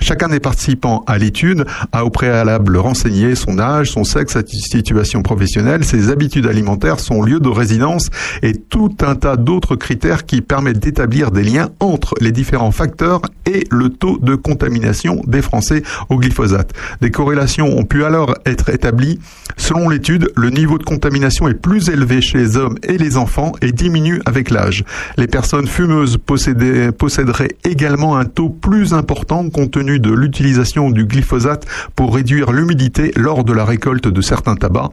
Chacun 0.00 0.28
des 0.28 0.40
participants 0.40 1.04
à 1.06 1.18
l'étude 1.18 1.64
a 1.92 2.04
au 2.04 2.10
préalable 2.10 2.76
renseigné 2.76 3.34
son 3.34 3.58
âge, 3.58 3.90
son 3.90 4.04
sexe, 4.04 4.32
sa 4.32 4.42
situation 4.46 5.22
professionnelle, 5.22 5.84
ses 5.84 6.10
habitudes 6.10 6.46
alimentaires, 6.46 7.00
son 7.00 7.22
lieu 7.22 7.38
de 7.38 7.48
résidence 7.48 8.08
et 8.42 8.54
tout 8.54 8.94
un 9.02 9.14
tas 9.14 9.36
d'autres 9.36 9.76
critères 9.76 10.24
qui 10.24 10.40
permettent 10.40 10.78
d'établir 10.78 11.30
des 11.30 11.42
liens 11.42 11.68
entre 11.80 12.14
les 12.20 12.32
différents 12.32 12.70
facteurs 12.70 13.20
et 13.46 13.64
le 13.70 13.90
taux 13.90 14.18
de 14.18 14.34
contamination 14.34 15.22
des 15.26 15.42
Français 15.42 15.82
au 16.08 16.16
glyphosate. 16.16 16.72
Des 17.00 17.10
corrélations 17.10 17.78
ont 17.78 17.84
pu 17.84 18.04
alors 18.04 18.34
être 18.46 18.70
établies. 18.70 19.18
Selon 19.56 19.88
l'étude, 19.88 20.30
le 20.36 20.50
niveau 20.50 20.78
de 20.78 20.84
contamination 20.84 21.48
est 21.48 21.54
plus 21.54 21.88
élevé 21.88 22.20
chez 22.20 22.38
les 22.38 22.56
hommes 22.56 22.78
et 22.82 22.96
les 22.96 23.16
enfants 23.16 23.52
et 23.60 23.72
diminue 23.72 24.20
avec 24.24 24.50
l'âge. 24.50 24.84
Les 25.16 25.26
personnes 25.26 25.66
fumeuses 25.66 26.16
posséderaient 26.16 27.56
également 27.64 28.16
un 28.16 28.24
taux 28.24 28.48
plus 28.48 28.94
important 28.94 29.48
compte 29.50 29.72
tenu 29.72 29.89
de 29.98 30.12
l'utilisation 30.12 30.90
du 30.90 31.04
glyphosate 31.04 31.66
pour 31.96 32.14
réduire 32.14 32.52
l'humidité 32.52 33.12
lors 33.16 33.44
de 33.44 33.52
la 33.52 33.64
récolte 33.64 34.08
de 34.08 34.20
certains 34.20 34.54
tabacs. 34.54 34.90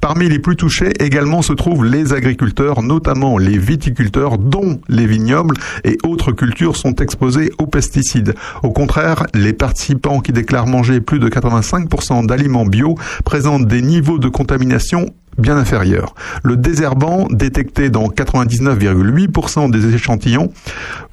Parmi 0.00 0.28
les 0.28 0.38
plus 0.38 0.56
touchés 0.56 0.92
également 1.00 1.42
se 1.42 1.52
trouvent 1.52 1.84
les 1.84 2.12
agriculteurs, 2.12 2.82
notamment 2.82 3.38
les 3.38 3.58
viticulteurs 3.58 4.38
dont 4.38 4.80
les 4.88 5.06
vignobles 5.06 5.56
et 5.84 5.98
autres 6.04 6.32
cultures 6.32 6.76
sont 6.76 6.94
exposés 6.96 7.52
aux 7.58 7.66
pesticides. 7.66 8.34
Au 8.62 8.70
contraire, 8.70 9.26
les 9.34 9.52
participants 9.52 10.20
qui 10.20 10.32
déclarent 10.32 10.66
manger 10.66 11.00
plus 11.00 11.18
de 11.18 11.28
85% 11.28 12.26
d'aliments 12.26 12.66
bio 12.66 12.94
présentent 13.24 13.66
des 13.66 13.82
niveaux 13.82 14.18
de 14.18 14.28
contamination 14.28 15.06
bien 15.38 15.56
inférieurs. 15.56 16.14
Le 16.42 16.56
désherbant, 16.56 17.26
détecté 17.30 17.90
dans 17.90 18.08
99,8% 18.08 19.70
des 19.70 19.94
échantillons, 19.94 20.50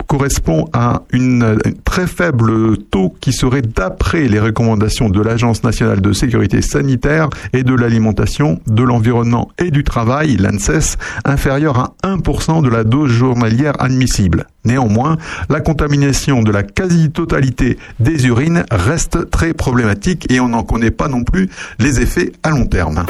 correspond 0.08 0.66
à 0.74 1.04
une, 1.12 1.44
un 1.44 1.72
très 1.84 2.08
faible 2.08 2.78
taux 2.78 3.14
qui 3.20 3.34
serait, 3.34 3.62
d'après 3.62 4.28
les 4.28 4.40
recommandations 4.40 5.10
de 5.10 5.22
l'Agence 5.22 5.64
nationale 5.64 6.02
de 6.02 6.14
sécurité 6.14 6.62
sanitaire 6.62 7.30
et 7.54 7.64
de 7.64 7.74
l'alimentation, 7.74 8.60
de 8.68 8.84
l'environnement 8.84 9.50
et 9.58 9.72
du 9.72 9.84
travail, 9.84 10.38
l'ANSES, 10.38 10.98
inférieur 11.26 11.80
à 11.80 11.94
1% 12.04 12.64
de 12.64 12.70
la 12.70 12.84
dose 12.84 13.12
journalière 13.12 13.74
admissible. 13.80 14.48
Néanmoins, 14.64 15.18
la 15.50 15.62
contamination 15.62 16.42
de 16.42 16.52
la 16.52 16.64
quasi-totalité 16.64 17.78
des 18.00 18.28
urines 18.28 18.66
reste 18.72 19.30
très 19.30 19.54
problématique 19.54 20.32
et 20.32 20.40
on 20.40 20.50
n'en 20.50 20.64
connaît 20.64 20.92
pas 20.92 21.08
non 21.08 21.24
plus 21.24 21.50
les 21.80 22.02
effets 22.02 22.32
à 22.44 22.50
long 22.50 22.66
terme. 22.66 23.06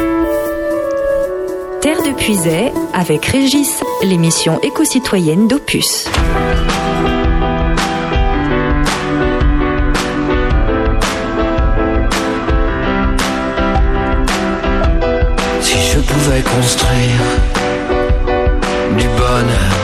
Terre 1.81 2.01
de 2.01 2.15
Puisay 2.15 2.71
avec 2.93 3.25
Régis, 3.25 3.83
l'émission 4.03 4.59
éco-citoyenne 4.63 5.47
d'Opus. 5.47 6.09
construire 16.41 17.21
du 18.97 19.07
bonheur. 19.07 19.75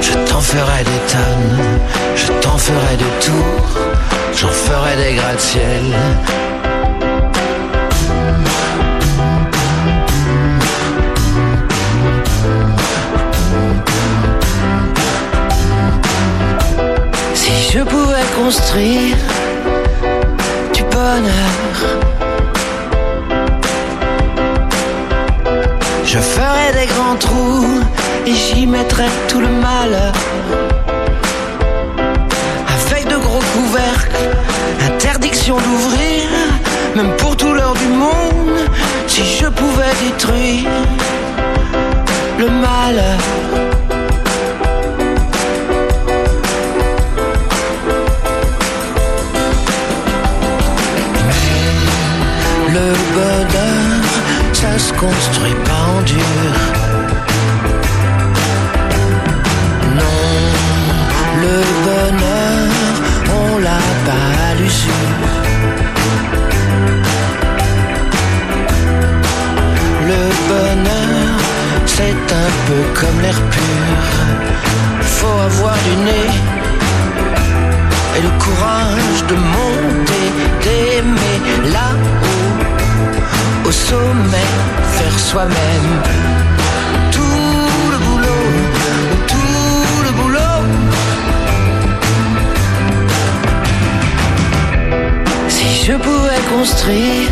Je 0.00 0.12
t'en 0.28 0.40
ferai 0.40 0.84
des 0.84 1.00
tonnes, 1.12 1.58
je 2.14 2.32
t'en 2.40 2.56
ferai 2.58 2.96
des 2.96 3.26
tours, 3.26 3.78
j'en 4.34 4.48
ferai 4.48 4.96
des 4.96 5.14
gratte-ciel. 5.14 5.94
Si 17.34 17.72
je 17.72 17.80
pouvais 17.80 18.26
construire 18.36 19.16
et 28.26 28.34
j'y 28.34 28.66
mettrais 28.66 29.08
tout 29.28 29.40
le 29.40 29.48
malheur. 29.48 30.12
Avec 32.90 33.08
de 33.08 33.16
gros 33.16 33.42
couvercles, 33.54 34.16
interdiction 34.84 35.56
d'ouvrir, 35.56 36.28
même 36.94 37.12
pour 37.16 37.36
tout 37.36 37.52
l'heure 37.52 37.74
du 37.74 37.88
monde, 37.88 38.58
si 39.06 39.22
je 39.24 39.46
pouvais 39.46 39.94
détruire 40.04 40.70
le 42.38 42.48
malheur. 42.48 43.20
Le 52.68 52.92
bonheur, 53.14 54.02
ça 54.52 54.78
se 54.78 54.92
construit 54.92 55.54
pas 55.64 55.98
en 55.98 56.02
dur. 56.02 56.85
Le 70.08 70.22
bonheur, 70.48 71.38
c'est 71.86 72.20
un 72.44 72.50
peu 72.66 72.80
comme 73.00 73.20
l'air 73.20 73.40
pur. 73.50 73.98
Faut 75.02 75.40
avoir 75.50 75.74
du 75.74 75.96
nez 76.04 76.30
et 78.16 78.22
le 78.22 78.30
courage 78.44 79.20
de 79.28 79.34
monter, 79.34 80.26
d'aimer 80.62 81.38
là-haut, 81.72 83.68
au 83.68 83.70
sommet, 83.70 84.50
faire 84.96 85.18
soi-même. 85.18 86.55
Je 95.86 95.92
pouvais 95.92 96.42
construire 96.52 97.30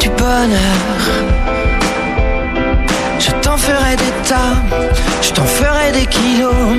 du 0.00 0.08
bonheur, 0.10 1.00
je 3.20 3.30
t'en 3.40 3.56
ferais 3.56 3.94
des 3.94 4.28
tas, 4.28 4.56
je 5.22 5.30
t'en 5.30 5.44
ferais 5.44 5.92
des 5.92 6.06
kilos, 6.06 6.74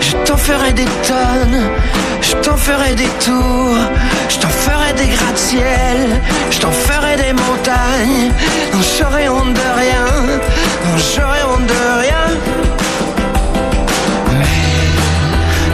je 0.00 0.12
t'en 0.24 0.38
ferais 0.38 0.72
des 0.72 0.90
tonnes, 1.06 1.60
je 2.22 2.34
t'en 2.36 2.56
ferais 2.56 2.94
des 2.94 3.12
tours, 3.26 3.76
je 4.30 4.38
t'en 4.38 4.48
ferais 4.48 4.94
des 4.94 5.08
gratte-ciel, 5.08 6.00
je 6.50 6.58
t'en 6.58 6.70
ferais 6.70 7.16
des 7.16 7.34
montagnes, 7.34 8.30
non 8.72 8.80
j'aurais 8.96 9.28
honte 9.28 9.52
de 9.52 9.68
rien, 9.82 10.06
non 10.86 10.96
j'aurais 10.96 11.44
honte 11.50 11.66
de 11.66 12.00
rien. 12.00 12.61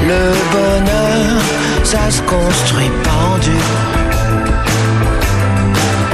Le 0.08 0.22
bonheur, 0.54 1.40
ça 1.84 2.04
se 2.10 2.22
construit 2.22 2.92
pas 3.04 3.18
en 3.32 3.38
dur, 3.38 3.70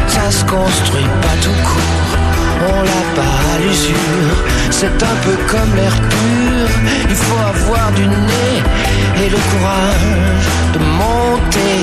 ça 0.08 0.26
se 0.30 0.44
construit 0.44 1.10
pas 1.22 1.36
tout 1.44 1.58
court. 1.68 2.12
On 2.66 2.82
l'a 2.88 3.04
pas 3.18 3.36
à 3.52 3.58
l'usure. 3.62 4.36
C'est 4.70 4.98
un 5.12 5.16
peu 5.24 5.36
comme 5.50 5.72
l'air 5.76 5.96
pur, 6.12 6.66
il 7.10 7.16
faut 7.24 7.42
avoir 7.54 7.92
du 7.92 8.06
nez 8.06 8.56
et 9.22 9.28
le 9.34 9.40
courage 9.50 10.46
de 10.74 10.78
monter 11.02 11.78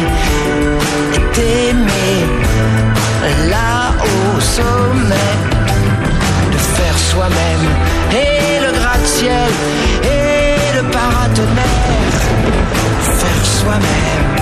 et 1.16 1.24
d'aimer 1.36 2.20
là 3.50 3.94
au 4.12 4.40
sommet, 4.40 5.34
de 6.54 6.58
faire 6.58 6.98
soi-même. 6.98 7.66
Et 8.12 8.60
le 8.66 8.72
gratte-ciel 8.80 9.52
et 10.04 10.31
paratonnerre, 10.84 12.20
faire 13.20 13.46
soi-même. 13.46 14.36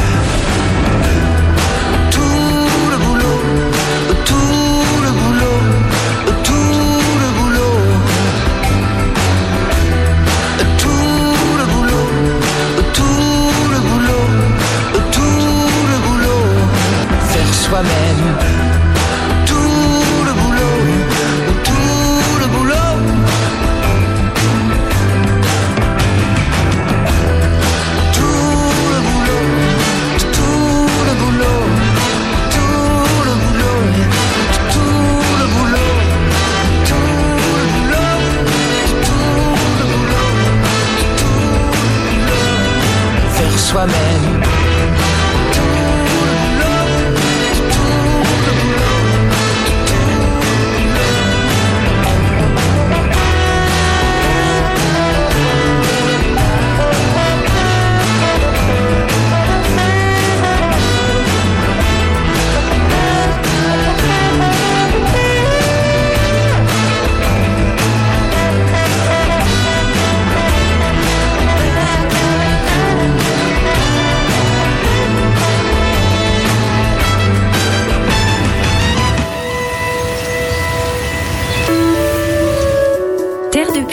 Tout 2.11 2.68
le 2.91 2.98
boulot, 2.98 3.41
tout 4.26 4.84
le 5.03 5.11
boulot 5.11 5.60
tout 6.44 6.82
le 7.22 7.28
boulot, 7.38 7.78
tout 10.78 10.95
le 11.60 11.66
boulot, 11.72 12.07
tout 12.94 13.52
le 13.72 13.80
boulot, 13.88 14.26
tout 15.11 15.68
le 15.91 15.98
boulot, 16.06 16.44
faire 17.30 17.53
soi-même. 17.53 18.69
Soi-même. 43.70 44.39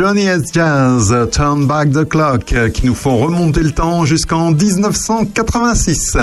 Johnny 0.00 0.22
S. 0.22 0.50
Jazz, 0.50 1.14
Turn 1.30 1.66
Back 1.66 1.90
the 1.90 2.08
Clock, 2.08 2.54
qui 2.72 2.86
nous 2.86 2.94
font 2.94 3.18
remonter 3.18 3.60
le 3.60 3.70
temps 3.70 4.06
jusqu'en 4.06 4.50
1986. 4.50 6.16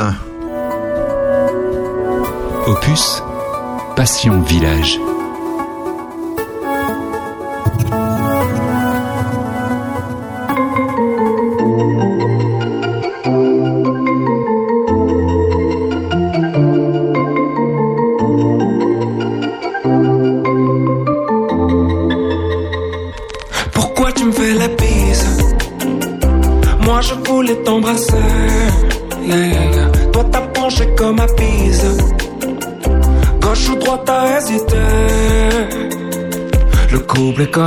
Opus, 2.65 3.21
Passion 3.95 4.41
Village. 4.41 4.99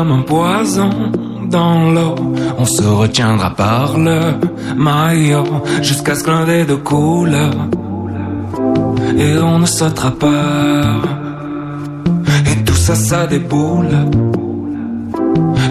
Comme 0.01 0.13
un 0.13 0.23
poison 0.23 0.89
dans 1.51 1.91
l'eau. 1.91 2.15
On 2.57 2.65
se 2.65 2.83
retiendra 2.83 3.51
par 3.51 3.99
le 3.99 4.19
maillot 4.75 5.45
jusqu'à 5.83 6.15
ce 6.15 6.25
que 6.25 6.31
l'un 6.31 6.47
des 6.47 6.65
deux 6.65 6.79
coule. 6.79 7.37
Et 9.19 9.37
on 9.37 9.59
ne 9.59 9.67
sautera 9.67 10.13
pas. 10.13 11.03
Et 12.51 12.65
tout 12.65 12.81
ça, 12.87 12.95
ça 12.95 13.27
déboule 13.27 13.95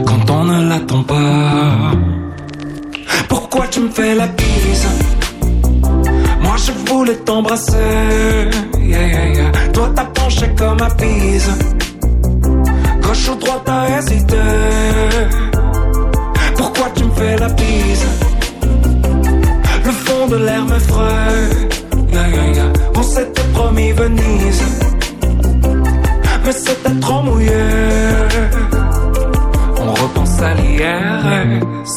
quand 0.06 0.24
on 0.30 0.44
ne 0.44 0.70
l'attend 0.70 1.02
pas. 1.02 1.72
Pourquoi 3.28 3.66
tu 3.72 3.80
me 3.80 3.90
fais 3.90 4.14
la 4.14 4.28
bise? 4.28 4.88
Moi 6.44 6.56
je 6.66 6.72
voulais 6.88 7.20
t'embrasser. 7.28 8.52
Toi 9.74 9.90
t'as 9.96 10.10
penché 10.20 10.46
comme 10.56 10.82
à 10.84 10.90
Pise. 11.00 11.52
Ou 13.30 13.36
droite 13.36 13.62
t'as 13.66 13.98
hésité. 13.98 14.38
Pourquoi 16.58 16.90
tu 16.96 17.04
me 17.04 17.12
fais 17.12 17.38
la 17.38 17.50
bise? 17.50 18.08
Le 19.86 19.92
fond 19.92 20.28
de 20.28 20.38
l'air 20.38 20.66
m'effraie. 20.66 21.70
On 22.96 23.04
s'était 23.04 23.50
promis 23.54 23.92
Venise. 23.92 24.64
Mais 26.46 26.52
c'était 26.52 27.00
trop 27.00 27.22
mouillé. 27.24 27.52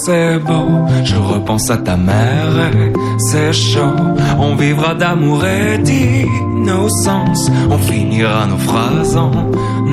C'est 0.04 0.38
beau. 0.38 0.86
Je 1.04 1.16
repense 1.16 1.70
à 1.70 1.76
ta 1.76 1.96
mère, 1.96 2.70
c'est 3.18 3.52
chaud. 3.52 3.94
On 4.38 4.54
vivra 4.56 4.94
d'amour 4.94 5.44
et 5.44 5.78
d'innocence. 5.78 7.50
On 7.70 7.78
finira 7.78 8.46
nos 8.46 8.56
phrases 8.56 9.16
en 9.16 9.30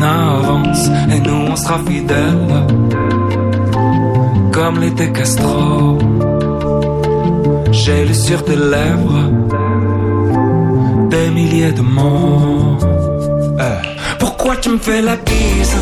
avance. 0.02 0.90
Et 1.14 1.20
nous, 1.20 1.52
on 1.52 1.56
sera 1.56 1.80
fidèles. 1.88 2.66
Comme 4.52 4.80
l'était 4.80 5.12
Castro. 5.12 5.98
J'ai 7.72 8.06
lu 8.06 8.14
sur 8.16 8.44
tes 8.44 8.56
lèvres 8.56 9.30
des 11.10 11.30
milliers 11.30 11.72
de 11.72 11.82
mots. 11.82 12.78
Euh, 13.60 13.82
Pourquoi 14.18 14.56
tu 14.58 14.70
me 14.70 14.78
fais 14.78 15.02
la 15.02 15.16
bise? 15.18 15.76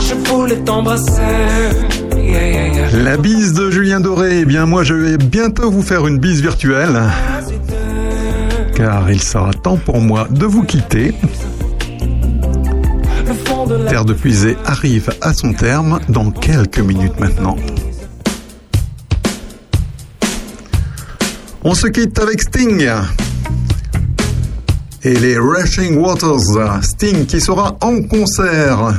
Moi 0.00 0.08
je 0.08 0.30
voulais 0.30 0.56
t'embrasser. 0.60 1.20
Yeah, 2.16 2.22
yeah, 2.22 2.72
yeah. 2.72 3.02
La 3.02 3.18
bise 3.18 3.52
de 3.52 3.70
Julien 3.70 4.00
Doré, 4.00 4.40
eh 4.40 4.44
bien 4.46 4.64
moi 4.64 4.82
je 4.82 4.94
vais 4.94 5.18
bientôt 5.18 5.70
vous 5.70 5.82
faire 5.82 6.06
une 6.06 6.18
bise 6.18 6.40
virtuelle. 6.40 6.98
Car 8.74 9.10
il 9.10 9.22
sera 9.22 9.52
temps 9.52 9.76
pour 9.76 10.00
moi 10.00 10.26
de 10.30 10.46
vous 10.46 10.62
quitter. 10.62 11.12
Terre 13.90 14.06
de 14.06 14.14
Puisée 14.14 14.56
arrive 14.64 15.10
à 15.20 15.34
son 15.34 15.52
terme 15.52 16.00
dans 16.08 16.30
quelques 16.30 16.78
minutes 16.80 17.20
maintenant. 17.20 17.56
On 21.62 21.74
se 21.74 21.88
quitte 21.88 22.18
avec 22.18 22.40
Sting 22.40 22.88
et 25.02 25.14
les 25.14 25.36
Rushing 25.36 25.98
Waters. 25.98 26.82
Sting 26.84 27.26
qui 27.26 27.38
sera 27.38 27.76
en 27.82 28.00
concert 28.00 28.94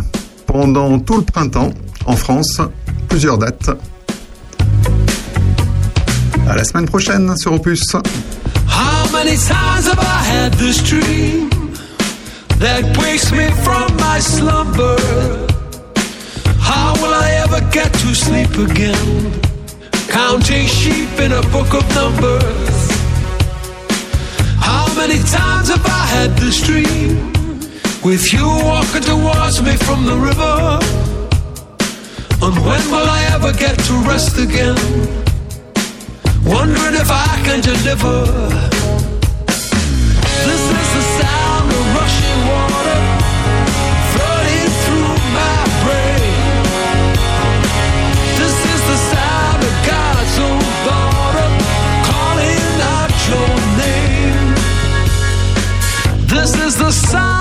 pendant 0.52 1.00
tout 1.00 1.18
le 1.18 1.24
printemps 1.24 1.72
en 2.06 2.16
France, 2.16 2.62
plusieurs 3.08 3.38
dates. 3.38 3.72
À 6.50 6.56
la 6.56 6.64
semaine 6.64 6.86
prochaine 6.86 7.36
sur 7.38 7.54
Opus. 7.54 7.94
How 8.68 9.10
many 9.14 9.38
times 9.38 9.88
have 9.88 10.00
I 10.00 10.24
had 10.24 10.54
this 10.56 10.82
dream 10.84 11.50
that 12.60 12.84
wakes 12.98 13.32
me 13.32 13.50
from 13.64 13.96
my 13.98 14.20
slumber? 14.20 14.98
How 16.60 16.94
will 17.02 17.14
I 17.14 17.44
ever 17.44 17.62
get 17.72 17.92
to 17.94 18.14
sleep 18.14 18.54
again? 18.58 19.32
Counting 20.10 20.68
sheep 20.68 21.20
in 21.20 21.32
a 21.32 21.42
book 21.54 21.74
of 21.74 21.84
numbers. 21.96 22.92
How 24.60 24.88
many 24.96 25.20
times 25.24 25.70
have 25.70 25.86
I 25.86 26.06
had 26.16 26.38
this 26.38 26.62
dream 26.62 27.31
with 28.04 28.34
you 28.34 28.46
walking 28.46 29.02
towards 29.02 29.62
me 29.62 29.76
from 29.78 30.06
the 30.06 30.16
river? 30.16 30.80
And 32.42 32.56
when 32.66 32.84
will 32.90 33.08
I 33.08 33.22
ever 33.36 33.52
get 33.54 33.78
to 33.78 33.94
rest 34.10 34.38
again? 34.38 34.76
Wondering 36.44 36.96
if 36.96 37.10
I 37.12 37.42
can 37.46 37.62
deliver. 37.62 38.26
This 40.48 40.64
is 40.80 40.88
the 40.98 41.04
sound 41.22 41.70
of 41.78 41.84
rushing 42.00 42.40
water 42.50 43.02
flooding 44.12 44.72
through 44.84 45.16
my 45.38 45.58
brain. 45.84 46.34
This 48.42 48.58
is 48.74 48.82
the 48.92 49.00
sound 49.14 49.62
of 49.70 49.74
God's 49.92 50.36
own 50.48 50.64
daughter 50.90 51.50
calling 52.10 52.66
out 52.98 53.14
your 53.30 53.52
name. 53.84 54.48
This 56.28 56.52
is 56.56 56.76
the 56.78 56.92
sound 56.92 57.41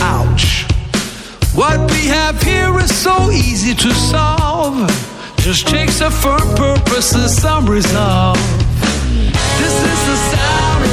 Ouch. 0.00 0.66
What 1.54 1.90
we 1.90 2.06
have 2.06 2.40
here 2.42 2.78
is 2.78 2.94
so 2.94 3.30
easy 3.30 3.74
to 3.74 3.92
solve. 3.92 5.17
Just 5.48 5.66
takes 5.66 6.02
a 6.02 6.10
firm 6.10 6.46
purpose 6.56 7.14
and 7.14 7.30
some 7.30 7.64
resolve. 7.70 8.36
This 8.36 9.82
is 9.82 10.06
the 10.06 10.16
sound. 10.36 10.57